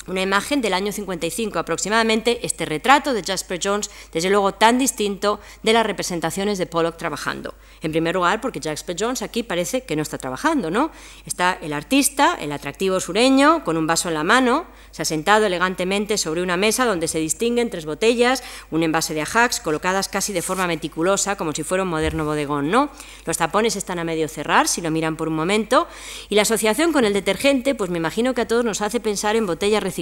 Una 0.07 0.23
imagen 0.23 0.61
del 0.61 0.75
año 0.75 0.93
55 0.93 1.59
aproximadamente, 1.59 2.45
este 2.47 2.65
retrato 2.65 3.13
de 3.13 3.23
Jasper 3.23 3.61
Jones, 3.63 3.91
desde 4.13 4.31
luego 4.31 4.53
tan 4.53 4.79
distinto 4.79 5.41
de 5.63 5.73
las 5.73 5.87
representaciones 5.87 6.59
de 6.59 6.67
Pollock 6.67 6.97
trabajando. 6.97 7.55
En 7.83 7.93
primer 7.93 8.15
lugar, 8.15 8.41
porque 8.41 8.61
Jasper 8.61 8.97
Jones 8.99 9.23
aquí 9.23 9.43
parece 9.43 9.83
que 9.83 9.97
no 9.97 10.03
está 10.03 10.19
trabajando, 10.19 10.71
¿no? 10.71 10.91
Está 11.27 11.59
el 11.61 11.73
artista, 11.73 12.37
el 12.41 12.53
atractivo 12.53 13.01
sureño, 13.01 13.65
con 13.65 13.77
un 13.77 13.87
vaso 13.87 14.09
en 14.09 14.15
la 14.15 14.25
mano, 14.25 14.67
se 14.91 15.03
ha 15.03 15.05
sentado 15.05 15.47
elegantemente 15.47 16.19
sobre 16.19 16.43
una 16.43 16.57
mesa 16.57 16.85
donde 16.85 17.09
se 17.09 17.19
distinguen 17.19 17.71
tres 17.71 17.87
botellas, 17.87 18.43
un 18.71 18.83
envase 18.83 19.15
de 19.15 19.23
Ajax, 19.23 19.61
colocadas 19.61 20.09
casi 20.09 20.33
de 20.33 20.43
forma 20.43 20.67
meticulosa, 20.67 21.37
como 21.37 21.53
si 21.53 21.63
fuera 21.63 21.85
un 21.85 21.91
moderno 21.91 22.25
bodegón, 22.25 22.71
¿no? 22.71 22.91
Los 23.25 23.39
tapones 23.39 23.77
están 23.77 23.99
a 23.99 24.05
medio 24.05 24.29
cerrar, 24.29 24.69
si 24.69 24.81
lo 24.81 24.91
miran 24.91 25.17
por 25.17 25.29
un 25.29 25.35
momento, 25.35 25.87
y 26.29 26.35
la 26.35 26.43
asociación 26.43 26.93
con 26.93 27.05
el 27.05 27.13
detergente, 27.13 27.75
pues 27.75 27.91
me 27.91 27.99
imagino 27.99 28.35
que 28.35 28.41
a 28.43 28.49
todos 28.49 28.65
nos 28.65 28.81
hace 28.81 29.01
pensar 29.01 29.37
en 29.37 29.47
botellas 29.47 29.83
recicladas, 29.83 30.00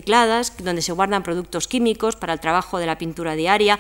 donde 0.59 0.83
se 0.83 0.93
guardan 0.93 1.23
productos 1.23 1.69
químicos 1.69 2.17
para 2.17 2.33
el 2.33 2.41
trabajo 2.41 2.79
de 2.79 2.87
la 2.87 2.99
pintura 2.99 3.35
diaria, 3.35 3.79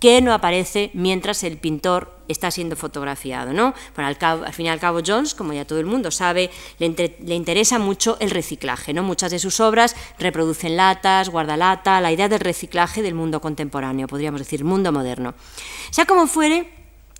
que 0.00 0.20
no 0.20 0.34
aparece 0.34 0.90
mientras 0.94 1.42
el 1.42 1.56
pintor 1.56 2.16
está 2.28 2.50
siendo 2.50 2.76
fotografiado. 2.76 3.52
¿no? 3.52 3.74
al, 3.96 4.52
fin 4.52 4.66
y 4.66 4.68
al 4.68 4.80
cabo, 4.80 5.00
Jones, 5.04 5.34
como 5.34 5.52
ya 5.52 5.64
todo 5.64 5.80
el 5.80 5.86
mundo 5.86 6.10
sabe, 6.10 6.50
le, 6.78 7.34
interesa 7.34 7.78
mucho 7.78 8.16
el 8.20 8.30
reciclaje. 8.30 8.92
¿no? 8.92 9.02
Muchas 9.02 9.30
de 9.30 9.38
sus 9.38 9.60
obras 9.60 9.96
reproducen 10.18 10.76
latas, 10.76 11.30
guardalata, 11.30 12.00
la 12.00 12.12
idea 12.12 12.28
del 12.28 12.40
reciclaje 12.40 13.02
del 13.02 13.14
mundo 13.14 13.40
contemporáneo, 13.40 14.06
podríamos 14.06 14.40
decir, 14.40 14.64
mundo 14.64 14.92
moderno. 14.92 15.34
Sea 15.90 16.04
como 16.04 16.26
fuere, 16.26 16.75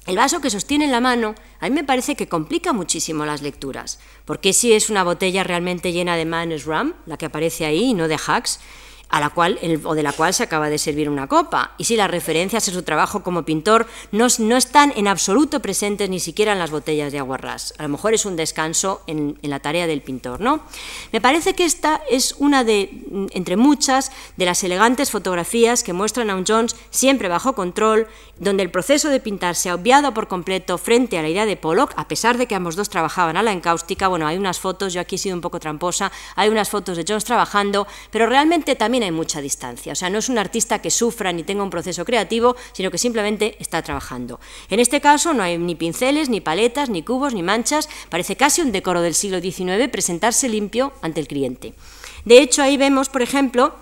el 0.07 0.17
vaso 0.17 0.41
que 0.41 0.51
sostiene 0.51 0.85
en 0.85 0.93
la 0.93 1.01
mano 1.01 1.35
a 1.61 1.69
mí 1.69 1.75
me 1.75 1.85
parece 1.85 2.15
que 2.15 2.29
complica 2.29 2.73
muchísimo 2.73 3.25
las 3.25 3.43
lecturas, 3.43 3.99
porque 4.25 4.53
si 4.53 4.73
es 4.73 4.91
una 4.91 5.05
botella 5.05 5.45
realmente 5.45 5.93
llena 5.93 6.17
de 6.17 6.25
Man's 6.25 6.65
Rum, 6.65 6.93
la 7.07 7.17
que 7.17 7.27
aparece 7.27 7.65
ahí, 7.65 7.91
y 7.91 7.95
no 7.95 8.09
de 8.09 8.19
Hacks, 8.25 8.61
a 9.09 9.21
la 9.21 9.31
cual, 9.31 9.59
o 9.85 9.95
de 9.95 10.03
la 10.03 10.13
cual 10.13 10.35
se 10.35 10.43
acaba 10.43 10.69
de 10.69 10.79
servir 10.79 11.09
una 11.09 11.29
copa. 11.29 11.75
Y 11.79 11.85
si 11.85 11.97
las 11.97 12.11
referencias 12.11 12.69
a 12.69 12.73
su 12.73 12.83
trabajo 12.83 13.23
como 13.23 13.45
pintor 13.45 13.87
no, 14.11 14.27
no, 14.39 14.57
están 14.57 14.93
en 14.97 15.07
absoluto 15.07 15.61
presentes 15.61 16.11
ni 16.11 16.19
siquiera 16.19 16.53
en 16.53 16.59
las 16.59 16.71
botellas 16.71 17.13
de 17.13 17.19
aguarrás. 17.19 17.73
A 17.79 17.85
lo 17.85 17.89
mejor 17.89 18.15
es 18.15 18.27
un 18.27 18.37
descanso 18.37 19.03
en, 19.07 19.39
en, 19.43 19.51
la 19.51 19.61
tarea 19.61 19.87
del 19.87 20.03
pintor. 20.03 20.41
¿no? 20.41 20.61
Me 21.13 21.21
parece 21.21 21.55
que 21.55 21.65
esta 21.65 22.03
es 22.11 22.35
una 22.39 22.65
de, 22.65 23.05
entre 23.33 23.57
muchas, 23.57 24.11
de 24.37 24.45
las 24.45 24.63
elegantes 24.65 25.11
fotografías 25.11 25.85
que 25.85 25.93
muestran 25.93 26.29
a 26.31 26.35
un 26.35 26.45
Jones 26.47 26.75
siempre 26.91 27.29
bajo 27.29 27.55
control, 27.55 28.09
donde 28.39 28.63
el 28.63 28.71
proceso 28.71 29.09
de 29.09 29.21
pintar 29.21 29.55
se 29.55 29.71
ha 29.71 29.75
obviado 29.75 30.13
por 30.13 30.29
completo 30.29 30.77
frente 30.79 31.19
a 31.19 31.23
la 31.23 31.29
idea 31.29 31.47
de 31.47 31.57
Pollock, 31.57 31.93
a 31.97 32.07
pesar 32.07 32.37
de 32.37 32.47
que 32.47 32.55
ambos 32.55 32.77
dos 32.77 32.91
trabajaban 32.91 33.37
a 33.37 33.43
la 33.43 33.53
encáustica. 33.53 34.09
Bueno, 34.09 34.27
hay 34.27 34.37
unas 34.37 34.61
fotos, 34.61 34.93
yo 34.93 35.01
aquí 35.01 35.15
he 35.17 35.19
sido 35.19 35.35
un 35.35 35.41
poco 35.41 35.59
tramposa, 35.59 36.13
hay 36.35 36.49
unas 36.49 36.69
fotos 36.69 36.97
de 36.97 37.05
Jones 37.07 37.25
trabajando, 37.25 37.87
pero 38.11 38.27
realmente 38.27 38.77
también 38.77 39.05
hay 39.05 39.11
mucha 39.11 39.41
distancia. 39.41 39.93
O 39.93 39.97
sea, 39.97 40.11
no 40.11 40.19
es 40.19 40.29
un 40.29 40.39
artista 40.39 40.81
que 40.81 40.91
sufra 40.91 41.33
ni 41.33 41.45
tenga 41.45 41.63
un 41.63 41.71
proceso 41.71 42.05
creativo, 42.05 42.57
sino 42.73 42.91
que 42.91 42.99
simplemente 42.99 43.57
está 43.59 43.83
trabajando. 43.83 44.39
En 44.69 44.81
este 44.81 45.01
caso 45.01 45.33
no 45.33 45.43
hay 45.43 45.57
ni 45.57 45.75
pinceles, 45.75 46.29
ni 46.29 46.41
paletas, 46.41 46.91
ni 46.91 47.03
cubos, 47.03 47.33
ni 47.33 47.43
manchas. 47.43 47.89
Parece 48.11 48.37
casi 48.37 48.61
un 48.61 48.73
decoro 48.73 49.01
del 49.01 49.15
siglo 49.15 49.41
XIX 49.41 49.89
presentarse 49.91 50.49
limpio 50.49 50.93
ante 51.01 51.21
el 51.21 51.29
cliente. 51.29 51.75
De 52.25 52.41
hecho, 52.41 52.63
ahí 52.63 52.77
vemos, 52.77 53.09
por 53.09 53.23
ejemplo, 53.23 53.75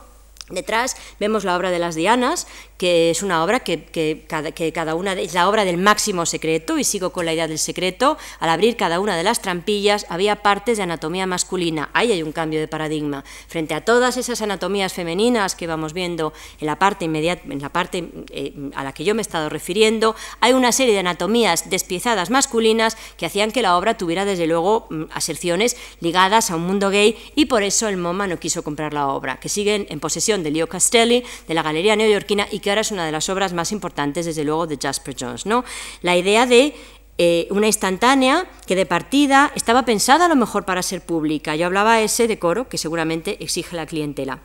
Detrás 0.51 0.95
vemos 1.19 1.45
la 1.45 1.57
obra 1.57 1.71
de 1.71 1.79
las 1.79 1.95
Dianas, 1.95 2.47
que 2.79 3.11
es 3.11 3.23
una 3.23 3.45
obra 3.45 3.61
que, 3.61 4.25
cada, 4.27 4.95
una 4.95 5.13
es 5.13 5.35
la 5.35 5.49
obra 5.49 5.65
del 5.65 5.77
máximo 5.77 6.27
secreto, 6.27 6.79
y 6.79 6.85
sigo 6.85 7.11
con 7.11 7.25
la 7.25 7.33
idea 7.33 7.49
del 7.49 7.59
secreto, 7.59 8.19
al 8.41 8.51
abrir 8.51 8.77
cada 8.77 9.01
una 9.01 9.17
de 9.17 9.23
las 9.23 9.41
trampillas 9.41 10.07
había 10.09 10.43
partes 10.43 10.77
de 10.77 10.83
anatomía 10.83 11.27
masculina, 11.27 11.91
ahí 11.93 12.13
hay 12.13 12.23
un 12.23 12.33
cambio 12.33 12.61
de 12.61 12.69
paradigma. 12.69 13.25
Frente 13.49 13.75
a 13.75 13.85
todas 13.85 14.17
esas 14.17 14.43
anatomías 14.43 14.93
femeninas 14.93 15.55
que 15.55 15.67
vamos 15.67 15.93
viendo 15.93 16.33
en 16.61 16.67
la 16.67 16.79
parte, 16.79 17.05
inmediata, 17.05 17.43
en 17.49 17.61
la 17.61 17.69
parte 17.69 18.09
eh, 18.31 18.53
a 18.75 18.83
la 18.83 18.93
que 18.93 19.05
yo 19.05 19.15
me 19.15 19.21
he 19.21 19.23
estado 19.23 19.49
refiriendo, 19.49 20.17
hay 20.41 20.53
una 20.53 20.73
serie 20.73 20.95
de 20.95 21.01
anatomías 21.01 21.71
despiezadas 21.71 22.31
masculinas 22.31 22.97
que 23.17 23.27
hacían 23.27 23.53
que 23.53 23.63
la 23.63 23.77
obra 23.77 23.97
tuviera 23.97 24.25
desde 24.25 24.47
luego 24.47 24.87
mm, 24.91 25.05
aserciones 25.13 25.77
ligadas 26.01 26.51
a 26.51 26.57
un 26.57 26.67
mundo 26.67 26.91
gay 26.91 27.17
y 27.35 27.47
por 27.47 27.63
eso 27.63 27.89
el 27.89 27.97
MoMA 27.97 28.27
no 28.27 28.39
quiso 28.39 28.63
comprar 28.63 28.93
la 28.93 29.09
obra, 29.09 29.39
que 29.39 29.49
siguen 29.49 29.87
en 29.91 30.01
posesión 30.01 30.43
de 30.43 30.51
Leo 30.51 30.69
Castelli, 30.69 31.25
de 31.47 31.55
la 31.55 31.63
Galería 31.63 31.97
Neoyorquina 31.97 32.49
y 32.51 32.61
que 32.65 32.71
ahora 32.71 32.81
es 32.81 32.91
una 32.91 33.05
de 33.05 33.13
las 33.13 33.29
obras 33.29 33.53
más 33.53 33.73
importantes, 33.73 34.25
desde 34.25 34.43
luego, 34.43 34.67
de 34.67 34.79
Jasper 34.81 35.15
Jones. 35.21 35.45
¿no? 35.45 35.65
La 36.01 36.17
idea 36.17 36.47
de 36.47 36.75
eh, 37.19 37.47
una 37.51 37.67
instantánea 37.67 38.49
que 38.67 38.75
de 38.75 38.87
partida 38.87 39.53
estaba 39.55 39.85
pensada 39.85 40.25
a 40.25 40.29
lo 40.29 40.35
mejor 40.35 40.65
para 40.65 40.83
ser 40.83 41.05
pública. 41.05 41.57
Yo 41.57 41.67
hablaba 41.67 42.01
ese 42.01 42.27
decoro 42.27 42.67
que 42.67 42.79
seguramente 42.79 43.37
exige 43.45 43.77
la 43.77 43.85
clientela. 43.85 44.41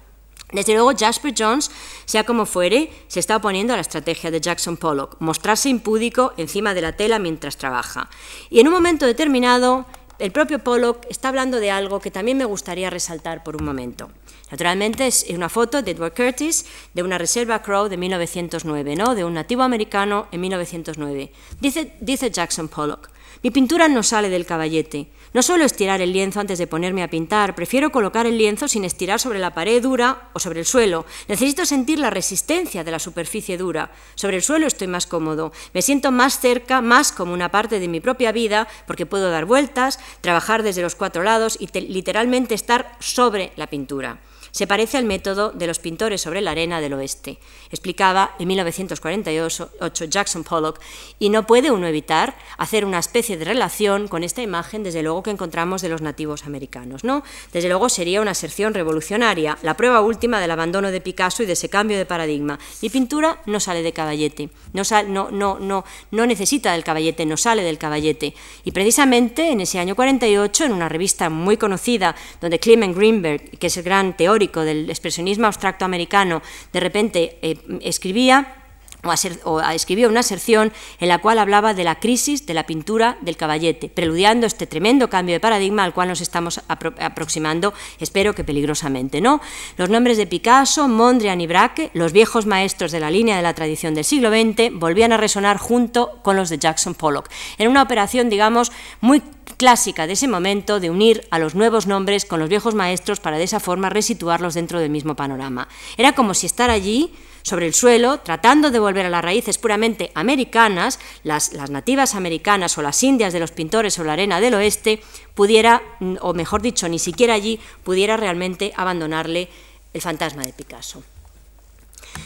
Desde 0.52 0.74
luego, 0.74 0.92
Jasper 0.98 1.34
Jones, 1.38 1.72
sea 2.04 2.26
como 2.26 2.46
fuere, 2.46 2.92
se 3.08 3.22
está 3.22 3.38
oponiendo 3.38 3.72
a 3.72 3.78
la 3.78 3.84
estrategia 3.84 4.32
de 4.32 4.42
Jackson 4.42 4.76
Pollock, 4.76 5.16
mostrarse 5.20 5.70
impúdico 5.70 6.34
encima 6.36 6.74
de 6.74 6.82
la 6.82 6.98
tela 6.98 7.20
mientras 7.20 7.56
trabaja. 7.56 8.10
Y 8.50 8.60
en 8.60 8.68
un 8.68 8.74
momento 8.74 9.06
determinado, 9.06 9.86
el 10.18 10.34
propio 10.34 10.60
Pollock 10.60 11.06
está 11.10 11.30
hablando 11.30 11.62
de 11.62 11.72
algo 11.72 12.02
que 12.02 12.12
también 12.12 12.38
me 12.38 12.44
gustaría 12.44 12.90
resaltar 12.90 13.46
por 13.46 13.56
un 13.56 13.64
momento. 13.64 14.12
Naturalmente 14.52 15.08
es 15.08 15.26
una 15.30 15.50
foto 15.50 15.82
de 15.82 15.92
Edward 15.92 16.14
Curtis 16.16 16.66
de 16.94 17.04
una 17.04 17.18
reserva 17.18 17.62
Crow 17.62 17.88
de 17.88 17.98
1909, 17.98 18.96
¿no? 18.96 19.16
de 19.16 19.24
un 19.24 19.34
nativo 19.34 19.64
americano 19.64 20.28
en 20.32 20.42
1909. 20.42 21.32
Dice, 21.60 21.94
dice 22.00 22.32
Jackson 22.32 22.68
Pollock, 22.68 23.10
mi 23.42 23.52
pintura 23.52 23.88
no 23.88 24.04
sale 24.04 24.30
del 24.30 24.46
caballete. 24.46 25.08
No 25.32 25.44
suelo 25.44 25.64
estirar 25.64 26.02
el 26.02 26.12
lienzo 26.12 26.40
antes 26.40 26.58
de 26.58 26.66
ponerme 26.66 27.04
a 27.04 27.10
pintar, 27.10 27.54
prefiero 27.54 27.92
colocar 27.92 28.26
el 28.26 28.38
lienzo 28.38 28.68
sin 28.68 28.84
estirar 28.84 29.20
sobre 29.20 29.38
la 29.38 29.54
pared 29.54 29.82
dura 29.82 30.30
o 30.34 30.40
sobre 30.40 30.62
el 30.62 30.66
suelo. 30.66 31.06
Necesito 31.28 31.66
sentir 31.66 32.00
la 32.00 32.10
resistencia 32.10 32.84
de 32.84 32.92
la 32.92 32.98
superficie 32.98 33.58
dura. 33.58 33.92
Sobre 34.16 34.38
el 34.38 34.44
suelo 34.44 34.66
estoy 34.66 34.88
más 34.88 35.06
cómodo, 35.06 35.54
me 35.74 35.84
siento 35.84 36.12
más 36.12 36.40
cerca, 36.40 36.82
más 36.82 37.12
como 37.12 37.34
una 37.34 37.52
parte 37.52 37.80
de 37.80 37.88
mi 37.88 38.00
propia 38.00 38.32
vida, 38.32 38.68
porque 38.88 39.06
puedo 39.06 39.30
dar 39.30 39.46
vueltas, 39.46 40.00
trabajar 40.22 40.64
desde 40.64 40.82
los 40.82 40.96
cuatro 40.96 41.22
lados 41.22 41.58
y 41.60 41.68
literalmente 41.80 42.56
estar 42.56 42.98
sobre 43.00 43.54
la 43.56 43.68
pintura. 43.68 44.20
Se 44.60 44.68
parece 44.68 44.98
al 44.98 45.06
método 45.06 45.52
de 45.52 45.68
los 45.68 45.80
pintores 45.80 46.20
sobre 46.20 46.42
la 46.42 46.52
arena 46.52 46.82
del 46.82 46.92
oeste, 46.92 47.38
explicaba 47.72 48.36
en 48.40 48.50
1948 48.50 50.06
Jackson 50.10 50.44
Pollock, 50.44 50.82
y 51.18 51.30
no 51.30 51.48
puede 51.48 51.72
uno 51.72 51.88
evitar 51.88 52.36
hacer 52.58 52.84
una 52.84 53.00
especie 53.00 53.38
de 53.38 53.46
relación 53.46 54.10
con 54.10 54.22
esta 54.22 54.42
imagen, 54.42 54.84
desde 54.84 55.02
luego, 55.02 55.24
que 55.24 55.32
encontramos 55.32 55.82
de 55.82 55.88
los 55.88 56.02
nativos 56.02 56.44
americanos. 56.44 57.06
¿no? 57.06 57.24
Desde 57.54 57.70
luego 57.70 57.88
sería 57.88 58.20
una 58.20 58.32
aserción 58.32 58.74
revolucionaria, 58.74 59.58
la 59.62 59.78
prueba 59.78 60.02
última 60.02 60.42
del 60.42 60.52
abandono 60.52 60.92
de 60.92 61.00
Picasso 61.00 61.42
y 61.42 61.46
de 61.46 61.54
ese 61.54 61.70
cambio 61.70 61.98
de 61.98 62.06
paradigma. 62.06 62.60
Mi 62.82 62.90
pintura 62.90 63.42
no 63.46 63.62
sale 63.62 63.82
de 63.82 63.94
caballete, 63.94 64.50
no, 64.74 64.84
no, 65.08 65.32
no, 65.32 65.58
no, 65.58 65.86
no 66.12 66.26
necesita 66.26 66.74
del 66.74 66.84
caballete, 66.84 67.26
no 67.26 67.38
sale 67.38 67.64
del 67.64 67.78
caballete. 67.78 68.36
Y 68.66 68.72
precisamente 68.74 69.52
en 69.52 69.62
ese 69.62 69.80
año 69.80 69.96
48, 69.96 70.66
en 70.66 70.74
una 70.74 70.90
revista 70.90 71.30
muy 71.30 71.56
conocida, 71.56 72.14
donde 72.42 72.60
Clement 72.60 72.94
Greenberg, 72.94 73.58
que 73.58 73.68
es 73.68 73.78
el 73.78 73.84
gran 73.84 74.18
teórico, 74.18 74.49
del 74.52 74.90
expresionismo 74.90 75.48
abstracto 75.48 75.86
americano, 75.86 76.42
de 76.74 76.80
repente 76.80 77.40
eh, 77.42 77.58
escribía 77.82 78.59
o, 79.04 79.62
escribió 79.62 80.10
una 80.10 80.20
aserción 80.20 80.72
en 81.00 81.08
la 81.08 81.20
cual 81.20 81.40
hablaba 81.40 81.74
de 81.74 81.84
la 81.84 82.00
crisis 82.00 82.46
de 82.46 82.54
la 82.54 82.66
pintura 82.66 83.18
del 83.22 83.38
caballete, 83.38 83.90
preludiando 83.90 84.46
este 84.46 84.68
tremendo 84.68 85.10
cambio 85.10 85.36
de 85.36 85.40
paradigma 85.40 85.84
al 85.84 85.94
cual 85.94 86.10
nos 86.10 86.22
estamos 86.22 86.62
aproximando, 86.68 87.74
espero 88.00 88.36
que 88.36 88.44
peligrosamente. 88.44 89.22
¿no? 89.22 89.42
Los 89.78 89.90
nombres 89.90 90.18
de 90.18 90.28
Picasso, 90.28 90.88
Mondrian 90.88 91.42
y 91.42 91.48
Braque, 91.48 91.92
los 91.94 92.12
viejos 92.12 92.46
maestros 92.46 92.92
de 92.92 93.00
la 93.00 93.12
línea 93.12 93.38
de 93.38 93.44
la 93.44 93.54
tradición 93.54 93.94
del 93.96 94.04
siglo 94.04 94.30
XX, 94.30 94.74
volvían 94.74 95.14
a 95.14 95.18
resonar 95.18 95.58
junto 95.58 96.20
con 96.22 96.36
los 96.36 96.50
de 96.50 96.58
Jackson 96.58 96.94
Pollock, 96.94 97.30
en 97.58 97.70
una 97.70 97.82
operación, 97.82 98.30
digamos, 98.30 98.72
muy 99.02 99.22
clásica 99.58 100.08
de 100.08 100.14
ese 100.14 100.28
momento 100.28 100.80
de 100.80 100.90
unir 100.90 101.28
a 101.32 101.40
los 101.40 101.56
nuevos 101.56 101.88
nombres 101.88 102.26
con 102.26 102.40
los 102.40 102.50
viejos 102.50 102.76
maestros 102.76 103.20
para 103.20 103.38
de 103.38 103.44
esa 103.44 103.60
forma 103.60 103.90
resituarlos 103.90 104.54
dentro 104.54 104.80
del 104.80 104.90
mismo 104.90 105.16
panorama. 105.16 105.68
Era 105.98 106.14
como 106.14 106.34
si 106.34 106.46
estar 106.46 106.70
allí 106.70 107.12
sobre 107.44 107.68
el 107.68 107.74
suelo, 107.74 108.20
tratando 108.20 108.72
de 108.72 108.80
volver 108.80 109.06
a 109.06 109.10
las 109.10 109.24
raíces 109.24 109.58
puramente 109.58 110.12
americanas, 110.16 111.00
las, 111.24 111.54
las, 111.54 111.70
nativas 111.70 112.16
americanas 112.16 112.78
o 112.78 112.82
las 112.82 113.02
indias 113.04 113.34
de 113.34 113.40
los 113.40 113.52
pintores 113.52 113.94
sobre 113.94 114.08
la 114.08 114.14
arena 114.14 114.40
del 114.40 114.56
oeste, 114.56 115.02
pudiera, 115.36 115.82
o 116.22 116.34
mejor 116.34 116.62
dicho, 116.62 116.88
ni 116.90 117.00
siquiera 117.00 117.34
allí 117.34 117.60
pudiera 117.84 118.18
realmente 118.18 118.74
abandonarle 118.76 119.50
el 119.94 120.02
fantasma 120.02 120.44
de 120.44 120.54
Picasso. 120.54 121.04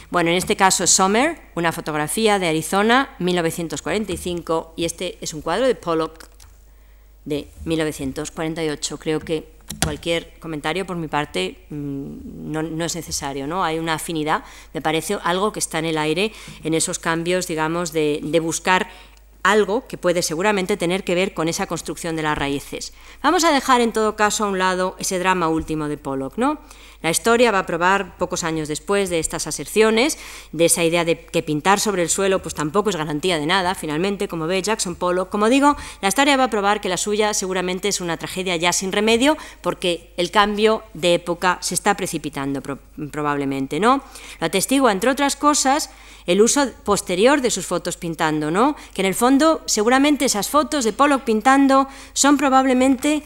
Bueno, 0.10 0.30
en 0.30 0.38
este 0.38 0.56
caso 0.56 0.84
es 0.84 0.92
Summer, 0.92 1.40
una 1.56 1.72
fotografía 1.72 2.40
de 2.40 2.48
Arizona, 2.48 3.16
1945, 3.20 4.74
y 4.76 4.86
este 4.86 5.18
es 5.22 5.34
un 5.34 5.42
cuadro 5.42 5.68
de 5.68 5.76
Pollock 5.76 6.28
de 7.26 7.48
1948. 7.66 8.98
Creo 8.98 9.20
que 9.20 9.53
cualquier 9.82 10.34
comentario 10.40 10.86
por 10.86 10.98
mi 10.98 11.08
parte 11.08 11.66
mm, 11.70 12.52
no, 12.52 12.86
es 12.86 12.96
necesario, 12.96 13.48
¿no? 13.48 13.64
Hay 13.64 13.80
una 13.80 13.96
afinidad, 13.96 14.44
me 14.74 14.82
parece 14.82 15.18
algo 15.24 15.52
que 15.52 15.60
está 15.60 15.80
en 15.80 15.86
el 15.86 15.98
aire 15.98 16.34
en 16.64 16.74
esos 16.74 17.00
cambios, 17.00 17.48
digamos, 17.48 17.94
de, 17.94 18.40
buscar 18.44 18.90
algo 19.44 19.88
que 19.88 19.98
puede 19.98 20.22
seguramente 20.22 20.78
tener 20.78 21.04
que 21.04 21.16
ver 21.16 21.34
con 21.34 21.48
esa 21.48 21.68
construcción 21.68 22.16
de 22.16 22.24
las 22.24 22.38
raíces. 22.38 22.94
Vamos 23.22 23.44
a 23.44 23.52
dejar 23.52 23.82
en 23.82 23.92
todo 23.92 24.16
caso 24.16 24.46
a 24.46 24.48
un 24.50 24.58
lado 24.58 24.96
ese 25.00 25.20
drama 25.20 25.50
último 25.50 25.88
de 25.88 25.98
Pollock, 25.98 26.38
¿no? 26.38 26.60
La 27.04 27.12
historia 27.12 27.52
va 27.52 27.60
a 27.60 27.66
probar 27.66 28.18
pocos 28.18 28.44
años 28.44 28.70
después 28.70 29.10
de 29.10 29.20
estas 29.20 29.46
aserciones, 29.46 30.18
de 30.54 30.66
esa 30.66 30.84
idea 30.84 31.04
de 31.04 31.26
que 31.26 31.44
pintar 31.44 31.82
sobre 31.82 32.02
el 32.02 32.10
suelo 32.10 32.42
pues 32.42 32.56
tampoco 32.56 32.90
es 32.90 32.96
garantía 32.96 33.38
de 33.38 33.46
nada, 33.46 33.76
finalmente, 33.76 34.30
como 34.30 34.48
ve 34.48 34.62
Jackson 34.62 34.96
Pollock. 34.96 35.30
Como 35.30 35.50
digo, 35.50 35.76
la 36.02 36.08
historia 36.08 36.38
va 36.38 36.46
a 36.46 36.50
probar 36.50 36.80
que 36.80 36.88
la 36.88 36.98
suya 36.98 37.34
seguramente 37.34 37.90
es 37.90 38.00
una 38.00 38.16
tragedia 38.16 38.56
ya 38.56 38.72
sin 38.72 38.94
remedio, 38.94 39.38
porque 39.62 40.14
el 40.16 40.32
cambio 40.32 40.84
de 40.94 41.16
época 41.16 41.58
se 41.62 41.76
está 41.76 41.96
precipitando 41.96 42.62
probablemente, 43.12 43.82
¿no? 43.82 44.02
Lo 44.40 44.48
atestigua, 44.48 44.94
entre 44.94 45.10
otras 45.10 45.36
cosas, 45.36 45.90
el 46.26 46.42
uso 46.42 46.72
posterior 46.86 47.42
de 47.42 47.52
sus 47.52 47.66
fotos 47.66 47.98
pintando, 47.98 48.50
¿no? 48.50 48.78
Que 48.94 49.02
en 49.02 49.08
el 49.08 49.16
fondo, 49.16 49.62
seguramente 49.66 50.24
esas 50.24 50.50
fotos 50.50 50.86
de 50.86 50.94
Pollock 50.94 51.24
pintando 51.24 51.90
son 52.14 52.38
probablemente 52.38 53.24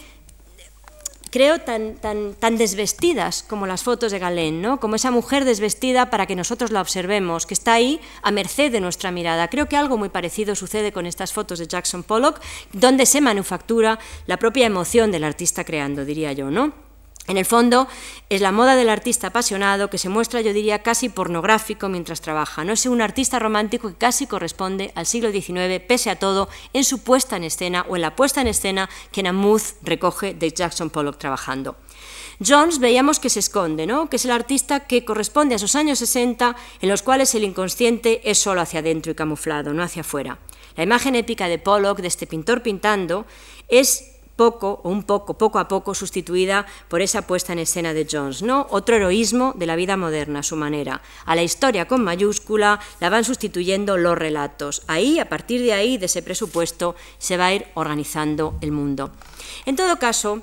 creo, 1.29 1.59
tan, 1.59 1.95
tan, 1.95 2.33
tan 2.33 2.57
desvestidas 2.57 3.43
como 3.43 3.67
las 3.67 3.83
fotos 3.83 4.11
de 4.11 4.19
Galén, 4.19 4.61
¿no? 4.61 4.79
como 4.79 4.95
esa 4.95 5.11
mujer 5.11 5.45
desvestida 5.45 6.09
para 6.09 6.25
que 6.25 6.35
nosotros 6.35 6.71
la 6.71 6.81
observemos, 6.81 7.45
que 7.45 7.53
está 7.53 7.73
ahí 7.73 7.99
a 8.21 8.31
merced 8.31 8.71
de 8.71 8.81
nuestra 8.81 9.11
mirada. 9.11 9.47
Creo 9.47 9.67
que 9.67 9.77
algo 9.77 9.97
muy 9.97 10.09
parecido 10.09 10.55
sucede 10.55 10.91
con 10.91 11.05
estas 11.05 11.33
fotos 11.33 11.59
de 11.59 11.67
Jackson 11.67 12.03
Pollock, 12.03 12.41
donde 12.73 13.05
se 13.05 13.21
manufactura 13.21 13.99
la 14.25 14.37
propia 14.37 14.65
emoción 14.65 15.11
del 15.11 15.23
artista 15.23 15.63
creando, 15.63 16.05
diría 16.05 16.33
yo, 16.33 16.49
¿no? 16.51 16.86
En 17.27 17.37
el 17.37 17.45
fondo, 17.45 17.89
es 18.29 18.39
la 18.39 18.53
moda 18.53 18.77
del 18.77 18.87
artista 18.87 19.27
apasionado 19.27 19.89
que 19.89 19.97
se 19.97 20.07
muestra, 20.07 20.39
yo 20.39 20.53
diría, 20.53 20.81
casi 20.81 21.09
pornográfico 21.09 21.89
mientras 21.89 22.21
trabaja. 22.21 22.63
No 22.63 22.71
es 22.71 22.85
un 22.85 23.01
artista 23.01 23.37
romántico 23.37 23.89
que 23.89 23.95
casi 23.95 24.27
corresponde 24.27 24.93
al 24.95 25.05
siglo 25.05 25.29
XIX, 25.31 25.83
pese 25.85 26.09
a 26.09 26.17
todo, 26.17 26.47
en 26.71 26.85
su 26.85 27.03
puesta 27.03 27.35
en 27.35 27.43
escena 27.43 27.85
o 27.89 27.97
en 27.97 28.01
la 28.01 28.15
puesta 28.15 28.39
en 28.39 28.47
escena 28.47 28.89
que 29.11 29.23
Namuth 29.23 29.75
recoge 29.83 30.35
de 30.35 30.51
Jackson 30.51 30.89
Pollock 30.89 31.17
trabajando. 31.17 31.75
Jones 32.45 32.79
veíamos 32.79 33.19
que 33.19 33.29
se 33.29 33.39
esconde, 33.39 33.87
¿no? 33.87 34.09
que 34.09 34.17
es 34.17 34.25
el 34.25 34.31
artista 34.31 34.81
que 34.81 35.03
corresponde 35.03 35.55
a 35.55 35.57
esos 35.57 35.75
años 35.75 35.99
60 35.99 36.55
en 36.81 36.89
los 36.89 37.01
cuales 37.01 37.33
el 37.35 37.43
inconsciente 37.43 38.29
es 38.29 38.37
solo 38.37 38.61
hacia 38.61 38.79
adentro 38.79 39.11
y 39.11 39.15
camuflado, 39.15 39.73
no 39.73 39.83
hacia 39.83 40.01
afuera. 40.01 40.37
La 40.75 40.83
imagen 40.83 41.15
épica 41.15 41.47
de 41.47 41.57
Pollock, 41.57 41.99
de 41.99 42.07
este 42.07 42.27
pintor 42.27 42.61
pintando, 42.61 43.25
es 43.67 44.16
poco 44.37 44.79
o 44.83 44.89
un 44.89 45.03
poco, 45.03 45.33
poco 45.33 45.59
a 45.59 45.67
poco 45.67 45.93
sustituida 45.93 46.65
por 46.87 47.01
esa 47.01 47.23
puesta 47.27 47.51
en 47.51 47.59
escena 47.59 47.93
de 47.93 48.07
Jones, 48.09 48.41
¿no? 48.41 48.67
Otro 48.69 48.95
heroísmo 48.95 49.51
de 49.57 49.65
la 49.65 49.75
vida 49.75 49.97
moderna, 49.97 50.39
a 50.39 50.43
su 50.43 50.55
manera. 50.55 51.01
A 51.25 51.35
la 51.35 51.43
historia 51.43 51.87
con 51.87 52.03
mayúscula 52.03 52.79
la 53.01 53.09
van 53.09 53.25
sustituyendo 53.25 53.97
los 53.97 54.17
relatos. 54.17 54.83
Ahí, 54.87 55.19
a 55.19 55.27
partir 55.27 55.61
de 55.61 55.73
ahí, 55.73 55.97
de 55.97 56.05
ese 56.05 56.21
presupuesto, 56.21 56.95
se 57.17 57.35
va 57.35 57.47
a 57.47 57.53
ir 57.53 57.65
organizando 57.73 58.55
el 58.61 58.71
mundo. 58.71 59.11
En 59.65 59.75
todo 59.75 59.99
caso, 59.99 60.41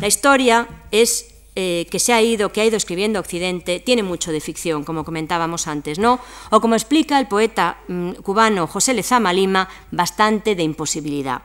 la 0.00 0.08
historia 0.08 0.66
es 0.90 1.36
eh, 1.54 1.86
que 1.90 1.98
se 1.98 2.12
ha 2.12 2.20
ido, 2.20 2.52
que 2.52 2.60
ha 2.60 2.64
ido 2.64 2.76
escribiendo 2.76 3.20
Occidente, 3.20 3.80
tiene 3.80 4.02
mucho 4.02 4.32
de 4.32 4.40
ficción, 4.40 4.84
como 4.84 5.04
comentábamos 5.04 5.66
antes, 5.68 5.98
¿no? 5.98 6.20
O 6.50 6.60
como 6.60 6.74
explica 6.74 7.18
el 7.18 7.28
poeta 7.28 7.78
mm, 7.88 8.12
cubano 8.24 8.66
José 8.66 8.94
Lezama 8.94 9.32
Lima, 9.32 9.68
bastante 9.90 10.54
de 10.54 10.62
imposibilidad. 10.62 11.42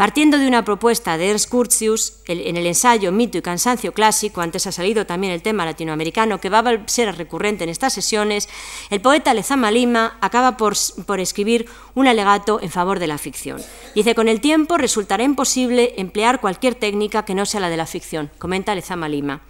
Partiendo 0.00 0.38
de 0.38 0.48
una 0.48 0.64
propuesta 0.64 1.18
de 1.18 1.28
Ernst 1.28 1.50
Curtius, 1.50 2.14
en 2.26 2.56
el 2.56 2.66
ensayo 2.66 3.12
Mito 3.12 3.36
y 3.36 3.42
Cansancio 3.42 3.92
Clásico, 3.92 4.40
antes 4.40 4.66
ha 4.66 4.72
salido 4.72 5.04
también 5.04 5.30
el 5.30 5.42
tema 5.42 5.66
latinoamericano, 5.66 6.40
que 6.40 6.48
va 6.48 6.60
a 6.60 6.88
ser 6.88 7.14
recurrente 7.18 7.64
en 7.64 7.68
estas 7.68 7.92
sesiones, 7.92 8.48
el 8.88 9.02
poeta 9.02 9.34
Lezama 9.34 9.70
Lima 9.70 10.16
acaba 10.22 10.56
por, 10.56 10.72
por 11.04 11.20
escribir 11.20 11.68
un 11.94 12.06
alegato 12.06 12.62
en 12.62 12.70
favor 12.70 12.98
de 12.98 13.08
la 13.08 13.18
ficción. 13.18 13.60
Dice, 13.94 14.14
con 14.14 14.28
el 14.28 14.40
tiempo 14.40 14.78
resultará 14.78 15.22
imposible 15.22 15.92
emplear 15.98 16.40
cualquier 16.40 16.76
técnica 16.76 17.26
que 17.26 17.34
no 17.34 17.44
sea 17.44 17.60
la 17.60 17.68
de 17.68 17.76
la 17.76 17.84
ficción, 17.84 18.30
comenta 18.38 18.74
Lezama 18.74 19.06
Lima. 19.06 19.42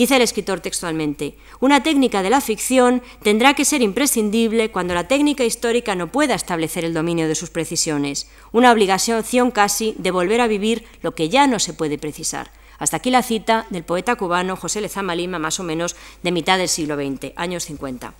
Dice 0.00 0.16
el 0.16 0.22
escritor 0.22 0.60
textualmente, 0.60 1.36
una 1.60 1.82
técnica 1.82 2.22
de 2.22 2.30
la 2.30 2.40
ficción 2.40 3.02
tendrá 3.22 3.52
que 3.52 3.66
ser 3.66 3.82
imprescindible 3.82 4.70
cuando 4.70 4.94
la 4.94 5.08
técnica 5.08 5.44
histórica 5.44 5.94
no 5.94 6.10
pueda 6.10 6.34
establecer 6.34 6.86
el 6.86 6.94
dominio 6.94 7.28
de 7.28 7.34
sus 7.34 7.50
precisiones, 7.50 8.26
una 8.50 8.72
obligación 8.72 9.50
casi 9.50 9.94
de 9.98 10.10
volver 10.10 10.40
a 10.40 10.46
vivir 10.46 10.86
lo 11.02 11.14
que 11.14 11.28
ya 11.28 11.46
no 11.46 11.58
se 11.58 11.74
puede 11.74 11.98
precisar. 11.98 12.50
Hasta 12.78 12.96
aquí 12.96 13.10
la 13.10 13.22
cita 13.22 13.66
del 13.68 13.84
poeta 13.84 14.16
cubano 14.16 14.56
José 14.56 14.80
Lezama 14.80 15.14
Lima, 15.14 15.38
más 15.38 15.60
o 15.60 15.64
menos 15.64 15.94
de 16.22 16.32
mitad 16.32 16.56
del 16.56 16.70
siglo 16.70 16.96
XX, 16.96 17.34
años 17.36 17.66
50. 17.66 18.14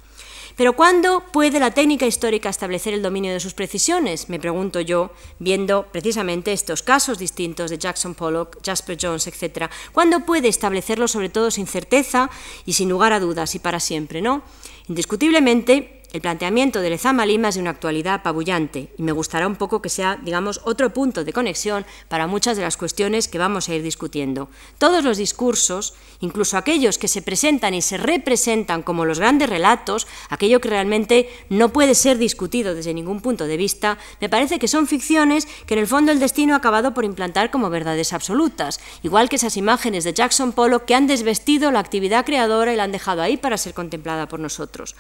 Pero 0.61 0.75
¿cuándo 0.75 1.25
puede 1.33 1.59
la 1.59 1.71
técnica 1.71 2.05
histórica 2.05 2.51
establecer 2.51 2.93
el 2.93 3.01
dominio 3.01 3.33
de 3.33 3.41
sus 3.41 3.55
precisiones? 3.55 4.29
Me 4.29 4.39
pregunto 4.39 4.83
yo, 4.83 5.11
viendo 5.39 5.87
precisamente 5.91 6.53
estos 6.53 6.83
casos 6.83 7.19
distintos 7.19 7.71
de 7.71 7.79
Jackson 7.79 8.15
Pollock, 8.15 8.59
Jasper 8.63 8.99
Jones, 9.01 9.27
etc. 9.27 9.71
¿Cuándo 9.93 10.27
puede 10.27 10.49
establecerlo 10.49 11.09
sobre 11.09 11.31
todo 11.31 11.51
sin 11.51 11.67
certeza 11.67 12.29
y 12.67 12.75
sin 12.75 12.91
lugar 12.91 13.15
a 13.15 13.21
dudas 13.21 13.55
y 13.55 13.59
para 13.59 13.81
siempre? 13.81 14.21
¿no? 14.21 14.43
Indiscutiblemente, 14.87 16.00
el 16.13 16.21
planteamiento 16.21 16.81
de 16.81 16.91
Lezama 16.91 17.25
Lima 17.25 17.49
es 17.49 17.55
de 17.55 17.61
una 17.61 17.71
actualidad 17.71 18.15
apabullante 18.15 18.93
y 18.99 19.03
me 19.03 19.13
gustará 19.13 19.47
un 19.47 19.55
poco 19.55 19.81
que 19.81 19.89
sea, 19.89 20.19
digamos, 20.23 20.61
otro 20.65 20.93
punto 20.93 21.23
de 21.25 21.33
conexión 21.33 21.87
para 22.09 22.27
muchas 22.27 22.57
de 22.57 22.65
las 22.65 22.77
cuestiones 22.77 23.29
que 23.29 23.39
vamos 23.39 23.69
a 23.69 23.75
ir 23.75 23.83
discutiendo. 23.83 24.49
Todos 24.79 25.05
los 25.05 25.19
discursos, 25.19 25.95
incluso 26.21 26.57
aquellos 26.57 26.99
que 26.99 27.07
se 27.07 27.23
presentan 27.23 27.75
y 27.75 27.83
se 27.83 27.97
representan 27.97 28.83
como 28.83 29.05
los 29.05 29.21
grandes 29.21 29.49
relatos, 29.49 30.09
aquello 30.29 30.61
que 30.61 30.69
realmente 30.69 31.29
no 31.49 31.69
puede 31.69 31.95
ser 31.95 32.19
discutido 32.19 32.75
desde 32.75 32.95
ningún 32.95 33.21
punto 33.21 33.47
de 33.47 33.57
vista, 33.57 33.99
me 34.21 34.29
parece 34.29 34.59
que 34.59 34.69
son 34.69 34.89
ficciones 34.89 35.47
que 35.67 35.75
en 35.75 35.81
el 35.81 35.87
fondo 35.87 36.11
el 36.11 36.19
destino 36.19 36.55
ha 36.55 36.59
acabado 36.59 36.93
por 36.93 37.05
implantar 37.05 37.51
como 37.51 37.71
verdades 37.71 38.13
absolutas, 38.13 38.81
igual 39.03 39.29
que 39.29 39.37
esas 39.37 39.57
imágenes 39.57 40.05
de 40.05 40.13
Jackson 40.13 40.53
Pollock 40.53 40.87
que 40.87 40.95
han 40.97 41.07
desvestido 41.07 41.71
la 41.71 41.79
actividad 41.79 42.25
creadora 42.25 42.73
y 42.73 42.77
la 42.77 42.85
han 42.85 42.93
dejado 42.93 43.23
ahí 43.23 43.37
para 43.37 43.57
ser 43.57 43.75
contemplada 43.75 44.27
por 44.27 44.41
nosotros. 44.41 44.97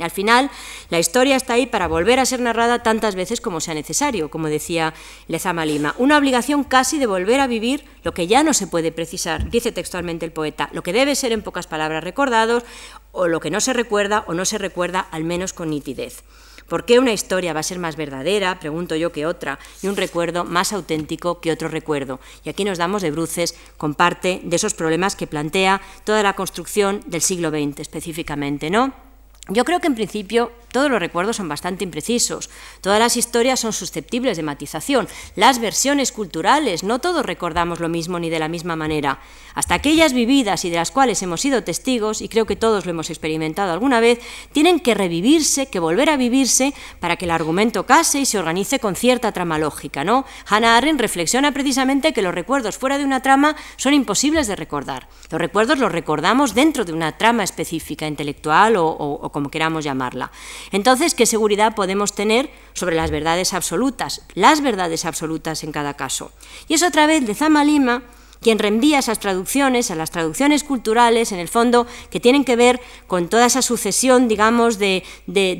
Al 0.00 0.10
final, 0.10 0.50
la 0.90 0.98
historia 0.98 1.36
está 1.36 1.54
ahí 1.54 1.66
para 1.66 1.88
volver 1.88 2.18
a 2.20 2.26
ser 2.26 2.40
narrada 2.40 2.82
tantas 2.82 3.14
veces 3.14 3.40
como 3.40 3.60
sea 3.60 3.74
necesario, 3.74 4.30
como 4.30 4.48
decía 4.48 4.94
Lezama 5.28 5.66
Lima. 5.66 5.94
Una 5.98 6.18
obligación 6.18 6.64
casi 6.64 6.98
de 6.98 7.06
volver 7.06 7.40
a 7.40 7.46
vivir 7.46 7.84
lo 8.02 8.14
que 8.14 8.26
ya 8.26 8.42
no 8.42 8.54
se 8.54 8.66
puede 8.66 8.92
precisar, 8.92 9.50
dice 9.50 9.72
textualmente 9.72 10.24
el 10.24 10.32
poeta, 10.32 10.68
lo 10.72 10.82
que 10.82 10.92
debe 10.92 11.14
ser 11.14 11.32
en 11.32 11.42
pocas 11.42 11.66
palabras 11.66 12.04
recordados, 12.04 12.64
o 13.12 13.28
lo 13.28 13.40
que 13.40 13.50
no 13.50 13.60
se 13.60 13.72
recuerda 13.72 14.24
o 14.26 14.34
no 14.34 14.44
se 14.44 14.58
recuerda 14.58 15.00
al 15.10 15.24
menos 15.24 15.52
con 15.52 15.70
nitidez. 15.70 16.22
¿Por 16.68 16.84
qué 16.84 16.98
una 16.98 17.12
historia 17.12 17.52
va 17.52 17.60
a 17.60 17.62
ser 17.62 17.78
más 17.78 17.96
verdadera, 17.96 18.58
pregunto 18.58 18.96
yo, 18.96 19.12
que 19.12 19.26
otra, 19.26 19.58
y 19.82 19.86
un 19.86 19.96
recuerdo 19.96 20.44
más 20.44 20.72
auténtico 20.72 21.40
que 21.40 21.52
otro 21.52 21.68
recuerdo? 21.68 22.18
Y 22.44 22.48
aquí 22.48 22.64
nos 22.64 22.78
damos 22.78 23.02
de 23.02 23.12
bruces 23.12 23.54
con 23.76 23.94
parte 23.94 24.40
de 24.42 24.56
esos 24.56 24.74
problemas 24.74 25.14
que 25.14 25.28
plantea 25.28 25.80
toda 26.04 26.24
la 26.24 26.34
construcción 26.34 27.02
del 27.06 27.22
siglo 27.22 27.50
XX 27.50 27.80
específicamente, 27.80 28.68
¿no? 28.68 29.05
Yo 29.48 29.64
creo 29.64 29.78
que 29.78 29.86
en 29.86 29.94
principio 29.94 30.50
todos 30.72 30.90
los 30.90 30.98
recuerdos 30.98 31.36
son 31.36 31.48
bastante 31.48 31.84
imprecisos, 31.84 32.50
todas 32.80 32.98
las 32.98 33.16
historias 33.16 33.60
son 33.60 33.72
susceptibles 33.72 34.36
de 34.36 34.42
matización, 34.42 35.08
las 35.36 35.60
versiones 35.60 36.10
culturales, 36.10 36.82
no 36.82 36.98
todos 36.98 37.24
recordamos 37.24 37.78
lo 37.78 37.88
mismo 37.88 38.18
ni 38.18 38.28
de 38.28 38.40
la 38.40 38.48
misma 38.48 38.74
manera. 38.74 39.20
Hasta 39.54 39.76
aquellas 39.76 40.12
vividas 40.12 40.64
y 40.64 40.70
de 40.70 40.76
las 40.76 40.90
cuales 40.90 41.22
hemos 41.22 41.40
sido 41.40 41.62
testigos, 41.62 42.20
y 42.20 42.28
creo 42.28 42.44
que 42.44 42.56
todos 42.56 42.84
lo 42.84 42.90
hemos 42.90 43.08
experimentado 43.08 43.72
alguna 43.72 44.00
vez, 44.00 44.18
tienen 44.52 44.80
que 44.80 44.94
revivirse, 44.94 45.66
que 45.66 45.78
volver 45.78 46.10
a 46.10 46.16
vivirse 46.16 46.74
para 47.00 47.16
que 47.16 47.24
el 47.24 47.30
argumento 47.30 47.86
case 47.86 48.18
y 48.18 48.26
se 48.26 48.38
organice 48.38 48.80
con 48.80 48.96
cierta 48.96 49.32
trama 49.32 49.58
lógica. 49.58 50.04
¿no? 50.04 50.26
Hannah 50.46 50.76
Arendt 50.76 51.00
reflexiona 51.00 51.52
precisamente 51.52 52.12
que 52.12 52.20
los 52.20 52.34
recuerdos 52.34 52.76
fuera 52.76 52.98
de 52.98 53.04
una 53.04 53.22
trama 53.22 53.56
son 53.76 53.94
imposibles 53.94 54.48
de 54.48 54.56
recordar. 54.56 55.08
Los 55.30 55.40
recuerdos 55.40 55.78
los 55.78 55.92
recordamos 55.92 56.54
dentro 56.54 56.84
de 56.84 56.92
una 56.92 57.16
trama 57.16 57.44
específica, 57.44 58.06
intelectual 58.06 58.76
o, 58.76 58.88
o 58.88 59.35
como 59.36 59.50
queramos 59.50 59.84
llamarla. 59.84 60.32
Entonces, 60.72 61.12
¿qué 61.12 61.26
seguridad 61.26 61.74
podemos 61.74 62.14
tener 62.14 62.48
sobre 62.72 62.96
las 62.96 63.10
verdades 63.10 63.52
absolutas? 63.52 64.22
Las 64.32 64.62
verdades 64.62 65.04
absolutas 65.04 65.62
en 65.62 65.72
cada 65.72 65.92
caso. 65.92 66.32
Y 66.68 66.72
es 66.72 66.82
otra 66.82 67.06
vez 67.06 67.26
de 67.26 67.34
Zama 67.34 67.62
Lima 67.62 68.02
quien 68.40 68.58
reenvía 68.58 68.98
esas 68.98 69.18
traducciones, 69.18 69.90
a 69.90 69.94
las 69.94 70.10
traducciones 70.10 70.64
culturales, 70.64 71.32
en 71.32 71.38
el 71.38 71.48
fondo, 71.48 71.86
que 72.10 72.20
tienen 72.20 72.44
que 72.44 72.56
ver 72.56 72.80
con 73.06 73.28
toda 73.28 73.46
esa 73.46 73.62
sucesión, 73.62 74.28
digamos, 74.28 74.78
de, 74.78 75.02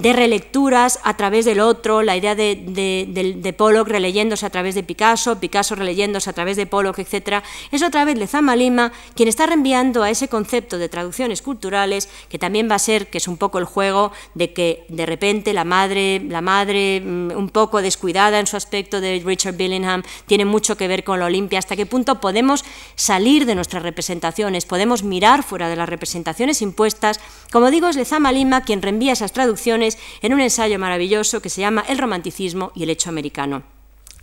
relecturas 0.02 0.98
a 1.02 1.16
través 1.16 1.44
del 1.44 1.60
otro, 1.60 2.02
la 2.02 2.16
idea 2.16 2.34
de, 2.34 3.54
Pollock 3.56 3.88
releyéndose 3.88 4.46
a 4.46 4.50
través 4.50 4.74
de 4.74 4.82
Picasso, 4.82 5.38
Picasso 5.40 5.74
releyéndose 5.74 6.30
a 6.30 6.32
través 6.32 6.56
de 6.56 6.66
Pollock, 6.66 6.98
etc. 6.98 7.42
Es 7.72 7.82
otra 7.82 8.04
vez 8.04 8.18
Lezama 8.18 8.56
Lima 8.56 8.92
quien 9.14 9.28
está 9.28 9.46
reenviando 9.46 10.02
a 10.02 10.10
ese 10.10 10.28
concepto 10.28 10.78
de 10.78 10.88
traducciones 10.88 11.42
culturales, 11.42 12.08
que 12.28 12.38
también 12.38 12.70
va 12.70 12.76
a 12.76 12.78
ser, 12.78 13.08
que 13.08 13.18
es 13.18 13.28
un 13.28 13.36
poco 13.36 13.58
el 13.58 13.64
juego 13.64 14.12
de 14.34 14.52
que 14.52 14.84
de 14.88 15.06
repente 15.06 15.52
la 15.52 15.64
madre, 15.64 16.20
la 16.28 16.40
madre 16.40 17.00
mm, 17.00 17.32
un 17.36 17.48
poco 17.48 17.82
descuidada 17.82 18.38
en 18.38 18.46
su 18.46 18.56
aspecto 18.56 19.00
de 19.00 19.22
Richard 19.24 19.56
Billingham, 19.56 20.02
tiene 20.26 20.44
mucho 20.44 20.76
que 20.76 20.88
ver 20.88 21.04
con 21.04 21.18
la 21.18 21.26
Olimpia, 21.26 21.58
hasta 21.58 21.76
qué 21.76 21.86
punto 21.86 22.20
podemos 22.20 22.64
salir 22.94 23.46
de 23.46 23.54
nuestras 23.54 23.82
representaciones, 23.82 24.66
podemos 24.66 25.02
mirar 25.02 25.42
fuera 25.42 25.68
de 25.68 25.76
las 25.76 25.88
representaciones 25.88 26.62
impuestas. 26.62 27.20
Como 27.52 27.70
digo, 27.70 27.88
es 27.88 27.96
Lezama 27.96 28.32
Lima 28.32 28.62
quien 28.62 28.82
reenvía 28.82 29.12
esas 29.12 29.32
traducciones 29.32 29.98
en 30.22 30.34
un 30.34 30.40
ensayo 30.40 30.78
maravilloso 30.78 31.40
que 31.40 31.50
se 31.50 31.60
llama 31.60 31.84
El 31.88 31.98
romanticismo 31.98 32.72
y 32.74 32.82
el 32.82 32.90
hecho 32.90 33.10
americano. 33.10 33.75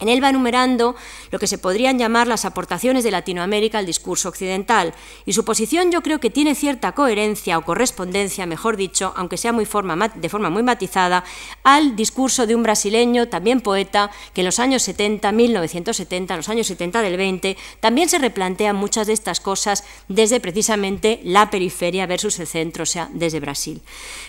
En 0.03 0.09
él 0.09 0.21
va 0.21 0.29
enumerando 0.29 0.97
lo 1.31 1.39
que 1.39 1.47
se 1.47 1.57
podrían 1.57 1.97
llamar 1.97 2.27
las 2.27 2.43
aportaciones 2.43 3.05
de 3.05 3.11
Latinoamérica 3.11 3.79
al 3.79 3.85
discurso 3.85 4.27
occidental, 4.27 4.93
y 5.25 5.31
su 5.31 5.45
posición 5.45 5.91
yo 5.91 6.01
creo 6.01 6.19
que 6.19 6.29
tiene 6.29 6.55
cierta 6.55 6.91
coherencia 6.91 7.57
o 7.57 7.63
correspondencia, 7.63 8.45
mejor 8.45 8.75
dicho, 8.75 9.13
aunque 9.15 9.37
sea 9.37 9.53
muy 9.53 9.63
de 9.63 10.29
forma 10.29 10.49
muy 10.49 10.61
matizada, 10.61 11.23
al 11.63 11.95
discurso 11.95 12.45
de 12.45 12.53
un 12.53 12.63
brasileño, 12.63 13.29
también 13.29 13.61
poeta, 13.61 14.11
que 14.33 14.41
en 14.41 14.45
los 14.45 14.59
años 14.59 14.83
70, 14.83 15.31
1970, 15.31 16.33
en 16.33 16.37
los 16.37 16.49
años 16.49 16.67
70 16.67 17.01
del 17.01 17.15
20, 17.15 17.55
también 17.79 18.09
se 18.09 18.17
replantean 18.17 18.75
muchas 18.75 19.07
de 19.07 19.13
estas 19.13 19.39
cosas 19.39 19.85
desde 20.09 20.41
precisamente 20.41 21.21
la 21.23 21.49
periferia 21.49 22.07
versus 22.07 22.39
el 22.39 22.47
centro, 22.47 22.83
o 22.83 22.85
sea, 22.85 23.09
desde 23.13 23.39
Brasil. 23.39 23.81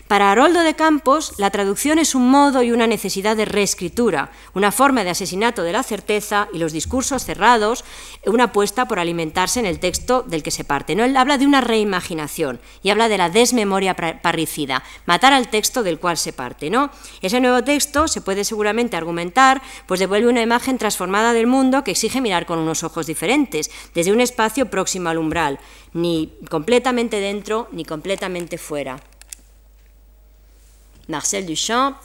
Para 0.07 0.31
Haroldo 0.31 0.61
de 0.61 0.75
Campos, 0.75 1.35
la 1.39 1.51
traducción 1.51 1.99
es 1.99 2.15
un 2.15 2.31
modo 2.31 2.63
y 2.63 2.71
una 2.71 2.87
necesidad 2.87 3.37
de 3.37 3.45
reescritura, 3.45 4.31
una 4.55 4.71
forma 4.71 5.03
de 5.03 5.11
asesinato 5.11 5.64
de 5.65 5.73
la 5.73 5.83
certeza 5.83 6.49
y 6.53 6.59
los 6.59 6.73
discursos 6.73 7.25
cerrados, 7.25 7.85
una 8.27 8.45
apuesta 8.45 8.87
por 8.87 8.99
alimentarse 8.99 9.61
en 9.61 9.67
el 9.67 9.81
texto 9.81 10.23
del 10.23 10.43
que 10.43 10.51
se 10.51 10.65
parte. 10.65 10.95
¿no? 10.95 11.05
Él 11.05 11.17
habla 11.17 11.39
de 11.39 11.47
una 11.47 11.61
reimaginación 11.61 12.61
y 12.83 12.91
habla 12.91 13.09
de 13.09 13.19
la 13.19 13.31
desmemoria 13.31 13.95
parricida, 13.95 14.83
matar 15.07 15.33
al 15.33 15.49
texto 15.49 15.83
del 15.83 15.99
cual 15.99 16.17
se 16.17 16.33
parte. 16.33 16.71
¿no? 16.71 16.91
Ese 17.23 17.41
nuevo 17.41 17.63
texto 17.65 18.09
se 18.09 18.21
puede 18.21 18.45
seguramente 18.45 18.97
argumentar, 18.97 19.63
pues 19.87 20.01
devuelve 20.01 20.29
una 20.29 20.43
imagen 20.43 20.79
transformada 20.79 21.33
del 21.33 21.47
mundo 21.47 21.85
que 21.85 21.93
exige 21.93 22.21
mirar 22.21 22.47
con 22.47 22.59
unos 22.59 22.83
ojos 22.85 23.07
diferentes, 23.07 23.71
desde 23.95 24.13
un 24.13 24.21
espacio 24.21 24.71
próximo 24.71 25.09
al 25.09 25.19
umbral, 25.19 25.59
ni 25.93 26.35
completamente 26.51 27.21
dentro 27.21 27.69
ni 27.73 27.85
completamente 27.85 28.59
fuera. 28.59 29.01
Marcel 31.07 31.47
Duchamp, 31.47 31.97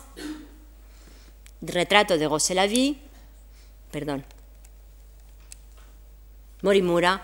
retrato 1.62 2.18
de 2.18 2.68
Vie, 2.68 2.97
perdón, 3.91 4.23
Morimura, 6.61 7.21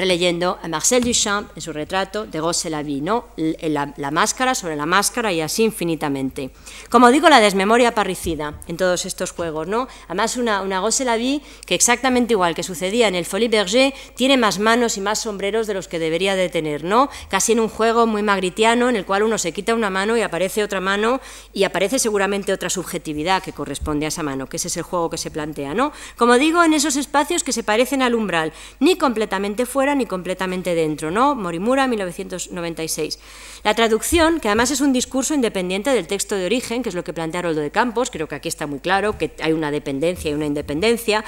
releyendo 0.00 0.58
a 0.62 0.68
Marcel 0.68 1.04
Duchamp 1.04 1.50
en 1.54 1.62
su 1.62 1.72
retrato 1.72 2.26
de 2.26 2.40
Gosse 2.40 2.70
la 2.70 2.82
vie, 2.82 3.00
¿no? 3.00 3.26
la, 3.36 4.10
máscara 4.10 4.54
sobre 4.54 4.74
la 4.74 4.86
máscara 4.86 5.32
y 5.32 5.40
así 5.40 5.62
infinitamente. 5.62 6.50
Como 6.88 7.10
digo, 7.10 7.28
la 7.28 7.40
desmemoria 7.40 7.94
parricida 7.94 8.54
en 8.66 8.76
todos 8.76 9.06
estos 9.06 9.32
juegos. 9.32 9.68
¿no? 9.68 9.86
Además, 10.06 10.36
una, 10.36 10.62
una 10.62 10.80
Gosse 10.80 11.04
la 11.04 11.20
que 11.20 11.74
exactamente 11.74 12.32
igual 12.32 12.54
que 12.54 12.62
sucedía 12.62 13.08
en 13.08 13.14
el 13.14 13.26
Folie 13.26 13.48
Berger, 13.48 13.92
tiene 14.16 14.36
más 14.36 14.58
manos 14.58 14.96
y 14.96 15.00
más 15.00 15.18
sombreros 15.18 15.66
de 15.66 15.74
los 15.74 15.86
que 15.86 15.98
debería 15.98 16.34
de 16.34 16.48
tener, 16.48 16.82
¿no? 16.82 17.10
casi 17.28 17.52
en 17.52 17.60
un 17.60 17.68
juego 17.68 18.06
muy 18.06 18.22
magritiano 18.22 18.88
en 18.88 18.96
el 18.96 19.04
cual 19.04 19.22
uno 19.22 19.36
se 19.36 19.52
quita 19.52 19.74
una 19.74 19.90
mano 19.90 20.16
y 20.16 20.22
aparece 20.22 20.64
otra 20.64 20.80
mano 20.80 21.20
y 21.52 21.64
aparece 21.64 21.98
seguramente 21.98 22.52
otra 22.52 22.70
subjetividad 22.70 23.42
que 23.42 23.52
corresponde 23.52 24.06
a 24.06 24.08
esa 24.08 24.22
mano, 24.22 24.46
que 24.46 24.56
ese 24.56 24.68
es 24.68 24.76
el 24.78 24.82
juego 24.82 25.10
que 25.10 25.18
se 25.18 25.30
plantea. 25.30 25.74
¿no? 25.74 25.92
Como 26.16 26.38
digo, 26.38 26.62
en 26.64 26.72
esos 26.72 26.96
espacios 26.96 27.44
que 27.44 27.52
se 27.52 27.62
parecen 27.62 28.02
al 28.02 28.14
umbral, 28.14 28.52
ni 28.78 28.96
completamente 28.96 29.66
fuera, 29.66 29.89
ni 29.94 30.06
completamente 30.06 30.74
dentro, 30.74 31.10
¿no? 31.10 31.34
Morimura, 31.34 31.86
1996. 31.86 33.18
La 33.62 33.74
traducción, 33.74 34.40
que 34.40 34.48
además 34.48 34.70
es 34.70 34.80
un 34.80 34.92
discurso 34.92 35.34
independiente 35.34 35.90
del 35.90 36.06
texto 36.06 36.34
de 36.36 36.46
origen, 36.46 36.82
que 36.82 36.88
es 36.88 36.94
lo 36.94 37.04
que 37.04 37.12
plantea 37.12 37.42
Roldo 37.42 37.60
de 37.60 37.70
Campos, 37.70 38.10
creo 38.10 38.28
que 38.28 38.34
aquí 38.34 38.48
está 38.48 38.66
muy 38.66 38.80
claro 38.80 39.16
que 39.16 39.32
hay 39.40 39.52
una 39.52 39.70
dependencia 39.70 40.30
y 40.30 40.34
una 40.34 40.46
independencia, 40.46 41.24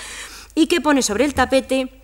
y 0.55 0.67
que 0.67 0.81
pone 0.81 1.03
sobre 1.03 1.25
el 1.25 1.35
tapete 1.35 2.02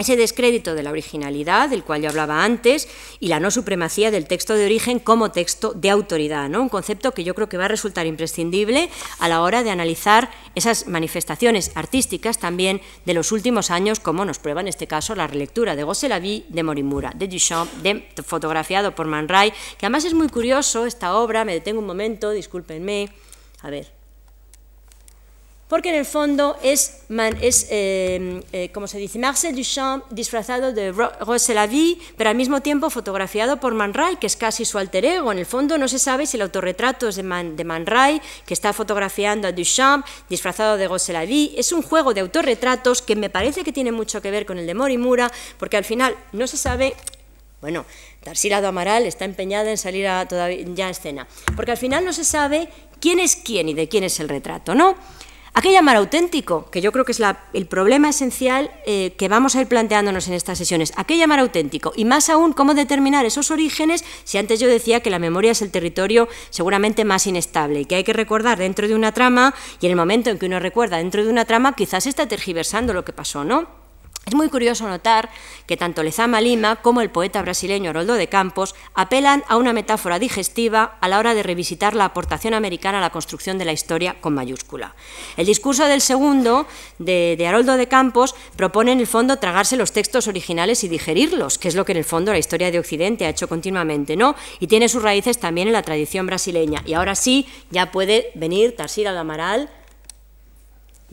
ese 0.00 0.16
descrédito 0.16 0.74
de 0.74 0.82
la 0.82 0.90
originalidad, 0.90 1.68
del 1.68 1.84
cual 1.84 2.02
yo 2.02 2.08
hablaba 2.08 2.42
antes, 2.42 2.88
y 3.20 3.28
la 3.28 3.38
no 3.38 3.50
supremacía 3.50 4.10
del 4.10 4.26
texto 4.26 4.54
de 4.54 4.64
origen 4.64 4.98
como 4.98 5.30
texto 5.30 5.72
de 5.74 5.90
autoridad, 5.90 6.48
¿no? 6.48 6.62
un 6.62 6.68
concepto 6.68 7.12
que 7.12 7.22
yo 7.22 7.34
creo 7.34 7.48
que 7.48 7.58
va 7.58 7.66
a 7.66 7.68
resultar 7.68 8.06
imprescindible 8.06 8.88
a 9.18 9.28
la 9.28 9.42
hora 9.42 9.62
de 9.62 9.70
analizar 9.70 10.30
esas 10.54 10.86
manifestaciones 10.86 11.70
artísticas 11.74 12.38
también 12.38 12.80
de 13.04 13.14
los 13.14 13.30
últimos 13.30 13.70
años, 13.70 14.00
como 14.00 14.24
nos 14.24 14.38
prueba 14.38 14.62
en 14.62 14.68
este 14.68 14.86
caso 14.86 15.14
la 15.14 15.26
relectura 15.26 15.76
de 15.76 15.84
Goselaví 15.84 16.46
de 16.48 16.62
Morimura, 16.62 17.12
de 17.14 17.28
Duchamp, 17.28 17.70
de, 17.82 18.08
fotografiado 18.24 18.94
por 18.94 19.06
Man 19.06 19.28
Ray, 19.28 19.52
que 19.78 19.86
además 19.86 20.04
es 20.04 20.14
muy 20.14 20.28
curioso 20.28 20.86
esta 20.86 21.14
obra, 21.14 21.44
me 21.44 21.52
detengo 21.52 21.80
un 21.80 21.86
momento, 21.86 22.30
discúlpenme, 22.30 23.10
a 23.62 23.70
ver, 23.70 23.99
porque 25.70 25.90
en 25.90 25.94
el 25.94 26.04
fondo 26.04 26.58
es, 26.64 27.02
es 27.40 27.68
eh, 27.70 28.42
eh, 28.52 28.70
como 28.74 28.88
se 28.88 28.98
dice, 28.98 29.20
Marcel 29.20 29.54
Duchamp 29.54 30.04
disfrazado 30.10 30.72
de 30.72 30.90
Rose 30.90 31.54
Lavie, 31.54 31.96
pero 32.16 32.28
al 32.28 32.34
mismo 32.34 32.60
tiempo 32.60 32.90
fotografiado 32.90 33.58
por 33.58 33.72
Man 33.72 33.94
Ray, 33.94 34.16
que 34.16 34.26
es 34.26 34.34
casi 34.34 34.64
su 34.64 34.78
alter 34.78 35.04
ego. 35.04 35.30
En 35.30 35.38
el 35.38 35.46
fondo 35.46 35.78
no 35.78 35.86
se 35.86 36.00
sabe 36.00 36.26
si 36.26 36.36
el 36.36 36.42
autorretrato 36.42 37.06
es 37.06 37.14
de 37.14 37.22
Man, 37.22 37.54
de 37.54 37.62
Man 37.62 37.86
Ray, 37.86 38.20
que 38.44 38.52
está 38.52 38.72
fotografiando 38.72 39.46
a 39.46 39.52
Duchamp 39.52 40.04
disfrazado 40.28 40.76
de 40.76 40.88
Rose 40.88 41.12
Lavie. 41.12 41.54
Es 41.56 41.70
un 41.70 41.82
juego 41.82 42.14
de 42.14 42.22
autorretratos 42.22 43.00
que 43.00 43.14
me 43.14 43.30
parece 43.30 43.62
que 43.62 43.72
tiene 43.72 43.92
mucho 43.92 44.20
que 44.20 44.32
ver 44.32 44.46
con 44.46 44.58
el 44.58 44.66
de 44.66 44.74
Morimura, 44.74 45.30
porque 45.56 45.76
al 45.76 45.84
final 45.84 46.16
no 46.32 46.48
se 46.48 46.56
sabe 46.56 46.96
bueno, 47.60 47.84
Tarsila 48.24 48.62
do 48.62 48.68
Amaral 48.68 49.04
está 49.04 49.26
empeñada 49.26 49.70
en 49.70 49.76
salir 49.76 50.08
a 50.08 50.26
todavía, 50.26 50.64
ya 50.74 50.86
a 50.86 50.90
escena, 50.90 51.28
porque 51.54 51.72
al 51.72 51.76
final 51.76 52.04
no 52.06 52.12
se 52.14 52.24
sabe 52.24 52.70
quién 53.00 53.20
es 53.20 53.36
quién 53.36 53.68
y 53.68 53.74
de 53.74 53.86
quién 53.86 54.02
es 54.02 54.18
el 54.18 54.30
retrato, 54.30 54.74
¿no? 54.74 54.96
¿A 55.52 55.62
qué 55.62 55.72
llamar 55.72 55.96
auténtico? 55.96 56.70
Que 56.70 56.80
yo 56.80 56.92
creo 56.92 57.04
que 57.04 57.12
es 57.12 57.20
el 57.52 57.66
problema 57.66 58.08
esencial 58.08 58.70
eh, 58.86 59.14
que 59.18 59.28
vamos 59.28 59.56
a 59.56 59.60
ir 59.60 59.66
planteándonos 59.66 60.28
en 60.28 60.34
estas 60.34 60.58
sesiones. 60.58 60.92
¿A 60.96 61.04
qué 61.04 61.18
llamar 61.18 61.40
auténtico? 61.40 61.92
Y 61.96 62.04
más 62.04 62.30
aún, 62.30 62.52
¿cómo 62.52 62.74
determinar 62.74 63.26
esos 63.26 63.50
orígenes 63.50 64.04
si 64.24 64.38
antes 64.38 64.60
yo 64.60 64.68
decía 64.68 65.00
que 65.00 65.10
la 65.10 65.18
memoria 65.18 65.50
es 65.50 65.60
el 65.62 65.72
territorio 65.72 66.28
seguramente 66.50 67.04
más 67.04 67.26
inestable 67.26 67.80
y 67.80 67.84
que 67.84 67.96
hay 67.96 68.04
que 68.04 68.12
recordar 68.12 68.58
dentro 68.58 68.86
de 68.86 68.94
una 68.94 69.12
trama 69.12 69.54
y 69.80 69.86
en 69.86 69.90
el 69.90 69.96
momento 69.96 70.30
en 70.30 70.38
que 70.38 70.46
uno 70.46 70.60
recuerda 70.60 70.98
dentro 70.98 71.24
de 71.24 71.30
una 71.30 71.44
trama 71.44 71.74
quizás 71.74 72.06
está 72.06 72.28
tergiversando 72.28 72.94
lo 72.94 73.04
que 73.04 73.12
pasó, 73.12 73.44
¿no? 73.44 73.79
Es 74.26 74.34
muy 74.34 74.48
curioso 74.48 74.86
notar 74.86 75.30
que 75.66 75.78
tanto 75.78 76.02
Lezama 76.02 76.40
Lima 76.40 76.76
como 76.76 77.00
el 77.00 77.10
poeta 77.10 77.40
brasileño 77.40 77.90
Haroldo 77.90 78.14
de 78.14 78.28
Campos 78.28 78.74
apelan 78.94 79.42
a 79.48 79.56
una 79.56 79.72
metáfora 79.72 80.18
digestiva 80.18 80.98
a 81.00 81.08
la 81.08 81.18
hora 81.18 81.34
de 81.34 81.42
revisitar 81.42 81.94
la 81.96 82.04
aportación 82.04 82.52
americana 82.52 82.98
a 82.98 83.00
la 83.00 83.10
construcción 83.10 83.56
de 83.56 83.64
la 83.64 83.72
historia 83.72 84.20
con 84.20 84.34
mayúscula. 84.34 84.94
El 85.36 85.46
discurso 85.46 85.86
del 85.86 86.02
segundo, 86.02 86.66
de, 86.98 87.34
de 87.38 87.46
Haroldo 87.46 87.76
de 87.76 87.88
Campos, 87.88 88.34
propone 88.56 88.92
en 88.92 89.00
el 89.00 89.06
fondo 89.06 89.38
tragarse 89.38 89.76
los 89.76 89.92
textos 89.92 90.28
originales 90.28 90.84
y 90.84 90.88
digerirlos, 90.88 91.58
que 91.58 91.68
es 91.68 91.74
lo 91.74 91.86
que 91.86 91.92
en 91.92 91.98
el 91.98 92.04
fondo 92.04 92.30
la 92.30 92.38
historia 92.38 92.70
de 92.70 92.78
Occidente 92.78 93.24
ha 93.24 93.30
hecho 93.30 93.48
continuamente, 93.48 94.16
¿no? 94.16 94.36
Y 94.60 94.66
tiene 94.66 94.88
sus 94.90 95.02
raíces 95.02 95.40
también 95.40 95.66
en 95.66 95.72
la 95.72 95.82
tradición 95.82 96.26
brasileña. 96.26 96.82
Y 96.84 96.92
ahora 96.92 97.14
sí, 97.14 97.48
ya 97.70 97.90
puede 97.90 98.30
venir 98.34 98.76
Tarsila 98.76 99.12
de 99.12 99.18
Amaral 99.18 99.70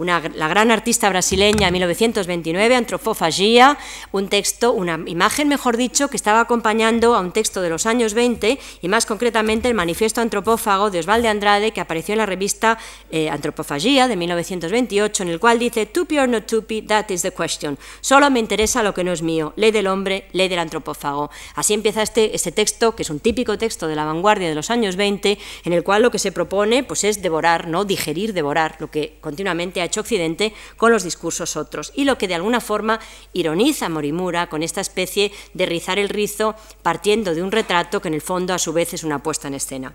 la 0.06 0.48
gran 0.48 0.70
artista 0.70 1.10
brasileña 1.10 1.72
1929, 1.72 2.76
Antropofagia, 2.76 3.78
un 4.12 4.28
texto, 4.28 4.72
una 4.72 5.00
imagen, 5.08 5.48
mejor 5.48 5.76
dicho, 5.76 6.10
que 6.10 6.18
estaba 6.18 6.42
acompañando 6.42 7.16
a 7.16 7.20
un 7.20 7.32
texto 7.32 7.62
de 7.62 7.70
los 7.70 7.88
años 7.88 8.14
20 8.14 8.60
y 8.82 8.88
más 8.90 9.08
concretamente 9.08 9.68
el 9.68 9.74
manifiesto 9.74 10.22
antropófago 10.22 10.92
de 10.92 11.00
Osvaldo 11.00 11.30
Andrade 11.30 11.72
que 11.72 11.82
apareció 11.82 12.14
en 12.14 12.20
la 12.20 12.26
revista 12.28 12.78
eh, 13.10 13.30
Antropofagia 13.30 14.08
de 14.08 14.16
1928, 14.16 15.24
en 15.24 15.30
el 15.30 15.40
cual 15.40 15.58
dice 15.58 15.88
Tupi 15.88 16.20
or 16.20 16.30
not 16.30 16.46
tupi, 16.46 16.84
that 16.84 17.10
is 17.10 17.24
the 17.24 17.32
question. 17.32 17.78
Solo 18.02 18.30
me 18.30 18.40
interesa 18.40 18.84
lo 18.84 18.94
que 18.94 19.04
no 19.04 19.12
es 19.12 19.24
mío, 19.24 19.54
ley 19.56 19.72
del 19.72 19.88
hombre, 19.88 20.28
ley 20.32 20.48
del 20.48 20.60
antropófago. 20.60 21.32
Así 21.56 21.74
empieza 21.74 22.04
este, 22.04 22.36
este 22.36 22.52
texto, 22.52 22.96
que 22.96 23.02
es 23.02 23.10
un 23.10 23.20
típico 23.20 23.58
texto 23.58 23.88
de 23.88 23.96
la 23.96 24.06
vanguardia 24.06 24.48
de 24.48 24.56
los 24.56 24.70
años 24.70 24.96
20, 24.96 25.40
en 25.66 25.74
el 25.74 25.84
cual 25.84 26.04
lo 26.04 26.12
que 26.12 26.20
se 26.20 26.32
propone 26.32 26.84
pues, 26.84 27.04
es 27.04 27.22
devorar, 27.22 27.68
no 27.68 27.84
digerir, 27.84 28.34
devorar, 28.34 28.76
lo 28.80 28.92
que 28.92 29.18
continuamente 29.22 29.82
ha 29.82 29.87
hecho 29.88 30.02
Occidente 30.02 30.54
con 30.78 30.92
los 30.92 31.04
discursos 31.04 31.58
otros, 31.58 31.92
y 31.96 32.04
lo 32.04 32.18
que 32.18 32.28
de 32.28 32.36
alguna 32.36 32.62
forma 32.62 33.00
ironiza 33.34 33.90
Morimura 33.90 34.48
con 34.48 34.64
esta 34.64 34.82
especie 34.82 35.32
de 35.54 35.66
rizar 35.66 36.00
el 36.00 36.10
rizo 36.10 36.56
partiendo 36.84 37.34
de 37.34 37.42
un 37.42 37.52
retrato 37.52 38.02
que 38.02 38.08
en 38.08 38.14
el 38.14 38.22
fondo 38.22 38.54
a 38.54 38.60
su 38.60 38.74
vez 38.74 38.94
es 38.94 39.04
una 39.04 39.24
puesta 39.24 39.48
en 39.48 39.56
escena. 39.56 39.94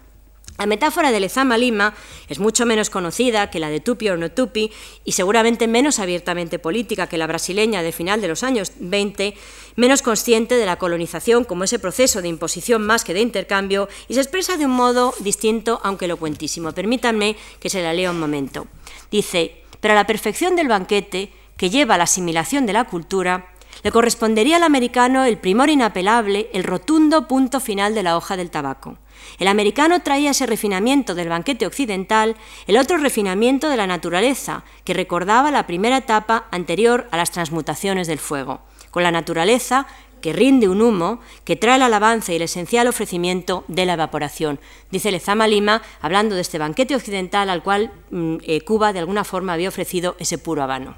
La 0.59 0.66
metáfora 0.66 1.11
de 1.11 1.18
Lezama 1.18 1.57
Lima 1.57 1.95
es 2.28 2.38
mucho 2.38 2.66
menos 2.66 2.90
conocida 2.90 3.51
que 3.51 3.59
la 3.59 3.70
de 3.70 3.80
Tupi 3.80 4.11
o 4.11 4.16
no 4.16 4.30
Tupi 4.30 4.70
y 5.03 5.12
seguramente 5.12 5.66
menos 5.66 5.99
abiertamente 5.99 6.59
política 6.59 7.09
que 7.09 7.16
la 7.16 7.26
brasileña 7.26 7.82
de 7.82 7.90
final 7.90 8.20
de 8.20 8.28
los 8.28 8.43
años 8.43 8.72
20, 8.78 9.34
menos 9.76 10.03
consciente 10.03 10.57
de 10.57 10.66
la 10.66 10.76
colonización 10.76 11.45
como 11.45 11.64
ese 11.64 11.78
proceso 11.78 12.20
de 12.20 12.28
imposición 12.28 12.82
más 12.82 13.03
que 13.03 13.14
de 13.14 13.22
intercambio 13.22 13.88
y 14.09 14.14
se 14.14 14.20
expresa 14.20 14.57
de 14.57 14.66
un 14.66 14.72
modo 14.72 15.14
distinto 15.20 15.80
aunque 15.82 16.05
elocuentísimo. 16.05 16.72
Permítanme 16.72 17.36
que 17.59 17.70
se 17.70 17.82
la 17.82 17.95
lea 17.95 18.11
un 18.11 18.20
momento. 18.20 18.66
Dice, 19.11 19.61
pero 19.83 19.93
a 19.93 19.97
la 19.97 20.07
perfección 20.07 20.57
del 20.57 20.68
banquete, 20.68 21.33
que 21.59 21.68
lleva 21.68 21.97
a 21.97 21.99
la 21.99 22.05
asimilación 22.05 22.64
de 22.64 22.72
la 22.72 22.85
cultura, 22.85 23.53
Le 23.83 23.91
correspondería 23.91 24.57
al 24.57 24.62
americano 24.62 25.24
el 25.24 25.39
primor 25.39 25.70
inapelable, 25.70 26.51
el 26.53 26.62
rotundo 26.62 27.26
punto 27.26 27.59
final 27.59 27.95
de 27.95 28.03
la 28.03 28.16
hoja 28.16 28.37
del 28.37 28.51
tabaco. 28.51 28.99
El 29.39 29.49
americano 29.49 30.03
traía 30.03 30.30
ese 30.30 30.47
refinamiento 30.47 31.14
del 31.14 31.28
banquete 31.28 31.66
occidental, 31.66 32.37
el 32.66 32.76
otro 32.76 32.99
refinamiento 32.99 33.68
de 33.68 33.76
la 33.76 33.87
naturaleza, 33.87 34.62
que 34.85 34.95
recordaba 34.95 35.51
la 35.51 35.66
primera 35.66 35.97
etapa 35.97 36.47
anterior 36.51 37.09
a 37.11 37.16
las 37.16 37.30
transmutaciones 37.30 38.07
del 38.07 38.18
fuego. 38.18 38.61
Con 38.91 39.03
la 39.03 39.11
naturaleza 39.11 39.87
que 40.22 40.32
rinde 40.32 40.68
un 40.68 40.80
humo, 40.80 41.20
que 41.44 41.56
trae 41.56 41.78
la 41.78 41.86
alabanza 41.86 42.32
y 42.32 42.36
el 42.36 42.42
esencial 42.42 42.86
ofrecimiento 42.88 43.64
de 43.68 43.84
la 43.84 43.94
evaporación. 43.94 44.58
Dice 44.90 45.10
Lezama 45.10 45.46
Lima, 45.46 45.82
hablando 46.00 46.34
de 46.34 46.40
este 46.40 46.58
banquete 46.58 46.96
occidental 46.96 47.50
al 47.50 47.62
cual 47.62 47.92
mm, 48.10 48.36
eh, 48.44 48.62
Cuba 48.62 48.94
de 48.94 49.00
alguna 49.00 49.24
forma 49.24 49.52
había 49.52 49.68
ofrecido 49.68 50.16
ese 50.18 50.38
puro 50.38 50.62
habano. 50.62 50.96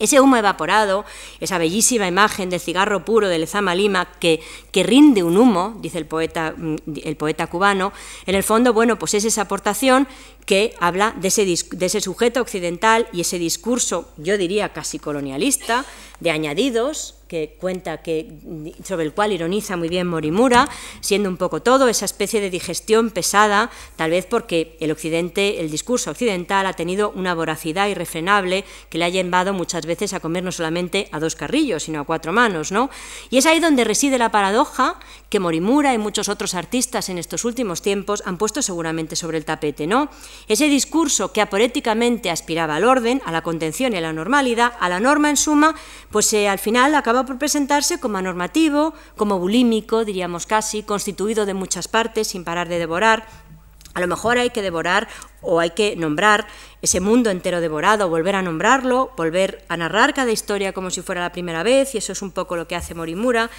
Ese 0.00 0.18
humo 0.18 0.38
evaporado, 0.38 1.04
esa 1.40 1.58
bellísima 1.58 2.08
imagen 2.08 2.48
del 2.48 2.58
cigarro 2.58 3.04
puro 3.04 3.28
de 3.28 3.38
Lezama 3.38 3.74
Lima 3.74 4.08
que, 4.18 4.40
que 4.72 4.82
rinde 4.82 5.22
un 5.22 5.36
humo, 5.36 5.76
dice 5.82 5.98
el 5.98 6.06
poeta, 6.06 6.54
mm, 6.56 6.76
el 7.04 7.16
poeta, 7.16 7.46
cubano, 7.48 7.92
en 8.24 8.34
el 8.34 8.42
fondo, 8.42 8.72
bueno, 8.72 8.98
pues 8.98 9.12
es 9.12 9.26
esa 9.26 9.42
aportación 9.42 10.08
que 10.46 10.74
habla 10.80 11.14
de 11.20 11.28
ese, 11.28 11.44
de 11.44 11.86
ese 11.86 12.00
sujeto 12.00 12.40
occidental 12.40 13.08
y 13.12 13.20
ese 13.20 13.38
discurso, 13.38 14.10
yo 14.16 14.38
diría 14.38 14.70
casi 14.70 14.98
colonialista, 14.98 15.84
de 16.18 16.30
añadidos, 16.30 17.19
que 17.30 17.54
cuenta 17.60 18.02
que, 18.02 18.26
sobre 18.82 19.04
el 19.04 19.12
cual 19.12 19.30
ironiza 19.30 19.76
muy 19.76 19.88
bien 19.88 20.08
Morimura, 20.08 20.68
siendo 21.00 21.28
un 21.28 21.36
poco 21.36 21.62
todo 21.62 21.86
esa 21.86 22.04
especie 22.04 22.40
de 22.40 22.50
digestión 22.50 23.10
pesada, 23.10 23.70
tal 23.94 24.10
vez 24.10 24.26
porque 24.26 24.76
el 24.80 24.90
occidente, 24.90 25.60
el 25.60 25.70
discurso 25.70 26.10
occidental 26.10 26.66
ha 26.66 26.72
tenido 26.72 27.12
una 27.14 27.32
voracidad 27.32 27.86
irrefrenable 27.86 28.64
que 28.88 28.98
le 28.98 29.04
ha 29.04 29.08
llevado 29.10 29.52
muchas 29.52 29.86
veces 29.86 30.12
a 30.12 30.18
comer 30.18 30.42
no 30.42 30.50
solamente 30.50 31.08
a 31.12 31.20
dos 31.20 31.36
carrillos, 31.36 31.84
sino 31.84 32.00
a 32.00 32.04
cuatro 32.04 32.32
manos, 32.32 32.72
¿no? 32.72 32.90
Y 33.30 33.38
es 33.38 33.46
ahí 33.46 33.60
donde 33.60 33.84
reside 33.84 34.18
la 34.18 34.32
paradoja 34.32 34.98
que 35.28 35.38
Morimura 35.38 35.94
y 35.94 35.98
muchos 35.98 36.28
otros 36.28 36.54
artistas 36.54 37.10
en 37.10 37.18
estos 37.18 37.44
últimos 37.44 37.80
tiempos 37.80 38.24
han 38.26 38.38
puesto 38.38 38.60
seguramente 38.60 39.14
sobre 39.14 39.38
el 39.38 39.44
tapete, 39.44 39.86
¿no? 39.86 40.10
Ese 40.48 40.66
discurso 40.66 41.32
que 41.32 41.42
aporéticamente 41.42 42.28
aspiraba 42.28 42.74
al 42.74 42.84
orden, 42.84 43.22
a 43.24 43.30
la 43.30 43.42
contención 43.42 43.92
y 43.92 43.98
a 43.98 44.00
la 44.00 44.12
normalidad, 44.12 44.72
a 44.80 44.88
la 44.88 44.98
norma 44.98 45.30
en 45.30 45.36
suma, 45.36 45.76
pues 46.10 46.32
eh, 46.32 46.48
al 46.48 46.58
final 46.58 46.96
acaba 46.96 47.19
por 47.26 47.38
presentarse 47.38 48.00
como 48.00 48.18
anormativo, 48.18 48.94
como 49.16 49.38
bulímico, 49.38 50.04
diríamos 50.04 50.46
casi, 50.46 50.82
constituido 50.82 51.46
de 51.46 51.54
muchas 51.54 51.88
partes 51.88 52.28
sin 52.28 52.44
parar 52.44 52.68
de 52.68 52.78
devorar. 52.78 53.26
A 53.94 54.00
lo 54.00 54.06
mejor 54.06 54.38
hay 54.38 54.50
que 54.50 54.62
devorar 54.62 55.08
o 55.42 55.58
hay 55.58 55.70
que 55.70 55.96
nombrar 55.96 56.46
ese 56.80 57.00
mundo 57.00 57.30
entero 57.30 57.60
devorado, 57.60 58.08
volver 58.08 58.36
a 58.36 58.42
nombrarlo, 58.42 59.12
volver 59.16 59.64
a 59.68 59.76
narrar 59.76 60.14
cada 60.14 60.30
historia 60.30 60.72
como 60.72 60.90
si 60.90 61.02
fuera 61.02 61.20
la 61.22 61.32
primera 61.32 61.62
vez, 61.62 61.94
y 61.94 61.98
eso 61.98 62.12
es 62.12 62.22
un 62.22 62.30
poco 62.30 62.56
lo 62.56 62.68
que 62.68 62.76
hace 62.76 62.94
Morimura. 62.94 63.50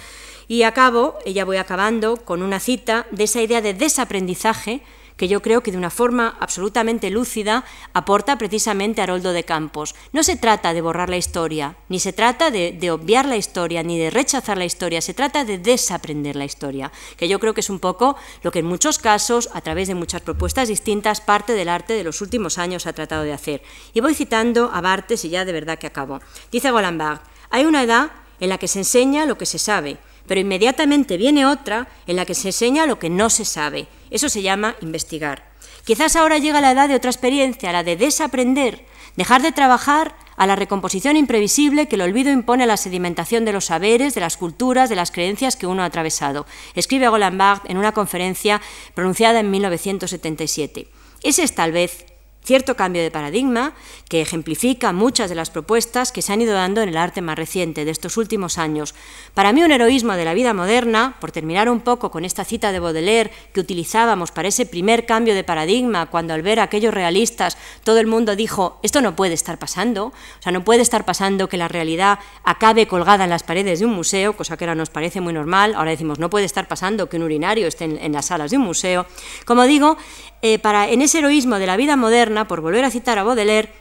Y 0.48 0.62
acabo, 0.62 1.18
ya 1.26 1.44
voy 1.44 1.58
acabando, 1.58 2.16
con 2.16 2.42
una 2.42 2.60
cita 2.60 3.06
de 3.10 3.24
esa 3.24 3.42
idea 3.42 3.60
de 3.60 3.74
desaprendizaje 3.74 4.82
que 5.22 5.28
yo 5.28 5.40
creo 5.40 5.62
que 5.62 5.70
de 5.70 5.78
una 5.78 5.90
forma 5.90 6.36
absolutamente 6.40 7.08
lúcida 7.08 7.64
aporta 7.92 8.38
precisamente 8.38 9.02
Haroldo 9.02 9.32
de 9.32 9.44
Campos. 9.44 9.94
No 10.12 10.24
se 10.24 10.34
trata 10.34 10.74
de 10.74 10.80
borrar 10.80 11.08
la 11.08 11.16
historia, 11.16 11.76
ni 11.88 12.00
se 12.00 12.12
trata 12.12 12.50
de, 12.50 12.90
obviar 12.90 13.26
la 13.26 13.36
historia, 13.36 13.84
ni 13.84 14.00
de 14.00 14.10
rechazar 14.10 14.58
la 14.58 14.64
historia, 14.64 15.00
se 15.00 15.14
trata 15.14 15.44
de 15.44 15.58
desaprender 15.58 16.34
la 16.34 16.44
historia, 16.44 16.90
que 17.16 17.28
yo 17.28 17.38
creo 17.38 17.54
que 17.54 17.60
es 17.60 17.70
un 17.70 17.78
poco 17.78 18.16
lo 18.42 18.50
que 18.50 18.58
en 18.58 18.66
muchos 18.66 18.98
casos, 18.98 19.48
a 19.54 19.60
través 19.60 19.86
de 19.86 19.94
muchas 19.94 20.22
propuestas 20.22 20.66
distintas, 20.66 21.20
parte 21.20 21.52
del 21.52 21.68
arte 21.68 21.92
de 21.92 22.02
los 22.02 22.20
últimos 22.20 22.58
años 22.58 22.88
ha 22.88 22.92
tratado 22.92 23.22
de 23.22 23.32
hacer. 23.32 23.62
Y 23.94 24.00
voy 24.00 24.16
citando 24.16 24.72
a 24.74 24.80
Bartes 24.80 25.24
y 25.24 25.28
ya 25.28 25.44
de 25.44 25.52
verdad 25.52 25.78
que 25.78 25.86
acabo. 25.86 26.18
Dice 26.50 26.72
Golambard, 26.72 27.20
hay 27.48 27.64
una 27.64 27.84
edad 27.84 28.10
en 28.40 28.48
la 28.48 28.58
que 28.58 28.66
se 28.66 28.80
enseña 28.80 29.24
lo 29.24 29.38
que 29.38 29.46
se 29.46 29.60
sabe, 29.60 29.98
pero 30.26 30.40
inmediatamente 30.40 31.16
viene 31.16 31.46
otra 31.46 31.88
en 32.06 32.16
la 32.16 32.24
que 32.24 32.34
se 32.34 32.48
enseña 32.48 32.86
lo 32.86 32.98
que 32.98 33.10
no 33.10 33.30
se 33.30 33.44
sabe. 33.44 33.88
Eso 34.10 34.28
se 34.28 34.42
llama 34.42 34.76
investigar. 34.80 35.52
Quizás 35.84 36.16
ahora 36.16 36.38
llega 36.38 36.60
la 36.60 36.72
edad 36.72 36.88
de 36.88 36.94
otra 36.94 37.10
experiencia, 37.10 37.72
la 37.72 37.82
de 37.82 37.96
desaprender, 37.96 38.86
dejar 39.16 39.42
de 39.42 39.52
trabajar 39.52 40.14
a 40.36 40.46
la 40.46 40.56
recomposición 40.56 41.16
imprevisible 41.16 41.88
que 41.88 41.96
el 41.96 42.02
olvido 42.02 42.30
impone 42.30 42.64
a 42.64 42.66
la 42.66 42.76
sedimentación 42.76 43.44
de 43.44 43.52
los 43.52 43.66
saberes, 43.66 44.14
de 44.14 44.20
las 44.20 44.36
culturas, 44.36 44.88
de 44.88 44.96
las 44.96 45.10
creencias 45.10 45.56
que 45.56 45.66
uno 45.66 45.82
ha 45.82 45.86
atravesado. 45.86 46.46
Escribe 46.74 47.08
Golambard 47.08 47.60
en 47.66 47.78
una 47.78 47.92
conferencia 47.92 48.60
pronunciada 48.94 49.40
en 49.40 49.50
1977. 49.50 50.88
Ese 51.22 51.42
es 51.42 51.54
tal 51.54 51.72
vez 51.72 52.06
cierto 52.44 52.76
cambio 52.76 53.02
de 53.02 53.10
paradigma 53.10 53.74
que 54.08 54.20
ejemplifica 54.20 54.92
muchas 54.92 55.28
de 55.28 55.36
las 55.36 55.50
propuestas 55.50 56.12
que 56.12 56.22
se 56.22 56.32
han 56.32 56.40
ido 56.40 56.54
dando 56.54 56.82
en 56.82 56.88
el 56.88 56.96
arte 56.96 57.22
más 57.22 57.36
reciente 57.36 57.84
de 57.84 57.90
estos 57.90 58.16
últimos 58.16 58.58
años. 58.58 58.94
Para 59.34 59.52
mí 59.52 59.62
un 59.62 59.72
heroísmo 59.72 60.14
de 60.14 60.24
la 60.24 60.34
vida 60.34 60.54
moderna, 60.54 61.16
por 61.20 61.32
terminar 61.32 61.68
un 61.68 61.80
poco 61.80 62.10
con 62.10 62.24
esta 62.24 62.44
cita 62.44 62.72
de 62.72 62.80
Baudelaire 62.80 63.30
que 63.52 63.60
utilizábamos 63.60 64.32
para 64.32 64.48
ese 64.48 64.66
primer 64.66 65.06
cambio 65.06 65.34
de 65.34 65.44
paradigma, 65.44 66.06
cuando 66.06 66.34
al 66.34 66.42
ver 66.42 66.60
a 66.60 66.64
aquellos 66.64 66.92
realistas 66.92 67.56
todo 67.84 67.98
el 67.98 68.06
mundo 68.06 68.36
dijo, 68.36 68.78
esto 68.82 69.00
no 69.00 69.16
puede 69.16 69.34
estar 69.34 69.58
pasando, 69.58 70.06
o 70.06 70.12
sea, 70.42 70.52
no 70.52 70.64
puede 70.64 70.82
estar 70.82 71.04
pasando 71.04 71.48
que 71.48 71.56
la 71.56 71.68
realidad 71.68 72.18
acabe 72.44 72.86
colgada 72.86 73.24
en 73.24 73.30
las 73.30 73.42
paredes 73.42 73.80
de 73.80 73.86
un 73.86 73.92
museo, 73.92 74.36
cosa 74.36 74.56
que 74.56 74.64
ahora 74.64 74.74
nos 74.74 74.90
parece 74.90 75.20
muy 75.20 75.32
normal, 75.32 75.74
ahora 75.74 75.90
decimos, 75.90 76.18
no 76.18 76.30
puede 76.30 76.44
estar 76.44 76.68
pasando 76.68 77.08
que 77.08 77.16
un 77.16 77.22
urinario 77.22 77.66
esté 77.66 77.84
en, 77.84 77.98
en 77.98 78.12
las 78.12 78.26
salas 78.26 78.50
de 78.50 78.56
un 78.56 78.64
museo. 78.64 79.06
Como 79.44 79.64
digo, 79.64 79.96
eh, 80.42 80.58
para, 80.58 80.88
en 80.90 81.02
ese 81.02 81.18
heroísmo 81.18 81.58
de 81.58 81.66
la 81.66 81.76
vida 81.76 81.96
moderna, 81.96 82.48
por 82.48 82.60
volver 82.60 82.84
a 82.84 82.90
citar 82.90 83.18
a 83.18 83.22
Baudelaire, 83.22 83.72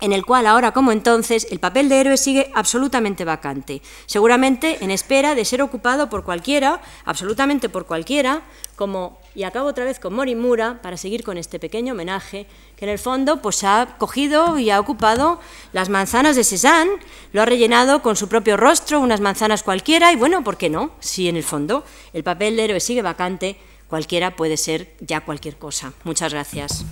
en 0.00 0.12
el 0.12 0.26
cual 0.26 0.46
ahora 0.46 0.72
como 0.72 0.92
entonces 0.92 1.46
el 1.50 1.58
papel 1.58 1.88
de 1.88 2.00
héroe 2.00 2.16
sigue 2.16 2.50
absolutamente 2.54 3.24
vacante, 3.24 3.80
seguramente 4.04 4.84
en 4.84 4.90
espera 4.90 5.34
de 5.34 5.44
ser 5.44 5.62
ocupado 5.62 6.10
por 6.10 6.22
cualquiera, 6.22 6.80
absolutamente 7.04 7.68
por 7.68 7.86
cualquiera, 7.86 8.42
como, 8.76 9.18
y 9.34 9.44
acabo 9.44 9.68
otra 9.68 9.84
vez 9.84 9.98
con 9.98 10.12
Morimura, 10.12 10.80
para 10.82 10.98
seguir 10.98 11.24
con 11.24 11.38
este 11.38 11.58
pequeño 11.58 11.94
homenaje, 11.94 12.46
que 12.76 12.84
en 12.84 12.90
el 12.90 12.98
fondo 12.98 13.40
pues 13.40 13.64
ha 13.64 13.96
cogido 13.98 14.58
y 14.58 14.68
ha 14.70 14.78
ocupado 14.78 15.40
las 15.72 15.88
manzanas 15.88 16.36
de 16.36 16.44
Cézanne, 16.44 16.92
lo 17.32 17.40
ha 17.40 17.46
rellenado 17.46 18.02
con 18.02 18.16
su 18.16 18.28
propio 18.28 18.58
rostro, 18.58 19.00
unas 19.00 19.20
manzanas 19.20 19.62
cualquiera, 19.62 20.12
y 20.12 20.16
bueno, 20.16 20.44
¿por 20.44 20.58
qué 20.58 20.68
no? 20.68 20.90
Si 21.00 21.28
en 21.28 21.36
el 21.36 21.42
fondo 21.42 21.84
el 22.12 22.22
papel 22.22 22.56
de 22.56 22.64
héroe 22.64 22.80
sigue 22.80 23.00
vacante, 23.00 23.56
Cualquiera 23.88 24.36
puede 24.36 24.56
ser 24.56 24.94
ya 25.00 25.20
cualquier 25.24 25.56
cosa. 25.56 25.92
Muchas 26.04 26.32
gracias. 26.32 26.84